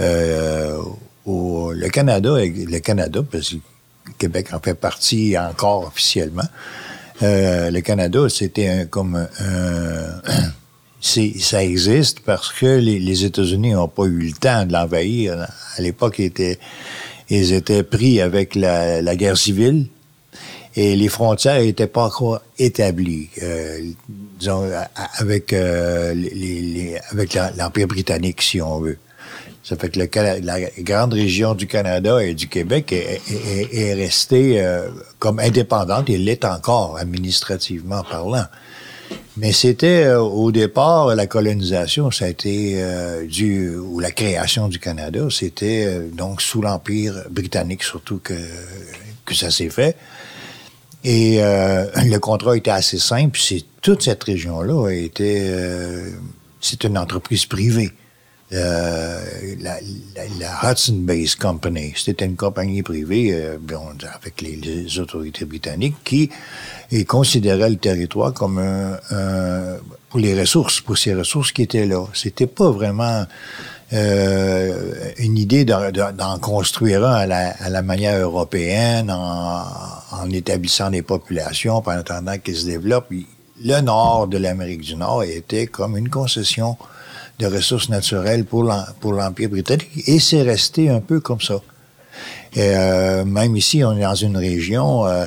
Euh, 0.00 0.78
au, 1.24 1.72
le 1.72 1.88
Canada, 1.88 2.36
le 2.36 2.78
Canada, 2.80 3.20
parce 3.30 3.50
que 3.50 3.56
Québec 4.18 4.48
en 4.52 4.60
fait 4.60 4.74
partie 4.74 5.38
encore 5.38 5.86
officiellement. 5.86 6.48
Le 7.22 7.80
Canada, 7.80 8.28
c'était 8.28 8.86
comme 8.90 9.16
un 9.16 10.20
ça 11.04 11.62
existe 11.62 12.20
parce 12.20 12.50
que 12.50 12.78
les, 12.78 13.24
États-Unis 13.24 13.72
n'ont 13.72 13.88
pas 13.88 14.04
eu 14.04 14.20
le 14.20 14.32
temps 14.32 14.64
de 14.64 14.72
l'envahir. 14.72 15.46
À 15.76 15.82
l'époque, 15.82 16.18
ils 16.18 17.52
étaient, 17.52 17.82
pris 17.82 18.20
avec 18.22 18.54
la, 18.54 19.16
guerre 19.16 19.36
civile 19.36 19.86
et 20.76 20.96
les 20.96 21.08
frontières 21.08 21.60
n'étaient 21.60 21.86
pas 21.86 22.04
encore 22.04 22.40
établies. 22.58 23.28
Euh, 23.42 23.80
disons, 24.38 24.68
avec, 25.18 25.52
euh, 25.52 26.14
l'Empire 27.56 27.86
britannique, 27.86 28.40
si 28.40 28.62
on 28.62 28.80
veut. 28.80 28.98
Ça 29.62 29.76
fait 29.76 29.88
que 29.90 30.00
le, 30.00 30.40
la 30.44 30.60
grande 30.80 31.14
région 31.14 31.54
du 31.54 31.66
Canada 31.66 32.22
et 32.22 32.34
du 32.34 32.48
Québec 32.48 32.92
est, 32.92 33.20
est, 33.72 33.94
restée 33.94 34.60
euh, 34.60 34.88
comme 35.18 35.38
indépendante 35.38 36.10
et 36.10 36.18
l'est 36.18 36.44
encore 36.44 36.96
administrativement 36.98 38.02
parlant. 38.02 38.44
Mais 39.36 39.52
c'était 39.52 40.04
euh, 40.04 40.20
au 40.20 40.52
départ 40.52 41.14
la 41.14 41.26
colonisation, 41.26 42.10
ça 42.10 42.26
a 42.26 42.28
été 42.28 42.74
euh, 42.76 43.26
du 43.26 43.76
ou 43.76 43.98
la 43.98 44.12
création 44.12 44.68
du 44.68 44.78
Canada, 44.78 45.26
c'était 45.28 45.86
euh, 45.86 46.08
donc 46.08 46.40
sous 46.40 46.62
l'empire 46.62 47.24
britannique 47.30 47.82
surtout 47.82 48.20
que 48.22 48.34
que 49.24 49.34
ça 49.34 49.50
s'est 49.50 49.70
fait. 49.70 49.96
Et 51.02 51.38
le 51.38 52.16
contrat 52.16 52.56
était 52.56 52.70
assez 52.70 52.98
simple. 52.98 53.38
C'est 53.38 53.62
toute 53.82 54.02
cette 54.02 54.24
région-là 54.24 54.88
a 54.88 54.92
été 54.92 55.50
c'est 56.62 56.84
une 56.84 56.96
entreprise 56.96 57.44
privée. 57.44 57.92
La, 58.50 59.20
la, 60.38 60.70
Hudson 60.70 61.00
Base 61.00 61.34
Company, 61.34 61.92
c'était 61.96 62.24
une 62.24 62.36
compagnie 62.36 62.82
privée 62.82 63.34
avec 64.14 64.40
les, 64.42 64.56
les 64.56 64.98
autorités 64.98 65.44
britanniques 65.44 65.96
qui 66.04 66.30
considérait 67.06 67.70
le 67.70 67.76
territoire 67.76 68.32
comme 68.32 68.58
un, 68.58 68.98
pour 70.08 70.20
les 70.20 70.38
ressources, 70.38 70.80
pour 70.80 70.96
ces 70.96 71.14
ressources 71.14 71.50
qui 71.50 71.62
étaient 71.62 71.86
là. 71.86 72.06
C'était 72.14 72.46
pas 72.46 72.70
vraiment 72.70 73.26
euh, 73.92 74.92
une 75.18 75.36
idée 75.36 75.64
d'en 75.64 76.38
construire 76.40 77.04
un 77.04 77.14
à 77.14 77.26
la, 77.26 77.50
à 77.50 77.68
la 77.68 77.82
manière 77.82 78.18
européenne 78.20 79.10
en, 79.10 79.64
en, 80.12 80.30
établissant 80.30 80.90
des 80.90 81.02
populations 81.02 81.82
pendant 81.82 81.98
attendant 81.98 82.38
qu'ils 82.38 82.56
se 82.56 82.66
développent. 82.66 83.12
Le 83.62 83.80
nord 83.80 84.26
de 84.26 84.38
l'Amérique 84.38 84.80
du 84.80 84.96
Nord 84.96 85.22
était 85.24 85.66
comme 85.66 85.96
une 85.96 86.08
concession 86.08 86.76
de 87.38 87.46
ressources 87.46 87.88
naturelles 87.88 88.44
pour 88.44 88.64
l'Empire 88.64 89.48
britannique 89.48 89.90
et 90.06 90.20
c'est 90.20 90.42
resté 90.42 90.88
un 90.88 91.00
peu 91.00 91.20
comme 91.20 91.40
ça. 91.40 91.60
Euh, 92.56 93.24
même 93.24 93.56
ici, 93.56 93.82
on 93.84 93.96
est 93.96 94.02
dans 94.02 94.14
une 94.14 94.36
région 94.36 95.06
euh, 95.06 95.26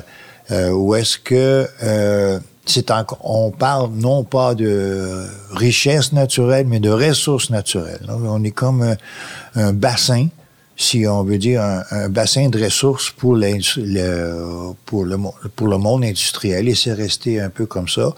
euh, 0.50 0.70
où 0.70 0.94
est-ce 0.94 1.18
que 1.18 1.68
euh, 1.82 2.38
c'est 2.64 2.90
on 3.22 3.50
parle 3.50 3.90
non 3.92 4.24
pas 4.24 4.54
de 4.54 5.26
richesse 5.52 6.12
naturelle, 6.12 6.66
mais 6.66 6.80
de 6.80 6.90
ressources 6.90 7.50
naturelles. 7.50 8.06
on 8.08 8.42
est 8.44 8.50
comme 8.50 8.96
un, 9.54 9.72
bassin, 9.72 10.28
si 10.76 11.06
on 11.06 11.24
veut 11.24 11.38
dire 11.38 11.62
un, 11.62 12.08
bassin 12.08 12.48
de 12.48 12.62
ressources 12.62 13.10
pour 13.10 13.36
le 13.36 13.58
monde 15.78 16.04
industriel, 16.04 16.68
et 16.68 16.74
c'est 16.74 16.92
resté 16.92 17.40
un 17.40 17.50
peu 17.50 17.66
comme 17.66 17.88
ça 17.88 18.14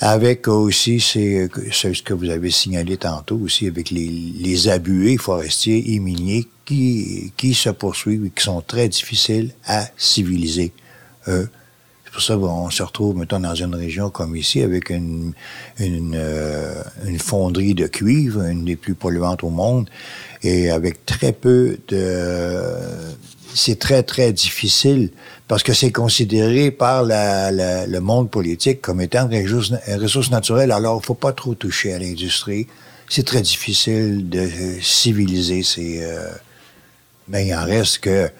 avec 0.00 0.48
aussi 0.48 0.98
c'est 0.98 1.48
ce 1.70 2.02
que 2.02 2.14
vous 2.14 2.30
avez 2.30 2.50
signalé 2.50 2.96
tantôt 2.96 3.36
aussi 3.36 3.66
avec 3.66 3.90
les, 3.90 4.08
les 4.08 5.18
forestiers 5.18 5.94
et 5.94 5.98
miniers 5.98 6.48
qui, 6.64 7.32
qui 7.36 7.52
se 7.52 7.68
poursuivent 7.68 8.26
et 8.26 8.30
qui 8.30 8.42
sont 8.42 8.62
très 8.62 8.88
difficiles 8.88 9.50
à 9.66 9.86
civiliser. 9.98 10.72
Euh, 11.28 11.44
c'est 12.04 12.12
pour 12.12 12.22
ça 12.22 12.36
qu'on 12.36 12.70
se 12.70 12.82
retrouve 12.82 13.16
maintenant 13.16 13.40
dans 13.40 13.54
une 13.54 13.74
région 13.74 14.08
comme 14.08 14.34
ici 14.34 14.62
avec 14.62 14.88
une, 14.90 15.32
une, 15.78 16.14
euh, 16.16 16.82
une, 17.06 17.18
fonderie 17.18 17.74
de 17.74 17.86
cuivre, 17.86 18.42
une 18.42 18.64
des 18.64 18.76
plus 18.76 18.94
polluantes 18.94 19.44
au 19.44 19.50
monde, 19.50 19.88
et 20.42 20.70
avec 20.70 21.04
très 21.06 21.32
peu 21.32 21.78
de... 21.88 22.64
C'est 23.54 23.78
très, 23.78 24.02
très 24.02 24.32
difficile 24.32 25.10
parce 25.50 25.64
que 25.64 25.72
c'est 25.72 25.90
considéré 25.90 26.70
par 26.70 27.02
la, 27.02 27.50
le 27.50 27.98
monde 27.98 28.30
politique 28.30 28.80
comme 28.80 29.00
étant 29.00 29.28
une 29.28 29.42
ressource, 29.42 29.72
une 29.88 30.00
ressource 30.00 30.30
naturelle. 30.30 30.70
Alors, 30.70 31.00
il 31.02 31.04
faut 31.04 31.14
pas 31.14 31.32
trop 31.32 31.54
toucher 31.56 31.92
à 31.92 31.98
l'industrie. 31.98 32.68
C'est 33.08 33.26
très 33.26 33.42
difficile 33.42 34.28
de 34.28 34.48
civiliser 34.80 35.64
ces... 35.64 36.04
Euh, 36.04 36.28
mais 37.26 37.48
il 37.48 37.54
en 37.56 37.64
reste 37.64 37.98
que 37.98 38.30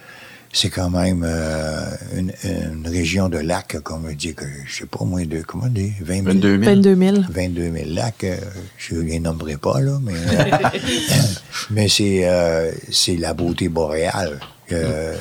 c'est 0.53 0.71
quand 0.71 0.89
même 0.89 1.25
euh, 1.27 1.85
une, 2.15 2.33
une 2.45 2.87
région 2.87 3.29
de 3.29 3.39
lacs, 3.39 3.81
comme 3.83 4.07
on 4.09 4.13
dit, 4.15 4.33
que 4.37 4.45
je 4.69 4.79
sais 4.79 4.87
pas, 4.87 5.05
moins 5.05 5.27
de, 5.27 5.43
comment 5.43 5.67
dire, 5.67 5.91
20 6.03 6.15
000, 6.15 6.27
22 6.27 6.63
000. 6.63 6.63
22 6.63 6.97
000. 6.97 7.17
22 7.29 7.73
000 7.73 7.75
lacs. 7.89 8.23
euh, 8.23 8.37
je 8.79 8.95
ne 8.95 9.01
les 9.01 9.19
nommerai 9.19 9.57
pas, 9.57 9.81
là, 9.81 9.99
mais, 10.01 10.13
mais 11.71 11.89
c'est, 11.89 12.29
euh, 12.29 12.71
c'est 12.93 13.17
la 13.17 13.35
beauté 13.35 13.69
boréale. 13.69 14.39
Euh, 14.71 15.17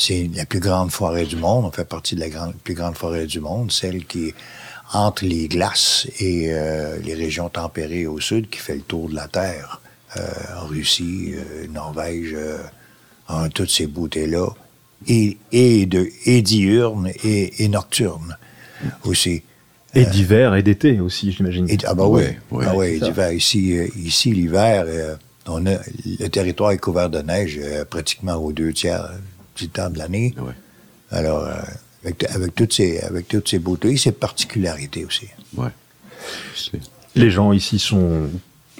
c'est 0.00 0.30
la 0.34 0.46
plus 0.46 0.60
grande 0.60 0.90
forêt 0.90 1.26
du 1.26 1.36
monde. 1.36 1.64
On 1.66 1.70
fait 1.70 1.84
partie 1.84 2.14
de 2.14 2.20
la 2.20 2.28
grande, 2.28 2.54
plus 2.64 2.74
grande 2.74 2.96
forêt 2.96 3.26
du 3.26 3.40
monde, 3.40 3.70
celle 3.70 4.04
qui 4.06 4.28
est 4.28 4.34
entre 4.92 5.24
les 5.24 5.46
glaces 5.46 6.08
et 6.18 6.48
euh, 6.50 6.98
les 6.98 7.14
régions 7.14 7.48
tempérées 7.48 8.06
au 8.06 8.18
sud, 8.18 8.48
qui 8.50 8.58
fait 8.58 8.74
le 8.74 8.80
tour 8.80 9.08
de 9.08 9.14
la 9.14 9.28
Terre. 9.28 9.80
Euh, 10.16 10.22
en 10.60 10.66
Russie, 10.66 11.34
euh, 11.34 11.68
Norvège, 11.68 12.34
euh, 12.34 12.58
en 13.28 13.48
toutes 13.48 13.70
ces 13.70 13.86
beautés-là. 13.86 14.48
Et, 15.06 15.38
et, 15.52 15.86
de, 15.86 16.08
et 16.26 16.42
diurnes 16.42 17.10
et, 17.22 17.64
et 17.64 17.68
nocturnes 17.68 18.36
aussi. 19.04 19.42
Et 19.94 20.04
d'hiver 20.04 20.54
et 20.54 20.62
d'été 20.62 21.00
aussi, 21.00 21.32
j'imagine. 21.32 21.66
Ah 21.84 21.94
bah 21.94 22.06
oui, 22.06 22.24
ouais. 22.50 22.64
ah 22.66 22.74
ça. 22.74 23.06
l'hiver. 23.06 23.32
Ici, 23.32 23.76
ici 23.96 24.32
l'hiver, 24.32 24.84
euh, 24.86 25.16
on 25.46 25.66
a 25.66 25.78
le 26.04 26.28
territoire 26.28 26.70
est 26.72 26.78
couvert 26.78 27.10
de 27.10 27.20
neige 27.20 27.58
euh, 27.62 27.84
pratiquement 27.84 28.34
aux 28.34 28.52
deux 28.52 28.72
tiers 28.72 29.10
du 29.60 29.68
temps 29.68 29.90
de 29.90 29.98
l'année. 29.98 30.34
Alors, 31.10 31.44
euh, 31.44 31.54
avec, 32.04 32.24
avec 32.30 32.54
toutes 32.54 32.72
ces 32.72 33.00
avec 33.00 33.28
toutes 33.28 33.48
ces 33.48 33.58
beautés, 33.58 33.96
ces 33.96 34.12
particularités 34.12 35.04
aussi. 35.04 35.26
Ouais. 35.56 35.68
Les 37.14 37.30
gens 37.30 37.52
ici 37.52 37.78
sont, 37.78 38.28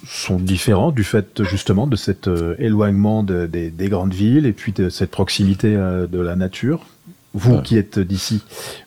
sont 0.07 0.37
différents 0.37 0.93
du 0.93 1.05
fait 1.05 1.43
justement 1.43 1.87
de 1.87 1.97
cet 1.97 2.29
euh, 2.29 2.55
éloignement 2.59 3.23
de- 3.23 3.47
des, 3.47 3.71
des 3.71 3.89
grandes 3.89 4.15
villes 4.15 4.47
et 4.47 4.53
puis 4.53 4.73
de 4.73 4.89
cette 4.89 5.11
proximité 5.11 5.75
euh, 5.75 6.07
de 6.07 6.21
la 6.21 6.37
nature. 6.37 6.87
Vous 7.33 7.55
Ouais. 7.55 7.63
qui 7.63 7.79
êtes 7.79 8.01
d'ici, 8.01 8.43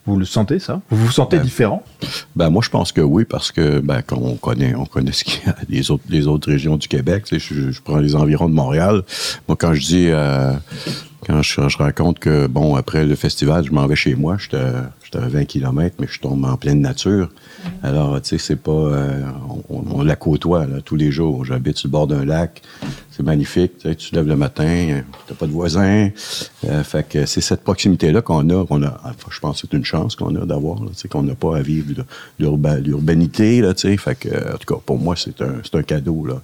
vous 0.06 0.18
le 0.18 0.26
sentez 0.26 0.60
ça? 0.60 0.82
Vous 0.90 0.98
vous 1.06 1.12
sentez 1.14 1.38
Ben, 1.38 1.44
différent? 1.46 1.82
Ben 2.36 2.50
moi 2.50 2.62
je 2.62 2.70
pense 2.70 2.92
que 2.92 3.00
oui 3.00 3.24
parce 3.24 3.54
que 3.54 3.80
ben 3.80 4.02
quand 4.02 4.18
on 4.18 4.36
connaît 4.36 4.76
on 4.76 4.86
connaît 4.86 5.14
ce 5.14 5.24
qu'il 5.24 5.42
y 5.46 5.50
a 5.50 5.56
les 5.70 5.92
autres 5.92 6.04
les 6.10 6.28
autres 6.28 6.50
régions 6.52 6.76
du 6.76 6.90
Québec. 6.90 7.24
Tu 7.26 7.40
sais, 7.40 7.54
je, 7.56 7.72
je 7.72 7.82
prends 7.82 8.00
les 8.00 8.16
environs 8.16 8.50
de 8.50 8.54
Montréal. 8.54 9.04
Moi 9.48 9.56
quand 9.58 9.74
je 9.74 9.80
dis 9.82 10.08
euh, 10.10 10.52
quand 11.26 11.42
je, 11.42 11.68
je 11.68 11.78
raconte 11.78 12.20
que 12.20 12.48
bon 12.48 12.76
après 12.76 13.06
le 13.06 13.16
festival 13.16 13.64
je 13.66 13.72
m'en 13.72 13.86
vais 13.88 13.96
chez 13.96 14.16
moi, 14.16 14.38
j'étais 14.38 14.58
à 14.58 15.28
20 15.28 15.46
km 15.46 15.96
mais 16.00 16.08
je 16.10 16.20
tombe 16.20 16.44
en 16.46 16.58
pleine 16.58 16.82
nature. 16.82 17.30
Alors 17.82 18.22
tu 18.22 18.30
sais 18.30 18.38
c'est 18.38 18.56
pas 18.56 18.72
euh, 18.72 19.24
on, 19.70 19.84
on 19.92 20.04
la 20.04 20.16
côtoie 20.16 20.66
là, 20.66 20.82
tous 20.82 20.96
les 20.96 21.12
jours. 21.12 21.46
J'habite 21.46 21.78
sur 21.78 21.88
le 21.88 21.92
bord 21.92 22.08
d'un 22.08 22.26
lac. 22.26 22.62
C'est 23.12 23.24
magnifique. 23.24 23.78
Tu, 23.78 23.96
te 23.96 24.16
lèves 24.16 24.28
le 24.28 24.36
matin, 24.36 25.02
t'as 25.28 25.36
pas 25.36 25.46
de 25.46 25.52
voisins. 25.52 26.10
Euh, 26.66 26.84
fait 26.84 27.08
que 27.08 27.26
c'est 27.26 27.42
cette 27.42 27.64
proximité-là 27.64 28.22
qu'on 28.22 28.50
a, 28.50 28.66
qu'on 28.66 28.82
a. 28.82 29.00
enfin, 29.04 29.30
je 29.30 29.40
pense 29.40 29.62
que 29.62 29.68
c'est 29.70 29.78
une 29.78 29.86
chance 29.86 30.16
qu'on 30.16 30.36
a 30.36 30.46
d'avoir, 30.46 30.80
tu 30.80 30.96
sais, 30.96 31.08
qu'on 31.08 31.22
n'a 31.22 31.36
pas 31.36 31.58
à 31.58 31.62
vivre 31.62 32.04
l'urbanité, 32.40 33.62
là, 33.62 33.76
tu 33.76 33.88
sais. 33.88 33.98
Fait 33.98 34.16
que, 34.16 34.30
en 34.30 34.58
tout 34.58 34.74
cas, 34.74 34.82
pour 34.84 34.98
moi, 34.98 35.16
c'est 35.16 35.40
un, 35.42 35.62
un 35.74 35.84
cadeau, 35.84 36.26
là. 36.26 36.42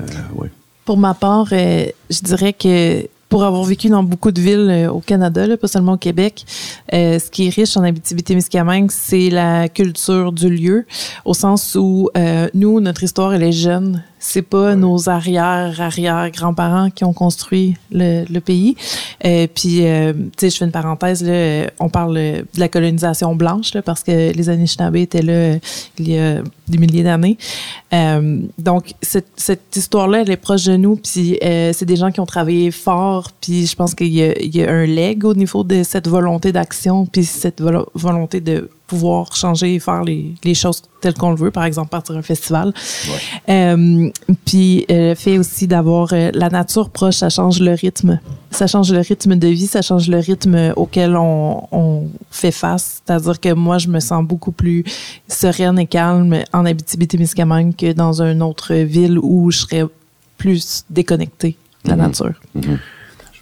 Euh, 0.00 0.04
ouais. 0.34 0.50
Pour 0.84 0.98
ma 0.98 1.14
part, 1.14 1.46
je 1.48 2.20
dirais 2.22 2.52
que 2.52 3.06
pour 3.30 3.44
avoir 3.44 3.62
vécu 3.62 3.88
dans 3.88 4.02
beaucoup 4.02 4.32
de 4.32 4.40
villes 4.40 4.68
euh, 4.68 4.90
au 4.90 5.00
Canada, 5.00 5.46
là, 5.46 5.56
pas 5.56 5.68
seulement 5.68 5.92
au 5.92 5.96
Québec, 5.96 6.44
euh, 6.92 7.18
ce 7.18 7.30
qui 7.30 7.46
est 7.46 7.50
riche 7.50 7.76
en 7.76 7.82
Abitibi-Témiscamingue, 7.84 8.90
c'est 8.90 9.30
la 9.30 9.68
culture 9.68 10.32
du 10.32 10.50
lieu, 10.50 10.84
au 11.24 11.32
sens 11.32 11.76
où 11.80 12.10
euh, 12.18 12.48
nous, 12.52 12.80
notre 12.80 13.04
histoire, 13.04 13.32
elle 13.32 13.44
est 13.44 13.52
jeune. 13.52 14.02
C'est 14.22 14.42
pas 14.42 14.76
nos 14.76 15.08
arrière 15.08 15.80
arrière 15.80 16.30
grands-parents 16.30 16.90
qui 16.90 17.04
ont 17.04 17.14
construit 17.14 17.76
le, 17.90 18.24
le 18.30 18.40
pays. 18.40 18.76
Euh, 19.24 19.46
puis, 19.52 19.86
euh, 19.86 20.12
tu 20.12 20.20
sais, 20.36 20.50
je 20.50 20.56
fais 20.58 20.66
une 20.66 20.70
parenthèse 20.70 21.24
là, 21.24 21.70
on 21.80 21.88
parle 21.88 22.14
de 22.16 22.44
la 22.58 22.68
colonisation 22.68 23.34
blanche 23.34 23.72
là, 23.74 23.80
parce 23.82 24.02
que 24.02 24.32
les 24.32 24.48
Anishinaabe 24.50 24.96
étaient 24.96 25.22
là 25.22 25.32
euh, 25.32 25.58
il 25.98 26.10
y 26.10 26.18
a 26.18 26.42
des 26.68 26.78
milliers 26.78 27.02
d'années. 27.02 27.38
Euh, 27.94 28.40
donc 28.58 28.92
cette, 29.00 29.28
cette 29.36 29.74
histoire-là, 29.74 30.20
elle 30.20 30.30
est 30.30 30.36
proche 30.36 30.64
de 30.64 30.76
nous. 30.76 30.96
Puis 30.96 31.38
euh, 31.42 31.72
c'est 31.72 31.86
des 31.86 31.96
gens 31.96 32.10
qui 32.10 32.20
ont 32.20 32.26
travaillé 32.26 32.70
fort. 32.70 33.30
Puis 33.40 33.66
je 33.66 33.74
pense 33.74 33.94
qu'il 33.94 34.08
y, 34.08 34.18
y 34.18 34.62
a 34.62 34.70
un 34.70 34.84
leg 34.84 35.24
au 35.24 35.34
niveau 35.34 35.64
de 35.64 35.82
cette 35.82 36.08
volonté 36.08 36.52
d'action, 36.52 37.06
puis 37.06 37.24
cette 37.24 37.60
volo- 37.62 37.88
volonté 37.94 38.40
de 38.40 38.68
pouvoir 38.90 39.36
changer 39.36 39.74
et 39.76 39.78
faire 39.78 40.02
les, 40.02 40.34
les 40.42 40.54
choses 40.54 40.82
telles 41.00 41.14
qu'on 41.14 41.30
le 41.30 41.36
veut, 41.36 41.52
par 41.52 41.64
exemple 41.64 41.90
partir 41.90 42.16
un 42.16 42.22
festival. 42.22 42.72
Euh, 43.48 44.10
puis 44.44 44.84
euh, 44.90 45.10
le 45.10 45.14
fait 45.14 45.38
aussi 45.38 45.66
d'avoir 45.66 46.08
euh, 46.12 46.30
la 46.34 46.48
nature 46.50 46.90
proche, 46.90 47.16
ça 47.16 47.28
change 47.30 47.60
le 47.60 47.72
rythme. 47.72 48.18
Ça 48.50 48.66
change 48.66 48.92
le 48.92 48.98
rythme 49.00 49.36
de 49.36 49.46
vie, 49.48 49.68
ça 49.68 49.80
change 49.80 50.08
le 50.08 50.18
rythme 50.18 50.72
auquel 50.76 51.16
on, 51.16 51.68
on 51.70 52.08
fait 52.30 52.50
face. 52.50 53.00
C'est-à-dire 53.06 53.38
que 53.38 53.52
moi, 53.54 53.78
je 53.78 53.88
me 53.88 54.00
sens 54.00 54.24
beaucoup 54.24 54.52
plus 54.52 54.82
sereine 55.28 55.78
et 55.78 55.86
calme 55.86 56.36
en 56.52 56.64
Abitibi-Témiscamingue 56.66 57.76
que 57.76 57.92
dans 57.92 58.20
une 58.22 58.42
autre 58.42 58.74
ville 58.74 59.18
où 59.22 59.50
je 59.52 59.58
serais 59.58 59.84
plus 60.36 60.84
déconnectée 60.90 61.56
de 61.84 61.90
la 61.90 61.96
Mhm. 61.96 62.02
nature. 62.02 62.32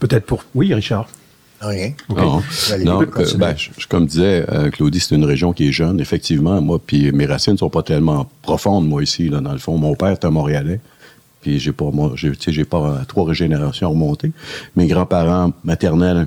Peut-être 0.01 0.26
pour... 0.26 0.44
Oui, 0.55 0.72
Richard. 0.74 1.09
Rien. 1.61 1.92
Non, 2.84 3.02
euh, 3.02 3.24
ben, 3.36 3.54
je- 3.56 3.86
comme 3.88 4.06
disait 4.06 4.44
euh, 4.48 4.70
Claudie, 4.70 5.00
c'est 5.00 5.14
une 5.16 5.24
région 5.24 5.52
qui 5.52 5.68
est 5.68 5.72
jeune, 5.72 5.98
effectivement. 6.00 6.61
Moi, 6.61 6.78
puis 6.84 7.11
mes 7.12 7.26
racines 7.26 7.56
sont 7.59 7.70
pas 7.70 7.82
tellement 7.82 8.30
profondes, 8.42 8.86
moi, 8.88 9.02
ici, 9.02 9.28
là, 9.28 9.40
dans 9.40 9.52
le 9.52 9.59
fond. 9.59 9.76
Mon 9.76 9.94
père 9.96 10.11
était 10.12 10.30
montréalais. 10.30 10.80
Puis 11.40 11.59
j'ai 11.59 11.72
pas, 11.72 11.90
moi, 11.92 12.12
j'ai 12.16 12.64
pas 12.64 12.78
euh, 12.78 13.04
trois 13.06 13.32
générations 13.32 13.90
remontées. 13.90 14.32
Mes 14.76 14.86
grands-parents 14.86 15.52
maternels 15.64 16.26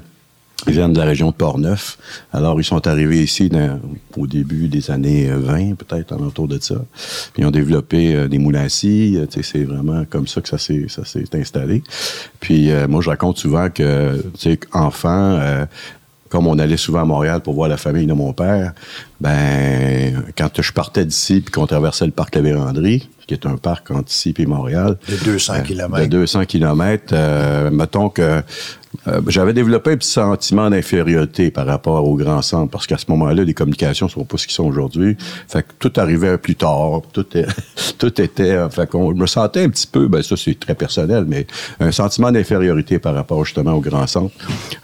ils 0.68 0.74
viennent 0.74 0.94
de 0.94 0.98
la 1.00 1.06
région 1.06 1.30
de 1.32 1.36
Portneuf. 1.36 1.98
Alors, 2.34 2.60
ils 2.60 2.64
sont 2.64 2.86
arrivés 2.88 3.24
ici 3.24 3.50
dans- 3.50 3.80
au 4.18 4.28
début 4.28 4.68
des 4.68 4.92
années 4.92 5.30
euh, 5.30 5.38
20, 5.38 5.76
peut-être, 5.76 6.14
en 6.14 6.20
autour 6.20 6.48
de 6.48 6.60
ça. 6.62 6.76
Puis 7.34 7.44
ils 7.44 7.46
ont 7.46 7.52
développé 7.52 8.16
euh, 8.16 8.28
des 8.28 8.38
moulins 8.38 8.64
à 8.66 8.70
scie. 8.70 9.18
euh, 9.18 9.26
c'est 9.42 9.64
vraiment 9.64 10.06
comme 10.10 10.28
ça 10.28 10.42
que 10.42 10.50
ça 10.50 10.58
s'est, 10.58 10.86
ça 10.88 11.04
s'est 11.06 11.26
installé. 11.34 11.82
Puis 12.40 12.70
euh, 12.72 12.88
moi, 12.88 13.02
je 13.02 13.10
raconte 13.10 13.38
souvent 13.38 13.70
que, 13.70 14.22
tu 14.38 14.52
sais, 14.52 14.60
enfant, 14.74 15.10
euh, 15.40 15.66
comme 16.30 16.48
on 16.48 16.58
allait 16.60 16.78
souvent 16.78 17.02
à 17.02 17.06
Montréal 17.06 17.42
pour 17.42 17.54
voir 17.56 17.68
la 17.68 17.76
famille 17.78 18.06
de 18.06 18.14
mon 18.14 18.32
père, 18.32 18.74
ben 19.32 20.24
quand 20.38 20.62
je 20.62 20.72
partais 20.72 21.06
d'ici 21.06 21.42
puis 21.42 21.52
qu'on 21.52 21.68
traversait 21.68 22.06
le 22.06 22.12
parc 22.12 22.36
La 22.36 22.42
Vérandrie, 22.42 23.10
qui 23.28 23.34
est 23.34 23.46
un 23.46 23.58
parc 23.58 23.92
entre 23.92 24.12
ici 24.12 24.34
et 24.38 24.46
Montréal, 24.46 24.98
De 25.10 25.16
200 25.26 25.54
euh, 25.54 25.60
kilomètres. 25.62 26.04
De 26.10 26.10
200 26.18 26.46
kilomètres. 26.46 27.14
euh, 27.14 27.70
mettons 27.70 28.10
que 28.10 28.42
euh, 29.08 29.22
j'avais 29.28 29.54
développé 29.54 29.92
un 29.92 29.98
petit 29.98 30.10
sentiment 30.10 30.70
d'infériorité 30.70 31.50
par 31.52 31.66
rapport 31.66 32.06
au 32.06 32.16
grand 32.16 32.42
centre, 32.42 32.70
parce 32.70 32.88
qu'à 32.88 32.98
ce 32.98 33.06
moment-là, 33.10 33.44
les 33.44 33.54
communications 33.54 34.08
sont 34.08 34.26
pas 34.26 34.38
ce 34.38 34.48
qu'ils 34.48 34.56
sont 34.56 34.66
aujourd'hui. 34.66 35.18
Fait 35.48 35.64
que 35.64 35.70
tout 35.80 35.92
arrivait 35.98 36.38
plus 36.38 36.56
tard, 36.56 37.02
tout, 37.14 37.26
tout 37.98 38.22
était... 38.22 38.52
euh, 38.52 38.70
Fait 38.70 38.90
qu'on 38.90 39.14
me 39.14 39.26
sentais 39.28 39.64
un 39.64 39.70
petit 39.70 39.88
peu, 39.88 40.08
ben 40.08 40.22
ça 40.22 40.36
c'est 40.38 40.60
très 40.60 40.76
personnel, 40.76 41.26
mais 41.28 41.48
un 41.80 41.92
sentiment 41.92 42.32
d'infériorité 42.32 43.00
par 43.00 43.16
rapport 43.16 43.44
justement 43.46 43.74
au 43.74 43.80
grand 43.82 44.08
centre. 44.08 44.34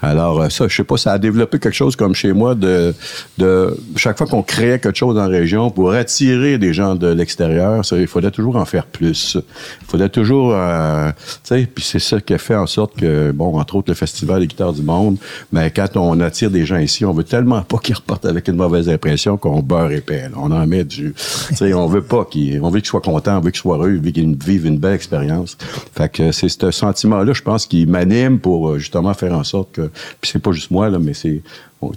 Alors 0.00 0.40
euh, 0.42 0.48
ça, 0.48 0.68
je 0.68 0.74
sais 0.76 0.84
pas, 0.84 0.96
ça 0.96 1.12
a 1.12 1.18
développé 1.18 1.58
quelque 1.58 1.74
chose 1.74 1.94
comme 1.96 2.14
chez 2.14 2.32
moi 2.32 2.54
de, 2.54 2.94
de 3.36 3.76
chaque 3.96 4.18
fois 4.18 4.26
qu'on 4.26 4.42
créait 4.42 4.78
quelque 4.78 4.96
chose 4.98 5.16
la 5.16 5.26
région 5.26 5.70
pour 5.70 5.92
attirer 5.92 6.58
des 6.58 6.72
gens 6.72 6.94
de 6.94 7.08
l'extérieur, 7.08 7.82
il 7.92 8.06
fallait 8.06 8.30
toujours 8.30 8.56
en 8.56 8.64
faire 8.64 8.86
plus. 8.86 9.36
Il 9.82 9.86
fallait 9.86 10.08
toujours, 10.08 10.52
tu 10.52 11.14
sais, 11.42 11.68
puis 11.72 11.84
c'est 11.84 11.98
ça 11.98 12.20
qui 12.20 12.34
a 12.34 12.38
fait 12.38 12.54
en 12.54 12.66
sorte 12.66 12.96
que, 12.96 13.32
bon, 13.32 13.58
entre 13.58 13.76
autres 13.76 13.90
le 13.90 13.94
festival 13.98 14.40
des 14.40 14.46
guitares 14.46 14.72
du 14.72 14.82
monde, 14.82 15.16
mais 15.52 15.70
quand 15.70 15.96
on 15.96 16.18
attire 16.20 16.50
des 16.50 16.64
gens 16.64 16.78
ici, 16.78 17.04
on 17.04 17.12
veut 17.12 17.24
tellement 17.24 17.62
pas 17.62 17.78
qu'ils 17.78 17.96
repartent 17.96 18.26
avec 18.26 18.48
une 18.48 18.56
mauvaise 18.56 18.88
impression 18.88 19.36
qu'on 19.36 19.60
beurre 19.60 19.92
épais. 19.92 20.28
là. 20.28 20.36
On 20.36 20.50
en 20.50 20.66
met 20.66 20.84
du, 20.84 21.14
on 21.60 21.86
veut 21.86 22.02
pas 22.02 22.24
qu'ils, 22.24 22.60
on 22.62 22.70
veut 22.70 22.80
qu'ils 22.80 22.88
soient 22.88 23.00
contents, 23.00 23.36
on 23.38 23.40
veut 23.40 23.50
qu'ils 23.50 23.60
soient 23.60 23.76
heureux, 23.76 23.96
on 23.98 24.02
veut 24.04 24.10
qu'ils 24.10 24.36
vivent 24.36 24.66
une 24.66 24.78
belle 24.78 24.94
expérience. 24.94 25.56
Fait 25.94 26.10
que 26.10 26.32
c'est 26.32 26.48
ce 26.48 26.70
sentiment-là, 26.70 27.32
je 27.32 27.42
pense, 27.42 27.66
qui 27.66 27.86
m'anime 27.86 28.38
pour 28.38 28.70
euh, 28.70 28.78
justement 28.78 29.14
faire 29.14 29.32
en 29.34 29.44
sorte 29.44 29.72
que, 29.72 29.90
puis 30.20 30.30
c'est 30.32 30.38
pas 30.38 30.52
juste 30.52 30.70
moi 30.70 30.88
là, 30.88 30.98
mais 30.98 31.14
c'est 31.14 31.42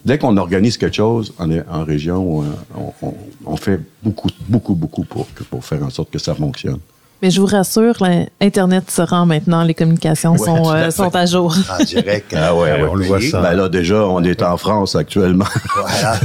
Dès 0.06 0.20
qu'on 0.20 0.38
organise 0.38 0.78
quelque 0.78 0.96
chose 0.96 1.34
en, 1.40 1.50
en 1.68 1.84
région, 1.84 2.44
euh, 2.44 2.46
on, 2.78 3.08
on- 3.08 3.14
on 3.48 3.56
fait 3.56 3.80
beaucoup, 4.04 4.30
beaucoup, 4.48 4.76
beaucoup 4.76 5.04
pour, 5.06 5.26
pour 5.50 5.66
faire 5.66 5.84
en 5.84 5.90
sorte 5.90 6.12
que 6.12 6.20
ça 6.20 6.36
fonctionne. 6.36 6.78
Mais 7.22 7.30
je 7.30 7.40
vous 7.40 7.48
rassure, 7.48 7.96
Internet 8.42 8.90
se 8.90 9.02
rend 9.02 9.26
maintenant, 9.26 9.64
les 9.64 9.74
communications 9.74 10.32
Ouais, 10.34 10.38
sont, 10.40 10.74
euh, 10.74 10.90
sont 10.92 11.16
à 11.16 11.26
jour. 11.26 11.56
En 11.80 11.84
direct. 11.84 12.34
Ah 12.36 12.56
ouais, 12.56 12.82
on 12.90 12.96
le 12.96 13.06
voit 13.06 13.22
ça. 13.22 13.42
Ben 13.42 13.54
là, 13.54 13.70
déjà, 13.70 14.06
on 14.08 14.24
est 14.24 14.42
en 14.42 14.58
France 14.58 14.96
actuellement. 14.96 15.46
Voilà. 15.76 16.20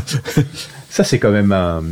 Ça, 0.89 1.05
c'est 1.05 1.19
quand 1.19 1.31
même 1.31 1.53
un- 1.53 1.83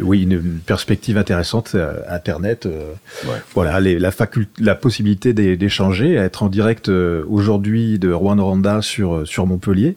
oui, 0.00 0.22
une, 0.22 0.60
perspective 0.64 1.18
intéressante, 1.18 1.72
euh, 1.74 2.00
Internet. 2.08 2.64
euh, 2.64 2.92
Ouais. 3.26 3.34
Voilà, 3.54 3.78
les- 3.80 3.98
la, 3.98 4.74
possibilité 4.74 5.34
d'é- 5.34 5.58
d'échanger, 5.58 6.14
être 6.14 6.42
en 6.42 6.48
direct 6.48 6.88
euh, 6.88 7.22
aujourd'hui 7.28 7.98
de 7.98 8.10
Rouen-Noranda 8.10 8.80
sur, 8.80 9.28
sur 9.28 9.46
Montpellier, 9.46 9.96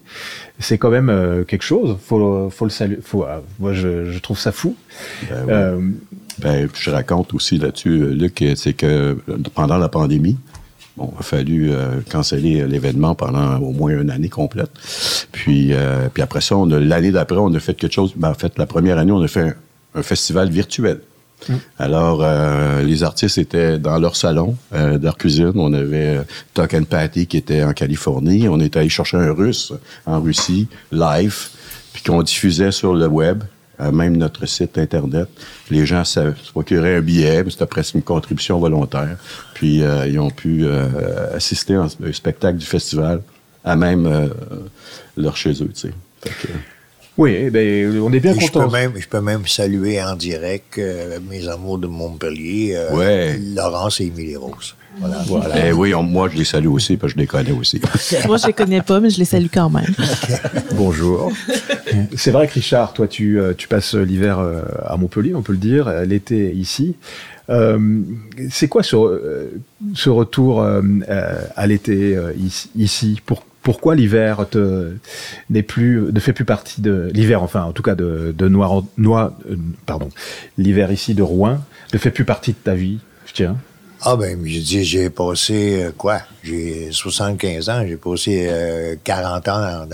c'est 0.60 0.78
quand 0.78 0.90
même 0.90 1.10
euh, 1.10 1.46
quelque 1.46 1.62
chose. 1.64 1.96
Faut, 2.06 2.50
faut 2.50 2.66
le 2.66 2.72
saluer. 2.72 3.00
Faut, 3.02 3.24
ah, 3.24 3.42
moi, 3.60 3.72
je, 3.72 4.12
je 4.12 4.20
trouve 4.20 4.38
ça 4.38 4.52
fou. 4.52 4.76
Ben 5.48 5.78
ouais. 5.78 5.84
Ben, 6.42 6.70
je 6.74 6.90
raconte 6.90 7.34
aussi 7.34 7.58
là-dessus, 7.58 8.02
euh, 8.02 8.14
Luc, 8.14 8.42
euh, 8.42 8.54
c'est 8.56 8.74
que 8.74 8.86
euh, 8.86 9.16
pendant 9.54 9.78
la 9.78 9.90
pandémie, 9.90 10.38
Bon, 10.98 11.14
il 11.16 11.20
a 11.20 11.24
fallu 11.24 11.72
euh, 11.72 12.02
canceller 12.10 12.68
l'événement 12.68 13.16
pendant 13.16 13.58
au 13.60 13.72
moins 13.72 13.92
une 14.02 14.10
année 14.10 14.28
complète. 14.28 14.72
Puis, 15.32 15.70
euh, 15.72 16.10
puis 16.14 16.22
après 16.22 16.42
ça, 16.42 16.56
l'année 16.68 17.12
d'après, 17.12 17.38
on 17.38 17.54
a 17.54 17.60
fait 17.60 17.74
quelque 17.76 17.94
chose. 17.94 18.12
Ben, 18.18 18.32
en 18.32 18.34
fait, 18.34 18.58
la 18.58 18.66
première 18.66 18.98
année, 18.98 19.14
on 19.14 19.22
a 19.22 19.28
fait 19.30 19.42
un, 19.42 19.54
un 19.96 20.04
festival 20.04 20.50
virtuel. 20.50 21.00
Alors, 21.78 22.20
euh, 22.22 22.84
les 22.84 23.04
artistes 23.04 23.38
étaient 23.38 23.80
dans 23.80 23.98
leur 23.98 24.18
salon, 24.18 24.58
euh, 24.74 24.98
dans 24.98 25.06
leur 25.06 25.18
cuisine. 25.18 25.54
On 25.56 25.72
avait 25.72 26.20
Tuck 26.54 26.74
and 26.74 26.84
Patty 26.84 27.28
qui 27.28 27.38
était 27.38 27.64
en 27.64 27.72
Californie. 27.72 28.50
On 28.50 28.60
était 28.60 28.80
allé 28.80 28.90
chercher 28.90 29.16
un 29.16 29.32
Russe 29.32 29.72
en 30.06 30.20
Russie, 30.20 30.68
live, 30.92 31.48
puis 31.94 32.04
qu'on 32.04 32.22
diffusait 32.24 32.72
sur 32.72 32.94
le 32.94 33.08
web, 33.08 33.44
même 33.92 34.18
notre 34.18 34.46
site 34.46 34.78
Internet. 34.78 35.28
Les 35.72 35.86
gens 35.86 36.04
se 36.04 36.20
procuraient 36.52 36.96
un 36.98 37.02
billet, 37.02 37.44
mais 37.44 37.52
c'était 37.52 37.66
presque 37.66 37.96
une 37.96 38.02
contribution 38.04 38.60
volontaire. 38.60 39.18
Puis, 39.54 39.82
euh, 39.84 40.08
ils 40.08 40.20
ont 40.20 40.30
pu 40.32 40.66
euh, 40.66 41.36
assister 41.36 41.76
à 41.76 41.82
un 41.84 42.12
spectacle 42.14 42.58
du 42.58 42.66
festival 42.66 43.22
à 43.64 43.76
même 43.76 44.06
euh, 44.06 44.28
leur 45.18 45.36
chez 45.38 45.52
eux, 45.52 45.70
tu 45.74 45.88
sais. 45.88 45.94
Fait 46.24 46.30
que, 46.48 46.54
Oui, 47.18 47.36
eh 47.38 47.50
ben, 47.50 48.00
on 48.02 48.12
est 48.14 48.20
bien 48.22 48.34
Et 48.34 48.40
je 48.40 48.48
peux, 48.48 48.60
content. 48.60 48.72
même, 48.72 48.94
je 48.98 49.08
peux 49.08 49.20
même 49.22 49.46
saluer 49.48 50.02
en 50.02 50.16
direct 50.16 50.78
euh, 50.78 51.20
mes 51.30 51.48
amours 51.48 51.78
de 51.78 51.88
Montpellier, 51.88 52.74
euh, 52.76 52.96
Ouais. 52.96 53.38
Laurence 53.38 54.00
et 54.02 54.06
Émilie 54.06 54.38
Rose. 54.38 54.76
Voilà. 54.98 55.18
Voilà. 55.28 55.68
Eh 55.68 55.72
oui, 55.72 55.94
on- 55.94 56.04
moi, 56.04 56.30
je 56.32 56.38
les 56.38 56.44
salue 56.44 56.68
aussi, 56.68 56.98
parce 56.98 57.14
que 57.14 57.20
je 57.20 57.22
les 57.22 57.28
connais 57.28 57.52
aussi. 57.52 57.80
Moi, 58.28 58.38
je 58.38 58.48
les 58.48 58.54
connais 58.54 58.82
pas, 58.82 59.00
mais 59.00 59.10
je 59.10 59.20
les 59.20 59.26
salue 59.26 59.48
quand 59.54 59.70
même. 59.70 59.86
Bonjour. 60.76 61.32
C'est 62.18 62.32
vrai 62.32 62.48
que 62.48 62.54
Richard, 62.54 62.94
toi, 62.94 63.08
tu, 63.08 63.40
euh, 63.40 63.54
tu 63.56 63.68
passes 63.68 63.94
l'hiver 63.96 64.40
euh, 64.40 64.62
à 64.86 64.98
Montpellier, 64.98 65.36
on 65.36 65.42
peut 65.42 65.54
le 65.54 65.58
dire, 65.60 65.88
euh, 65.88 66.06
l'été 66.06 66.52
ici. 66.54 66.96
Euh, 67.50 67.80
c'est 68.52 68.68
quoi 68.68 68.84
ce, 68.84 69.50
ce 69.96 70.10
retour 70.10 70.64
à 70.64 71.68
l'été 71.68 72.16
euh, 72.18 72.34
ici, 72.40 72.70
ici? 72.76 73.22
Pour- 73.26 73.46
Pourquoi 73.64 73.96
l'hiver 73.96 74.46
te- 74.50 74.94
n'est 75.50 75.64
plus, 75.64 76.02
ne 76.14 76.20
fait 76.20 76.34
plus 76.34 76.46
partie 76.46 76.82
de 76.82 77.10
l'hiver, 77.14 77.42
enfin, 77.44 77.64
en 77.64 77.72
tout 77.72 77.84
cas 77.84 77.96
de, 77.96 78.34
de 78.38 78.48
Noir, 78.48 78.84
Noir- 78.98 79.34
euh, 79.50 79.56
pardon, 79.86 80.10
l'hiver 80.58 80.92
ici 80.92 81.14
de 81.16 81.22
Rouen 81.24 81.60
ne 81.94 81.98
fait 81.98 82.12
plus 82.12 82.26
partie 82.26 82.52
de 82.52 82.58
ta 82.64 82.76
vie 82.76 83.00
Je 83.26 83.34
tiens. 83.34 83.58
Ah 84.02 84.16
ben, 84.16 84.40
je 84.46 84.60
dis, 84.60 84.84
j'ai 84.86 85.10
passé 85.10 85.84
euh, 85.84 85.92
quoi? 85.98 86.22
J'ai 86.42 86.90
75 86.92 87.70
ans, 87.70 87.84
j'ai 87.86 87.98
passé 87.98 88.48
euh, 88.50 88.96
40 89.04 89.48
ans 89.50 89.88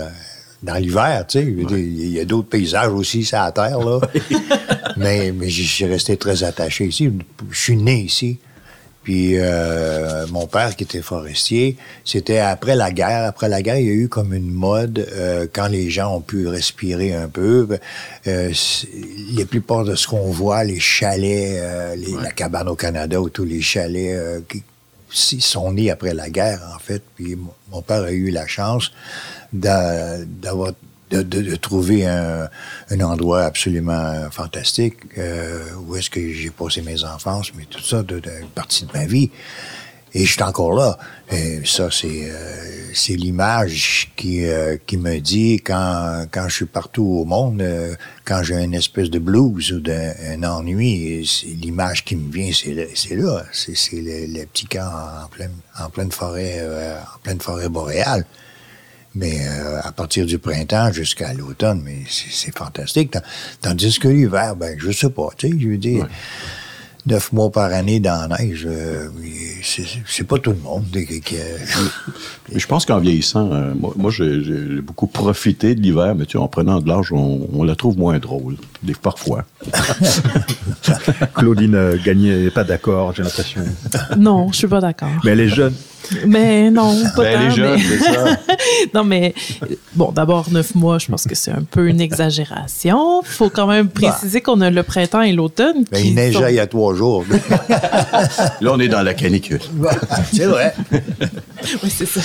dans, 0.62 0.74
l'hiver, 0.74 1.24
tu 1.28 1.40
sais. 1.40 1.44
Il 1.44 2.10
y 2.10 2.20
a 2.20 2.24
d'autres 2.24 2.48
paysages 2.48 2.92
aussi 2.92 3.24
sur 3.24 3.38
la 3.38 3.50
terre, 3.50 3.80
là. 3.80 4.00
mais 4.96 5.32
mais 5.32 5.48
je 5.48 5.62
suis 5.62 5.84
resté 5.86 6.16
très 6.16 6.44
attaché 6.44 6.86
ici. 6.86 7.10
Je 7.50 7.60
suis 7.60 7.76
né 7.76 8.02
ici. 8.02 8.38
Puis 9.06 9.34
euh, 9.38 10.26
mon 10.32 10.48
père, 10.48 10.74
qui 10.74 10.82
était 10.82 11.00
forestier, 11.00 11.76
c'était 12.04 12.38
après 12.38 12.74
la 12.74 12.90
guerre. 12.90 13.22
Après 13.24 13.48
la 13.48 13.62
guerre, 13.62 13.78
il 13.78 13.86
y 13.86 13.90
a 13.90 13.92
eu 13.92 14.08
comme 14.08 14.34
une 14.34 14.50
mode 14.50 14.98
euh, 15.12 15.46
quand 15.52 15.68
les 15.68 15.90
gens 15.90 16.16
ont 16.16 16.20
pu 16.20 16.48
respirer 16.48 17.14
un 17.14 17.28
peu. 17.28 17.68
Euh, 18.26 18.50
c'est- 18.52 18.88
la 19.38 19.44
plupart 19.44 19.84
de 19.84 19.94
ce 19.94 20.08
qu'on 20.08 20.32
voit, 20.32 20.64
les 20.64 20.80
chalets, 20.80 21.52
euh, 21.62 21.94
les- 21.94 22.20
la 22.20 22.32
cabane 22.32 22.68
au 22.68 22.74
Canada 22.74 23.20
ou 23.20 23.28
tous 23.28 23.44
les 23.44 23.62
chalets 23.62 24.16
euh, 24.18 24.40
qui 24.48 24.64
sont 25.40 25.70
nés 25.72 25.88
après 25.92 26.12
la 26.12 26.28
guerre, 26.28 26.60
en 26.74 26.80
fait. 26.80 27.00
Puis 27.14 27.36
mon- 27.70 27.82
père 27.82 28.02
a 28.02 28.10
eu 28.10 28.30
la 28.30 28.48
chance 28.48 28.90
d'a- 29.52 30.18
d'avoir 30.24 30.72
de, 31.10 31.22
de- 31.22 31.42
de 31.42 31.56
trouver 31.56 32.06
un, 32.06 32.48
un 32.90 33.00
endroit 33.00 33.42
absolument 33.44 34.28
fantastique 34.30 34.96
euh, 35.18 35.62
où 35.86 35.96
est-ce 35.96 36.10
que 36.10 36.32
j'ai 36.32 36.50
passé 36.50 36.82
mes 36.82 37.04
enfances, 37.04 37.52
mais 37.56 37.64
tout 37.64 37.82
ça, 37.82 38.02
de, 38.02 38.18
de- 38.20 38.30
une 38.42 38.48
partie 38.48 38.84
de 38.86 38.92
ma 38.92 39.06
vie. 39.06 39.30
Et 40.14 40.24
je 40.24 40.32
suis 40.32 40.42
encore 40.42 40.72
là. 40.72 40.96
Et 41.30 41.60
ça, 41.66 41.88
c'est 41.90 42.30
euh, 42.30 42.90
c'est 42.94 43.16
l'image 43.16 44.12
qui, 44.16 44.46
euh, 44.46 44.78
qui 44.86 44.96
me 44.96 45.18
dit 45.18 45.56
quand, 45.56 46.24
quand 46.30 46.48
je 46.48 46.54
suis 46.54 46.64
partout 46.64 47.04
au 47.04 47.24
monde, 47.26 47.60
euh, 47.60 47.94
quand 48.24 48.42
j'ai 48.42 48.54
une 48.54 48.72
espèce 48.72 49.10
de 49.10 49.18
blues 49.18 49.72
ou 49.72 49.80
d'un 49.80 50.12
un 50.30 50.42
ennui, 50.44 51.28
l'image 51.60 52.02
qui 52.04 52.16
me 52.16 52.32
vient, 52.32 52.50
c'est 52.54 52.72
là. 53.16 53.42
C'est 53.52 53.96
le, 53.96 54.26
le 54.38 54.46
petit 54.46 54.64
camp 54.66 54.90
en 55.24 55.28
pleine, 55.28 55.52
en 55.78 55.90
pleine 55.90 56.10
forêt, 56.10 56.56
euh, 56.60 56.98
en 56.98 57.18
pleine 57.22 57.40
forêt 57.40 57.68
boréale. 57.68 58.24
Mais 59.16 59.38
euh, 59.48 59.80
à 59.82 59.92
partir 59.92 60.26
du 60.26 60.38
printemps 60.38 60.92
jusqu'à 60.92 61.32
l'automne, 61.32 61.80
mais 61.82 62.02
c'est 62.08 62.56
fantastique. 62.56 63.14
Tandis 63.62 63.98
que 63.98 64.08
l'hiver, 64.08 64.56
ben, 64.56 64.76
je 64.78 64.90
sais 64.90 65.08
pas, 65.08 65.30
tu 65.36 65.48
sais, 65.48 65.54
je 65.58 65.68
veux 65.68 65.78
dire, 65.78 66.06
neuf 67.06 67.32
mois 67.32 67.50
par 67.50 67.72
année 67.72 68.00
dans 68.00 68.28
la 68.28 68.38
neige, 68.38 68.66
euh, 68.68 69.08
c'est 70.06 70.24
pas 70.26 70.38
tout 70.38 70.50
le 70.50 70.56
monde 70.58 70.84
qui... 70.92 71.20
qui- 71.20 71.36
Mais 72.52 72.58
je 72.58 72.66
pense 72.66 72.84
qu'en 72.84 72.98
vieillissant, 72.98 73.50
euh, 73.52 73.72
moi, 73.78 73.92
moi, 73.96 74.10
j'ai 74.10 74.80
beaucoup 74.82 75.06
profité 75.06 75.74
de 75.74 75.80
l'hiver, 75.80 76.14
mais 76.16 76.24
tu 76.26 76.32
sais, 76.32 76.38
en 76.38 76.48
prenant 76.48 76.80
de 76.80 76.88
l'âge, 76.88 77.12
on, 77.12 77.48
on 77.52 77.62
la 77.64 77.74
trouve 77.76 77.96
moins 77.98 78.18
drôle, 78.18 78.56
des, 78.82 78.94
parfois. 78.94 79.44
Claudine 81.34 81.74
euh, 81.74 81.96
Gagné 82.04 82.36
n'est 82.44 82.50
pas 82.50 82.64
d'accord, 82.64 83.12
j'ai 83.14 83.22
l'impression. 83.22 83.62
Non, 84.16 84.48
je 84.52 84.56
suis 84.58 84.66
pas 84.68 84.80
d'accord. 84.80 85.08
Mais 85.24 85.32
elle 85.32 85.40
est 85.40 85.48
jeune. 85.48 85.74
Mais 86.24 86.70
non, 86.70 86.94
pas 87.16 87.22
Ben, 87.24 87.48
tant, 87.48 87.54
jeunes, 87.56 87.80
mais- 87.80 87.98
c'est 87.98 87.98
ça. 88.14 88.38
non, 88.94 89.02
mais 89.02 89.34
bon, 89.96 90.12
d'abord, 90.12 90.48
neuf 90.52 90.76
mois, 90.76 90.98
je 91.00 91.08
pense 91.08 91.24
que 91.24 91.34
c'est 91.34 91.50
un 91.50 91.64
peu 91.68 91.88
une 91.88 92.00
exagération. 92.00 93.22
faut 93.24 93.50
quand 93.50 93.66
même 93.66 93.88
préciser 93.88 94.40
qu'on 94.40 94.60
a 94.60 94.70
le 94.70 94.82
printemps 94.84 95.22
et 95.22 95.32
l'automne. 95.32 95.84
Ben, 95.90 96.00
qui 96.00 96.08
il 96.10 96.14
neigeait 96.14 96.38
sont- 96.38 96.46
il 96.48 96.54
y 96.54 96.60
a 96.60 96.66
trois 96.68 96.94
jours. 96.96 97.24
Là, 98.60 98.72
on 98.72 98.80
est 98.80 98.88
dans 98.88 99.02
la 99.02 99.14
canicule. 99.14 99.60
c'est 100.32 100.46
vrai. 100.46 100.74
Oui, 101.82 101.90
c'est 101.90 102.06
ça. 102.06 102.20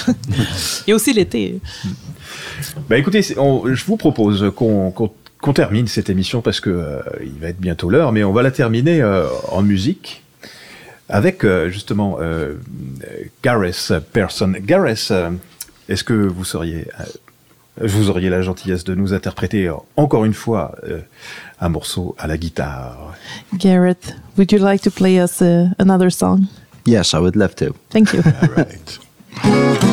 Il 0.85 0.89
y 0.89 0.93
a 0.93 0.95
aussi 0.95 1.13
l'été. 1.13 1.59
Bah 2.89 2.97
écoutez, 2.97 3.25
on- 3.37 3.73
je 3.73 3.85
vous 3.85 3.97
propose 3.97 4.51
qu'on 4.55 4.91
qu'on- 4.91 5.11
qu'on 5.41 5.53
termine 5.53 5.87
cette 5.87 6.09
émission 6.11 6.41
parce 6.41 6.59
que 6.59 6.69
euh, 6.69 6.99
il 7.23 7.39
va 7.39 7.47
être 7.47 7.59
bientôt 7.59 7.89
l'heure, 7.89 8.11
mais 8.11 8.23
on 8.23 8.33
va 8.33 8.43
la 8.43 8.51
terminer 8.51 9.01
euh, 9.01 9.25
en 9.49 9.63
musique 9.63 10.21
avec 11.09 11.43
euh, 11.43 11.69
justement 11.69 12.17
euh, 12.21 12.53
Gareth 13.43 13.93
Person. 14.13 14.53
Gareth, 14.61 15.11
est-ce 15.89 16.03
que 16.03 16.13
vous 16.13 16.45
seriez, 16.45 16.87
euh, 16.99 17.03
vous 17.79 18.09
auriez 18.09 18.29
la 18.29 18.41
gentillesse 18.41 18.83
de 18.83 18.95
nous 18.95 19.13
interpréter 19.13 19.67
euh, 19.67 19.75
encore 19.95 20.25
une 20.25 20.33
fois 20.33 20.75
euh, 20.83 21.01
un 21.59 21.69
morceau 21.69 22.15
à 22.17 22.27
la 22.27 22.37
guitare 22.37 23.13
Garrett, 23.53 24.15
would 24.37 24.51
you 24.51 24.59
like 24.59 24.81
to 24.81 24.91
play 24.91 25.21
us 25.21 25.41
uh, 25.41 25.69
another 25.79 26.11
song? 26.11 26.47
Yes, 26.85 27.13
I 27.13 27.17
would 27.17 27.35
love 27.35 27.55
to. 27.55 27.73
Thank 27.89 28.13
you. 28.13 28.21
All 28.41 28.49
right. 28.55 29.81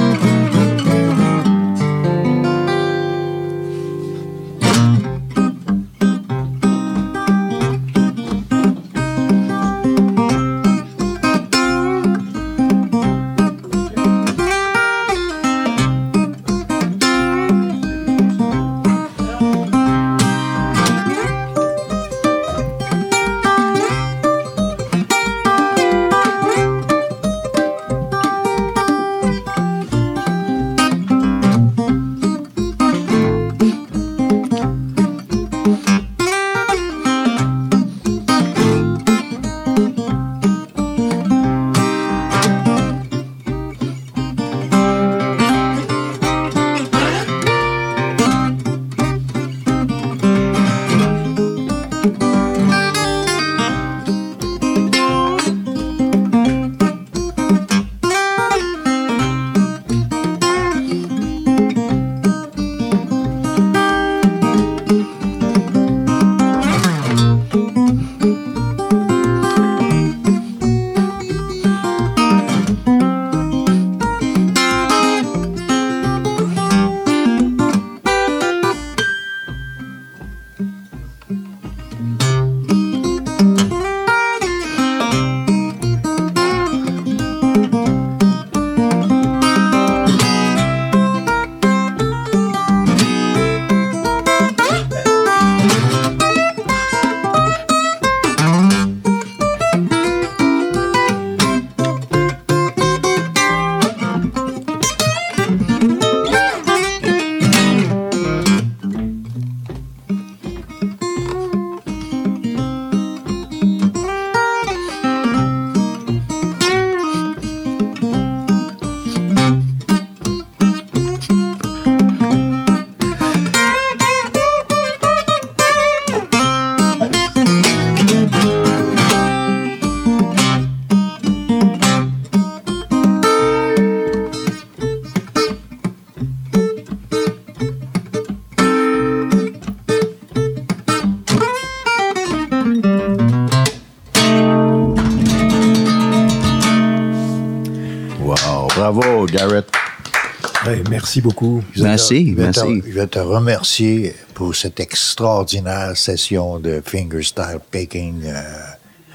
merci 150.99 151.21
beaucoup. 151.21 151.63
Je 151.73 151.83
vais 151.83 151.89
Merci, 151.91 152.25
te- 152.25 152.31
je 152.31 152.35
vais 152.35 152.51
te- 152.53 152.61
merci. 152.61 152.83
je 152.87 152.93
vais 152.93 153.07
te 153.07 153.19
remercier 153.21 154.15
pour 154.35 154.55
cette 154.55 154.81
extraordinaire 154.81 155.97
session 155.97 156.59
de 156.59 156.83
fingerstyle 156.85 157.61
picking, 157.71 158.23
euh, 158.25 158.43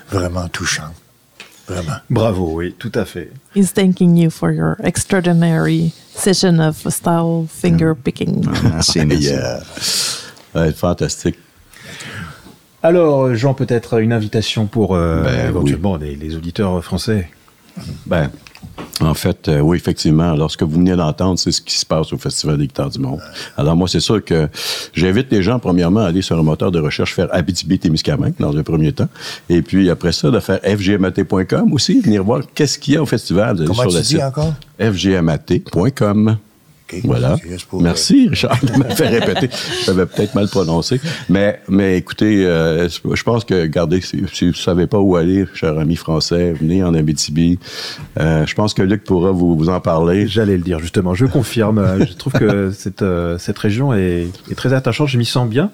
vraiment 0.09 0.47
touchante. 0.47 0.93
Vraiment. 1.67 1.97
Bravo, 2.09 2.55
oui, 2.57 2.75
tout 2.77 2.91
à 2.95 3.05
fait. 3.05 3.31
He's 3.55 3.73
thanking 3.73 4.17
you 4.17 4.29
for 4.29 4.51
your 4.51 4.75
extraordinary 4.83 5.93
session 6.15 6.59
of 6.59 6.75
style 6.89 7.47
finger 7.49 7.93
picking. 7.95 8.45
Merci, 8.63 9.05
merci. 9.05 9.23
Yeah. 9.29 9.59
Ouais, 10.55 10.71
fantastique. 10.73 11.37
Alors, 12.81 13.33
Jean, 13.35 13.53
peut-être 13.53 13.99
une 14.01 14.11
invitation 14.11 14.65
pour 14.67 14.93
euh, 14.95 15.23
Ben, 15.23 15.47
éventuellement 15.49 15.95
les, 15.97 16.15
les 16.15 16.35
auditeurs 16.35 16.83
français. 16.83 17.29
Ben, 18.05 18.29
en 19.01 19.13
fait, 19.13 19.47
euh, 19.47 19.59
oui, 19.59 19.77
effectivement, 19.77 20.33
lorsque 20.35 20.63
vous 20.63 20.75
venez 20.75 20.95
d'entendre, 20.95 21.37
c'est 21.37 21.51
ce 21.51 21.61
qui 21.61 21.77
se 21.77 21.85
passe 21.85 22.13
au 22.13 22.17
Festival 22.17 22.57
des 22.57 22.67
guitares 22.67 22.89
du 22.89 22.99
monde. 22.99 23.19
Alors 23.57 23.75
moi, 23.75 23.87
c'est 23.87 23.99
sûr 23.99 24.23
que 24.23 24.47
j'invite 24.93 25.31
les 25.31 25.43
gens, 25.43 25.59
premièrement, 25.59 26.01
à 26.01 26.07
aller 26.07 26.21
sur 26.21 26.37
un 26.37 26.43
moteur 26.43 26.71
de 26.71 26.79
recherche, 26.79 27.13
faire 27.13 27.27
Abitibi-Témiscamingue, 27.31 28.35
dans 28.39 28.55
un 28.55 28.63
premier 28.63 28.91
temps, 28.91 29.09
et 29.49 29.61
puis 29.61 29.89
après 29.89 30.11
ça, 30.11 30.31
de 30.31 30.39
faire 30.39 30.59
fgmat.com 30.63 31.73
aussi, 31.73 31.99
venir 32.01 32.23
voir 32.23 32.41
qu'est-ce 32.53 32.77
qu'il 32.77 32.93
y 32.93 32.97
a 32.97 33.01
au 33.01 33.05
festival. 33.05 33.57
Comment 33.65 33.73
sur 33.73 33.89
tu 33.89 33.95
le 33.95 34.01
dis 34.01 34.07
site 34.07 34.21
encore? 34.21 34.53
fgmat.com. 34.79 36.37
Voilà. 37.03 37.35
Pour- 37.69 37.81
Merci, 37.81 38.27
Richard, 38.29 38.59
de 38.63 38.71
me 38.77 38.83
faire 38.95 39.11
répéter. 39.11 39.49
J'avais 39.85 40.05
peut-être 40.05 40.35
mal 40.35 40.47
prononcé. 40.47 40.99
Mais, 41.29 41.59
mais 41.69 41.97
écoutez, 41.97 42.45
euh, 42.45 42.87
je 42.89 43.23
pense 43.23 43.45
que, 43.45 43.53
regardez, 43.61 44.01
si, 44.01 44.23
si 44.33 44.45
vous 44.45 44.51
ne 44.51 44.55
savez 44.55 44.87
pas 44.87 44.99
où 44.99 45.15
aller, 45.15 45.45
cher 45.53 45.77
ami 45.77 45.95
français, 45.95 46.53
venez 46.53 46.83
en 46.83 46.93
Abitibi. 46.93 47.59
Euh, 48.19 48.45
je 48.45 48.53
pense 48.55 48.73
que 48.73 48.81
Luc 48.81 49.03
pourra 49.03 49.31
vous, 49.31 49.55
vous 49.57 49.69
en 49.69 49.79
parler. 49.79 50.27
J'allais 50.27 50.57
le 50.57 50.63
dire 50.63 50.79
justement, 50.79 51.13
je 51.13 51.25
confirme. 51.25 51.77
Euh, 51.79 52.05
je 52.05 52.13
trouve 52.13 52.33
que 52.33 52.71
cette, 52.75 53.01
euh, 53.01 53.37
cette 53.37 53.57
région 53.57 53.93
est, 53.93 54.27
est 54.51 54.55
très 54.55 54.73
attachante, 54.73 55.07
je 55.07 55.17
m'y 55.17 55.25
sens 55.25 55.47
bien. 55.49 55.71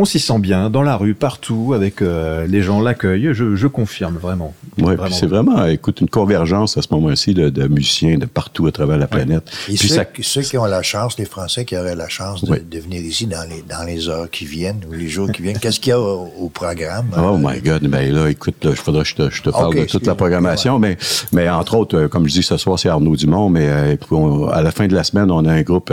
On 0.00 0.04
s'y 0.04 0.20
sent 0.20 0.38
bien, 0.38 0.70
dans 0.70 0.82
la 0.82 0.96
rue, 0.96 1.14
partout, 1.14 1.72
avec 1.74 2.02
euh, 2.02 2.46
les 2.46 2.62
gens, 2.62 2.80
l'accueil. 2.80 3.30
Je, 3.32 3.56
je 3.56 3.66
confirme 3.66 4.16
vraiment. 4.16 4.54
Oui, 4.80 4.94
puis 4.96 5.12
c'est 5.12 5.26
vraiment, 5.26 5.64
écoute, 5.66 6.00
une 6.00 6.08
convergence 6.08 6.78
à 6.78 6.82
ce 6.82 6.86
moment-ci 6.92 7.34
de, 7.34 7.48
de 7.48 7.66
musiciens 7.66 8.16
de 8.16 8.26
partout 8.26 8.68
à 8.68 8.70
travers 8.70 8.96
la 8.96 9.08
planète. 9.08 9.42
Et 9.68 9.72
Puis 9.74 9.88
ceux, 9.88 9.94
ça, 9.96 10.04
ceux 10.22 10.42
qui 10.42 10.56
ont 10.56 10.66
la 10.66 10.82
chance, 10.82 11.18
les 11.18 11.24
Français 11.24 11.64
qui 11.64 11.76
auraient 11.76 11.96
la 11.96 12.06
chance 12.08 12.44
de, 12.44 12.52
Oui. 12.52 12.58
de 12.70 12.78
venir 12.78 13.00
ici 13.02 13.26
dans 13.26 13.42
les, 13.50 13.64
dans 13.68 13.84
les 13.84 14.08
heures 14.08 14.30
qui 14.30 14.44
viennent 14.46 14.82
ou 14.88 14.92
les 14.92 15.08
jours 15.08 15.32
qui 15.32 15.42
viennent, 15.42 15.58
qu'est-ce 15.58 15.80
qu'il 15.80 15.90
y 15.90 15.94
a 15.94 15.98
au, 16.00 16.30
au 16.38 16.48
programme? 16.48 17.06
Oh 17.16 17.34
Euh, 17.34 17.36
my 17.40 17.60
God, 17.60 17.82
ben 17.88 18.12
là, 18.14 18.30
écoute, 18.30 18.54
là, 18.64 18.70
il 18.70 18.76
faudra 18.76 19.02
que 19.02 19.08
je 19.08 19.14
te, 19.16 19.30
je 19.30 19.42
te 19.42 19.50
parle 19.50 19.74
de 19.74 19.84
toute 19.84 20.06
la 20.06 20.14
programmation, 20.14 20.78
mais, 20.78 20.96
mais 21.32 21.48
entre 21.50 21.76
autres, 21.76 21.96
euh, 21.98 22.06
comme 22.08 22.28
je 22.28 22.34
dis 22.34 22.44
ce 22.44 22.56
soir, 22.56 22.78
c'est 22.78 22.88
Arnaud 22.88 23.16
Dumont, 23.16 23.48
mais 23.48 23.66
euh, 23.68 23.96
on- 24.12 24.46
à 24.46 24.62
la 24.62 24.70
fin 24.70 24.86
de 24.86 24.94
la 24.94 25.02
semaine, 25.02 25.28
on 25.32 25.44
a 25.44 25.52
un 25.52 25.62
groupe 25.62 25.92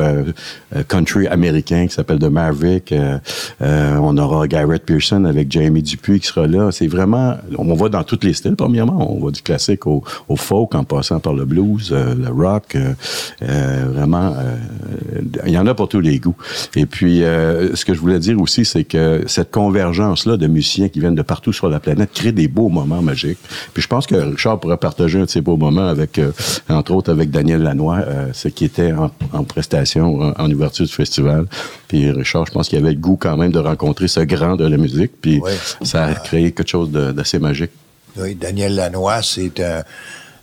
country 0.89 1.25
américain 1.27 1.87
qui 1.87 1.93
s'appelle 1.95 2.19
The 2.19 2.25
Maverick. 2.25 2.91
euh, 2.91 3.17
euh, 3.63 3.94
on 3.99 4.17
aura 4.17 4.47
Garrett 4.47 4.83
Pearson 4.83 5.25
avec 5.25 5.51
Jamie 5.51 5.81
Dupuis 5.81 6.19
qui 6.19 6.27
sera 6.27 6.47
là. 6.47 6.71
C'est 6.71 6.87
vraiment, 6.87 7.35
on 7.57 7.73
va 7.75 7.89
dans 7.89 8.03
tous 8.03 8.19
les 8.23 8.33
styles, 8.33 8.55
premièrement. 8.55 9.15
On 9.15 9.23
va 9.23 9.31
du 9.31 9.41
classique 9.41 9.85
au, 9.87 10.03
folk 10.35 10.75
en 10.75 10.83
passant 10.83 11.19
par 11.19 11.33
le 11.33 11.45
blues, 11.45 11.91
euh, 11.91 12.13
le 12.15 12.29
rock. 12.29 12.75
euh, 12.75 12.93
euh, 13.41 13.85
vraiment, 13.93 14.33
euh, 14.37 15.21
il 15.45 15.51
y 15.51 15.57
en 15.57 15.67
a 15.67 15.73
pour 15.73 15.87
tous 15.87 15.99
les 15.99 16.19
goûts. 16.19 16.35
Et 16.75 16.85
puis, 16.85 17.23
euh, 17.23 17.75
ce 17.75 17.85
que 17.85 17.93
je 17.93 17.99
voulais 17.99 18.19
dire 18.19 18.39
aussi, 18.39 18.65
c'est 18.65 18.83
que 18.83 19.23
cette 19.27 19.51
convergence-là 19.51 20.37
de 20.37 20.47
musiciens 20.47 20.89
qui 20.89 20.99
viennent 20.99 21.15
de 21.15 21.21
partout 21.21 21.53
sur 21.53 21.69
la 21.69 21.79
planète 21.79 22.11
crée 22.13 22.31
des 22.31 22.47
beaux 22.47 22.69
moments 22.69 23.01
magiques. 23.01 23.39
Puis 23.73 23.83
je 23.83 23.87
pense 23.87 24.07
que 24.07 24.15
Richard 24.15 24.59
pourrait 24.59 24.77
partager 24.77 25.19
un 25.19 25.25
de 25.25 25.29
ces 25.29 25.41
beaux 25.41 25.57
moments 25.57 25.87
avec, 25.87 26.19
euh, 26.19 26.31
entre 26.69 26.93
autres, 26.93 27.11
avec 27.11 27.31
Daniel 27.31 27.61
Lanois, 27.61 27.99
euh, 27.99 28.29
ce 28.33 28.47
qui 28.47 28.65
était 28.65 28.93
en, 28.93 29.43
prestation 29.43 30.33
en 30.37 30.51
ouverture 30.51 30.85
du 30.85 30.91
festival. 30.91 31.45
Puis 31.87 32.11
Richard, 32.11 32.45
je 32.47 32.51
pense 32.51 32.69
qu'il 32.69 32.77
avait 32.79 32.93
le 32.93 32.99
goût 32.99 33.17
quand 33.17 33.37
même 33.37 33.51
de 33.51 33.59
rencontrer 33.59 34.07
ce 34.07 34.21
grand 34.21 34.55
de 34.55 34.65
la 34.65 34.77
musique. 34.77 35.11
Puis 35.21 35.41
ça 35.81 36.05
a 36.05 36.13
créé 36.15 36.51
quelque 36.51 36.69
chose 36.69 36.91
d'assez 36.91 37.39
magique. 37.39 37.71
Oui, 38.17 38.35
Daniel 38.35 38.75
Lanois, 38.75 39.21
c'est 39.21 39.59
un, 39.59 39.83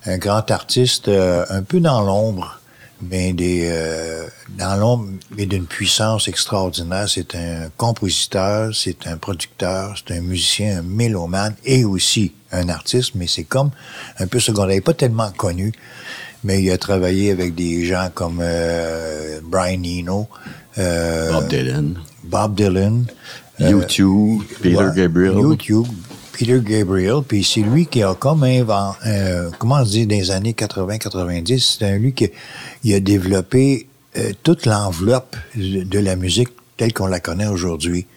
un 0.05 0.17
grand 0.17 0.49
artiste 0.51 1.07
euh, 1.07 1.45
un 1.49 1.63
peu 1.63 1.79
dans 1.79 2.01
l'ombre, 2.01 2.59
mais 3.01 3.33
des 3.33 3.67
euh, 3.71 4.27
dans 4.57 4.75
l'ombre, 4.75 5.05
mais 5.35 5.45
d'une 5.45 5.65
puissance 5.65 6.27
extraordinaire. 6.27 7.09
C'est 7.09 7.35
un 7.35 7.69
compositeur, 7.77 8.73
c'est 8.75 9.07
un 9.07 9.17
producteur, 9.17 9.95
c'est 9.97 10.15
un 10.15 10.21
musicien, 10.21 10.79
un 10.79 10.81
mélomane 10.81 11.55
et 11.65 11.83
aussi 11.83 12.33
un 12.51 12.69
artiste, 12.69 13.13
mais 13.15 13.27
c'est 13.27 13.43
comme 13.43 13.71
un 14.19 14.27
peu 14.27 14.39
secondaire. 14.39 14.73
Il 14.73 14.77
n'est 14.77 14.81
pas 14.81 14.93
tellement 14.93 15.31
connu, 15.31 15.73
mais 16.43 16.61
il 16.61 16.71
a 16.71 16.77
travaillé 16.77 17.31
avec 17.31 17.55
des 17.55 17.85
gens 17.85 18.09
comme 18.13 18.39
euh, 18.41 19.39
Brian 19.43 19.81
Eno, 19.83 20.27
euh, 20.77 21.31
Bob 21.31 21.47
Dylan, 21.47 21.95
Bob 22.23 22.55
Dylan, 22.55 23.05
U2, 23.59 24.39
Peter 24.61 24.75
Ouais, 24.75 24.85
Gabriel. 24.95 25.33
YouTube, 25.37 25.87
Peter 26.33 26.59
Gabriel, 26.63 27.21
puis 27.27 27.43
c'est 27.43 27.61
lui 27.61 27.85
qui 27.85 28.01
a 28.03 28.13
comme 28.15 28.43
inventé, 28.43 28.97
euh, 29.05 29.49
comment 29.59 29.75
on 29.75 29.83
dit, 29.83 30.07
dans 30.07 30.15
les 30.15 30.31
années 30.31 30.53
80-90, 30.53 31.77
c'est 31.79 31.97
lui 31.99 32.13
qui 32.13 32.31
il 32.83 32.93
a 32.93 32.99
développé 32.99 33.87
euh, 34.17 34.31
toute 34.41 34.65
l'enveloppe 34.65 35.35
de 35.55 35.99
la 35.99 36.15
musique 36.15 36.49
telle 36.77 36.93
qu'on 36.93 37.07
la 37.07 37.19
connaît 37.19 37.47
aujourd'hui. 37.47 38.07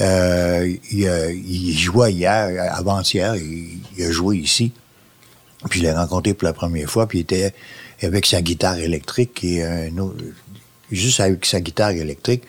Euh, 0.00 0.74
il 0.90 1.76
jouait 1.76 2.14
hier, 2.14 2.72
avant-hier, 2.74 3.36
il, 3.36 3.78
il 3.98 4.04
a 4.04 4.10
joué 4.10 4.38
ici. 4.38 4.72
Puis 5.68 5.80
je 5.80 5.84
l'ai 5.84 5.92
rencontré 5.92 6.34
pour 6.34 6.46
la 6.46 6.52
première 6.52 6.88
fois, 6.90 7.06
puis 7.06 7.18
il 7.18 7.22
était 7.22 7.52
avec 8.02 8.26
sa 8.26 8.42
guitare 8.42 8.78
électrique 8.78 9.44
et 9.44 9.62
un 9.64 9.96
autre- 9.98 10.16
juste 10.90 11.20
avec 11.20 11.46
sa 11.46 11.60
guitare 11.60 11.90
électrique, 11.92 12.42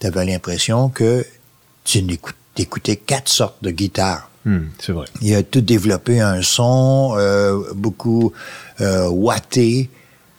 tu 0.00 0.06
avais 0.06 0.24
l'impression 0.24 0.88
que 0.88 1.24
tu 1.84 2.04
écoutais 2.56 2.96
quatre 2.96 3.28
sortes 3.28 3.62
de 3.62 3.70
guitares. 3.70 4.30
Hmm, 4.44 4.66
c'est 4.78 4.92
vrai. 4.92 5.06
Il 5.20 5.34
a 5.34 5.42
tout 5.42 5.60
développé 5.60 6.20
un 6.20 6.42
son 6.42 7.14
euh, 7.16 7.58
beaucoup 7.74 8.32
euh, 8.80 9.08
watté, 9.08 9.90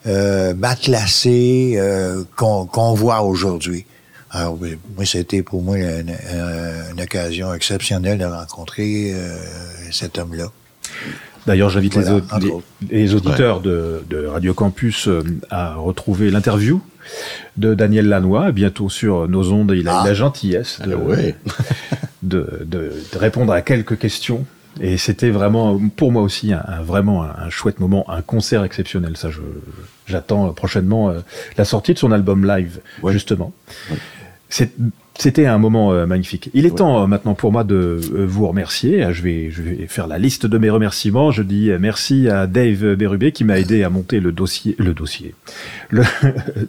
euh, 0.07 0.53
matelassé, 0.53 1.73
euh, 1.77 2.23
qu'on 2.37 2.65
qu'on 2.65 2.93
voit 2.93 3.21
aujourd'hui. 3.21 3.85
Alors, 4.31 4.57
oui, 4.61 4.77
moi, 4.95 5.05
c'était 5.05 5.41
pour 5.41 5.61
moi 5.63 5.77
une, 5.77 6.09
une- 6.09 6.91
une 6.93 7.01
occasion 7.01 7.53
exceptionnelle 7.53 8.19
de 8.19 8.25
rencontrer 8.25 9.11
euh, 9.13 9.35
cet 9.91 10.17
homme-là. 10.19 10.51
D'ailleurs, 11.49 11.71
j'invite 11.71 11.97
Voilà, 11.97 12.21
les, 12.91 13.15
auditeurs 13.15 13.59
de, 13.59 14.03
de 14.07 14.27
Radio 14.27 14.53
Campus 14.53 15.07
euh, 15.07 15.23
à 15.49 15.73
retrouver 15.73 16.29
l'interview 16.29 16.79
de 17.57 17.73
Daniel 17.73 18.07
Lanois, 18.07 18.51
bientôt 18.51 18.87
sur 18.87 19.27
nos 19.27 19.51
ondes. 19.51 19.71
Il 19.75 19.87
a 19.87 19.91
eu 19.91 19.95
Ah. 20.01 20.03
la 20.05 20.13
gentillesse 20.13 20.79
de, 20.85 20.93
Ah 20.93 20.97
ouais. 20.97 21.35
de, 22.21 22.61
de- 22.65 22.93
de 23.11 23.17
répondre 23.17 23.51
à 23.51 23.63
quelques 23.63 23.97
questions. 23.97 24.45
Et 24.79 24.97
c'était 24.97 25.31
vraiment, 25.31 25.81
pour 25.95 26.11
moi 26.11 26.21
aussi, 26.21 26.53
un, 26.53 26.63
un- 26.67 26.83
vraiment 26.83 27.23
un, 27.23 27.33
un 27.39 27.49
chouette 27.49 27.79
moment, 27.79 28.07
un 28.11 28.21
concert 28.21 28.63
exceptionnel. 28.63 29.17
Ça, 29.17 29.29
j'attends 30.05 30.53
prochainement 30.53 31.09
euh, 31.09 31.21
la 31.57 31.65
sortie 31.65 31.95
de 31.95 31.99
son 31.99 32.11
album 32.11 32.45
live, 32.45 32.79
Ouais. 33.01 33.11
justement. 33.11 33.53
C'est- 34.49 34.71
C'était 35.19 35.47
un 35.47 35.57
moment 35.57 35.91
euh, 35.91 36.05
magnifique. 36.05 36.49
Il 36.53 36.65
est 36.65 36.77
temps 36.77 37.03
euh, 37.03 37.05
maintenant 37.05 37.33
pour 37.33 37.51
moi 37.51 37.65
de 37.65 37.75
euh, 37.75 38.25
vous 38.25 38.47
remercier. 38.47 39.05
Je 39.11 39.21
vais, 39.21 39.51
je 39.51 39.61
vais 39.61 39.85
faire 39.85 40.07
la 40.07 40.17
liste 40.17 40.45
de 40.45 40.57
mes 40.57 40.69
remerciements. 40.69 41.29
Je 41.29 41.43
dis 41.43 41.71
merci 41.77 42.29
à 42.29 42.47
Dave 42.47 42.95
Bérubé 42.95 43.33
qui 43.33 43.43
m'a 43.43 43.59
aidé 43.59 43.83
à 43.83 43.89
monter 43.89 44.21
le 44.21 44.31
dossier, 44.31 44.77
le 44.79 44.93
dossier, 44.93 45.35
le, 45.89 46.03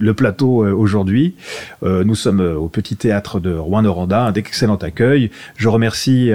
le 0.00 0.14
plateau 0.14 0.66
aujourd'hui. 0.66 1.36
Nous 1.82 2.14
sommes 2.16 2.40
au 2.40 2.66
Petit 2.68 2.96
Théâtre 2.96 3.38
de 3.38 3.54
Rouen-Noranda, 3.54 4.24
un 4.24 4.32
excellent 4.32 4.76
accueil. 4.76 5.30
Je 5.56 5.68
remercie 5.68 6.32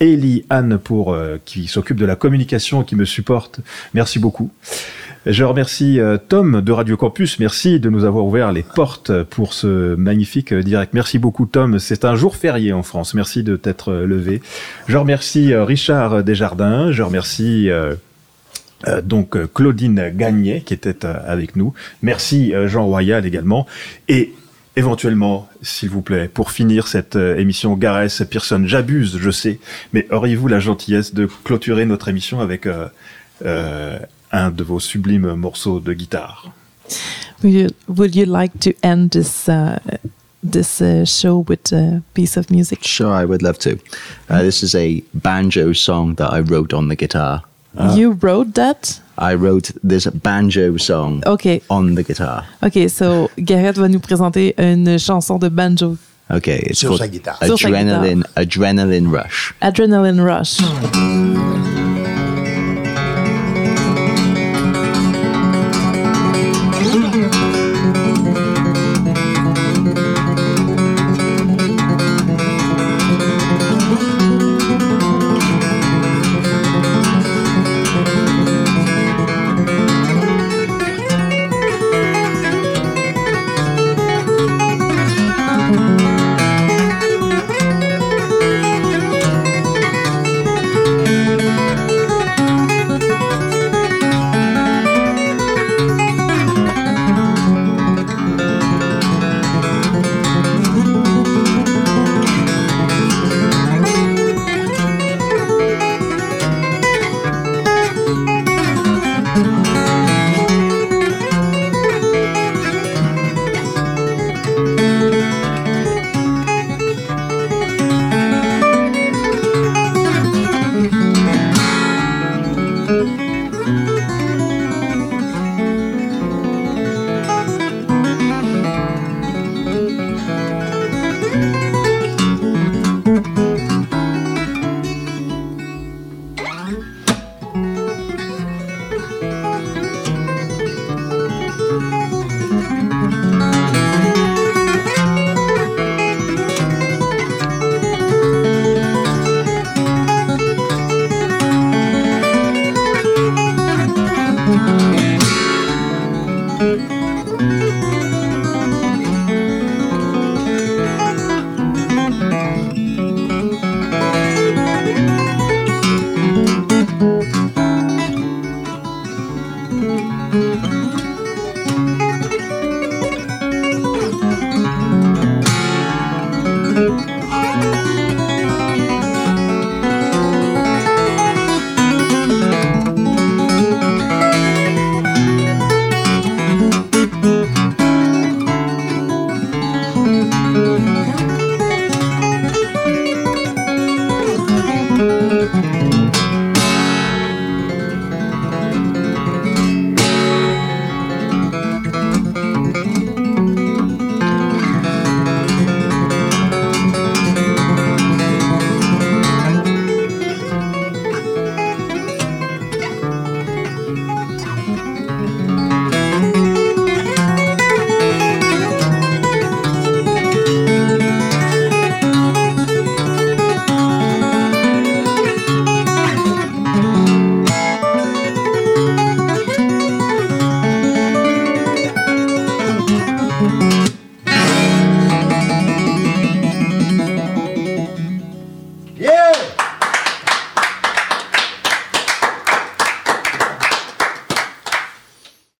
Ellie 0.00 0.44
Anne 0.48 0.78
pour 0.78 1.16
qui 1.44 1.66
s'occupe 1.66 1.98
de 1.98 2.06
la 2.06 2.16
communication, 2.16 2.84
qui 2.84 2.96
me 2.96 3.04
supporte. 3.04 3.60
Merci 3.92 4.18
beaucoup. 4.18 4.50
Je 5.24 5.44
remercie 5.44 6.00
euh, 6.00 6.18
Tom 6.18 6.62
de 6.62 6.72
Radio 6.72 6.96
Campus. 6.96 7.38
Merci 7.38 7.78
de 7.78 7.88
nous 7.90 8.04
avoir 8.04 8.24
ouvert 8.24 8.50
les 8.50 8.64
portes 8.64 9.22
pour 9.22 9.54
ce 9.54 9.94
magnifique 9.94 10.52
euh, 10.52 10.64
direct. 10.64 10.94
Merci 10.94 11.20
beaucoup 11.20 11.46
Tom. 11.46 11.78
C'est 11.78 12.04
un 12.04 12.16
jour 12.16 12.34
férié 12.34 12.72
en 12.72 12.82
France. 12.82 13.14
Merci 13.14 13.44
de 13.44 13.54
t'être 13.54 13.92
euh, 13.92 14.04
levé. 14.04 14.42
Je 14.88 14.96
remercie 14.96 15.54
Richard 15.54 16.24
Desjardins. 16.24 16.90
Je 16.90 17.04
remercie 17.04 17.70
donc 19.04 19.36
Claudine 19.54 20.10
Gagné 20.12 20.62
qui 20.62 20.74
était 20.74 21.06
avec 21.06 21.54
nous. 21.54 21.72
Merci 22.02 22.52
Jean 22.66 22.86
Royal 22.86 23.24
également. 23.24 23.66
Et 24.08 24.32
éventuellement, 24.74 25.48
s'il 25.62 25.88
vous 25.88 26.02
plaît, 26.02 26.28
pour 26.32 26.50
finir 26.50 26.88
cette 26.88 27.14
émission 27.14 27.74
Garès 27.74 28.24
Pearson, 28.28 28.64
j'abuse, 28.66 29.18
je 29.20 29.30
sais, 29.30 29.60
mais 29.92 30.08
auriez-vous 30.10 30.48
la 30.48 30.58
gentillesse 30.58 31.14
de 31.14 31.28
clôturer 31.44 31.86
notre 31.86 32.08
émission 32.08 32.40
avec 32.40 32.66
un 34.32 34.50
de 34.50 34.64
vos 34.64 34.80
sublimes 34.80 35.34
morceaux 35.36 35.80
de 35.80 35.92
guitare 35.94 36.52
Would 37.42 37.54
you, 37.54 37.68
would 37.88 38.14
you 38.14 38.26
like 38.26 38.60
to 38.60 38.72
end 38.82 39.10
this 39.10 39.48
uh, 39.48 39.78
this 40.42 40.80
uh, 40.80 41.04
show 41.04 41.38
with 41.48 41.72
a 41.72 42.02
piece 42.14 42.36
of 42.36 42.50
music? 42.50 42.84
Sure, 42.84 43.12
I 43.12 43.24
would 43.24 43.42
love 43.42 43.58
to. 43.60 43.78
Uh, 44.28 44.42
this 44.42 44.62
is 44.62 44.74
a 44.74 45.02
banjo 45.12 45.72
song 45.72 46.14
that 46.16 46.32
I 46.32 46.40
wrote 46.40 46.72
on 46.72 46.88
the 46.88 46.96
guitar. 46.96 47.42
You 47.96 48.12
wrote 48.12 48.54
that? 48.54 49.00
I 49.16 49.34
wrote 49.34 49.72
this 49.82 50.06
banjo 50.06 50.76
song 50.76 51.22
OK. 51.26 51.62
on 51.70 51.94
the 51.94 52.02
guitar. 52.02 52.44
OK, 52.62 52.88
so 52.88 53.30
Garrett 53.38 53.76
va 53.76 53.88
nous 53.88 54.00
présenter 54.00 54.54
une 54.58 54.98
chanson 54.98 55.38
de 55.38 55.48
banjo. 55.48 55.96
Okay, 56.30 56.58
it's 56.66 56.80
Sur 56.80 56.90
called 56.90 57.00
sa 57.00 57.08
guitare. 57.08 57.38
Sur 57.44 57.58
sa 57.58 57.68
Adrenaline, 57.68 58.24
Adrenaline 58.36 59.08
Rush. 59.08 59.54
Adrenaline 59.60 60.20
Rush. 60.20 60.58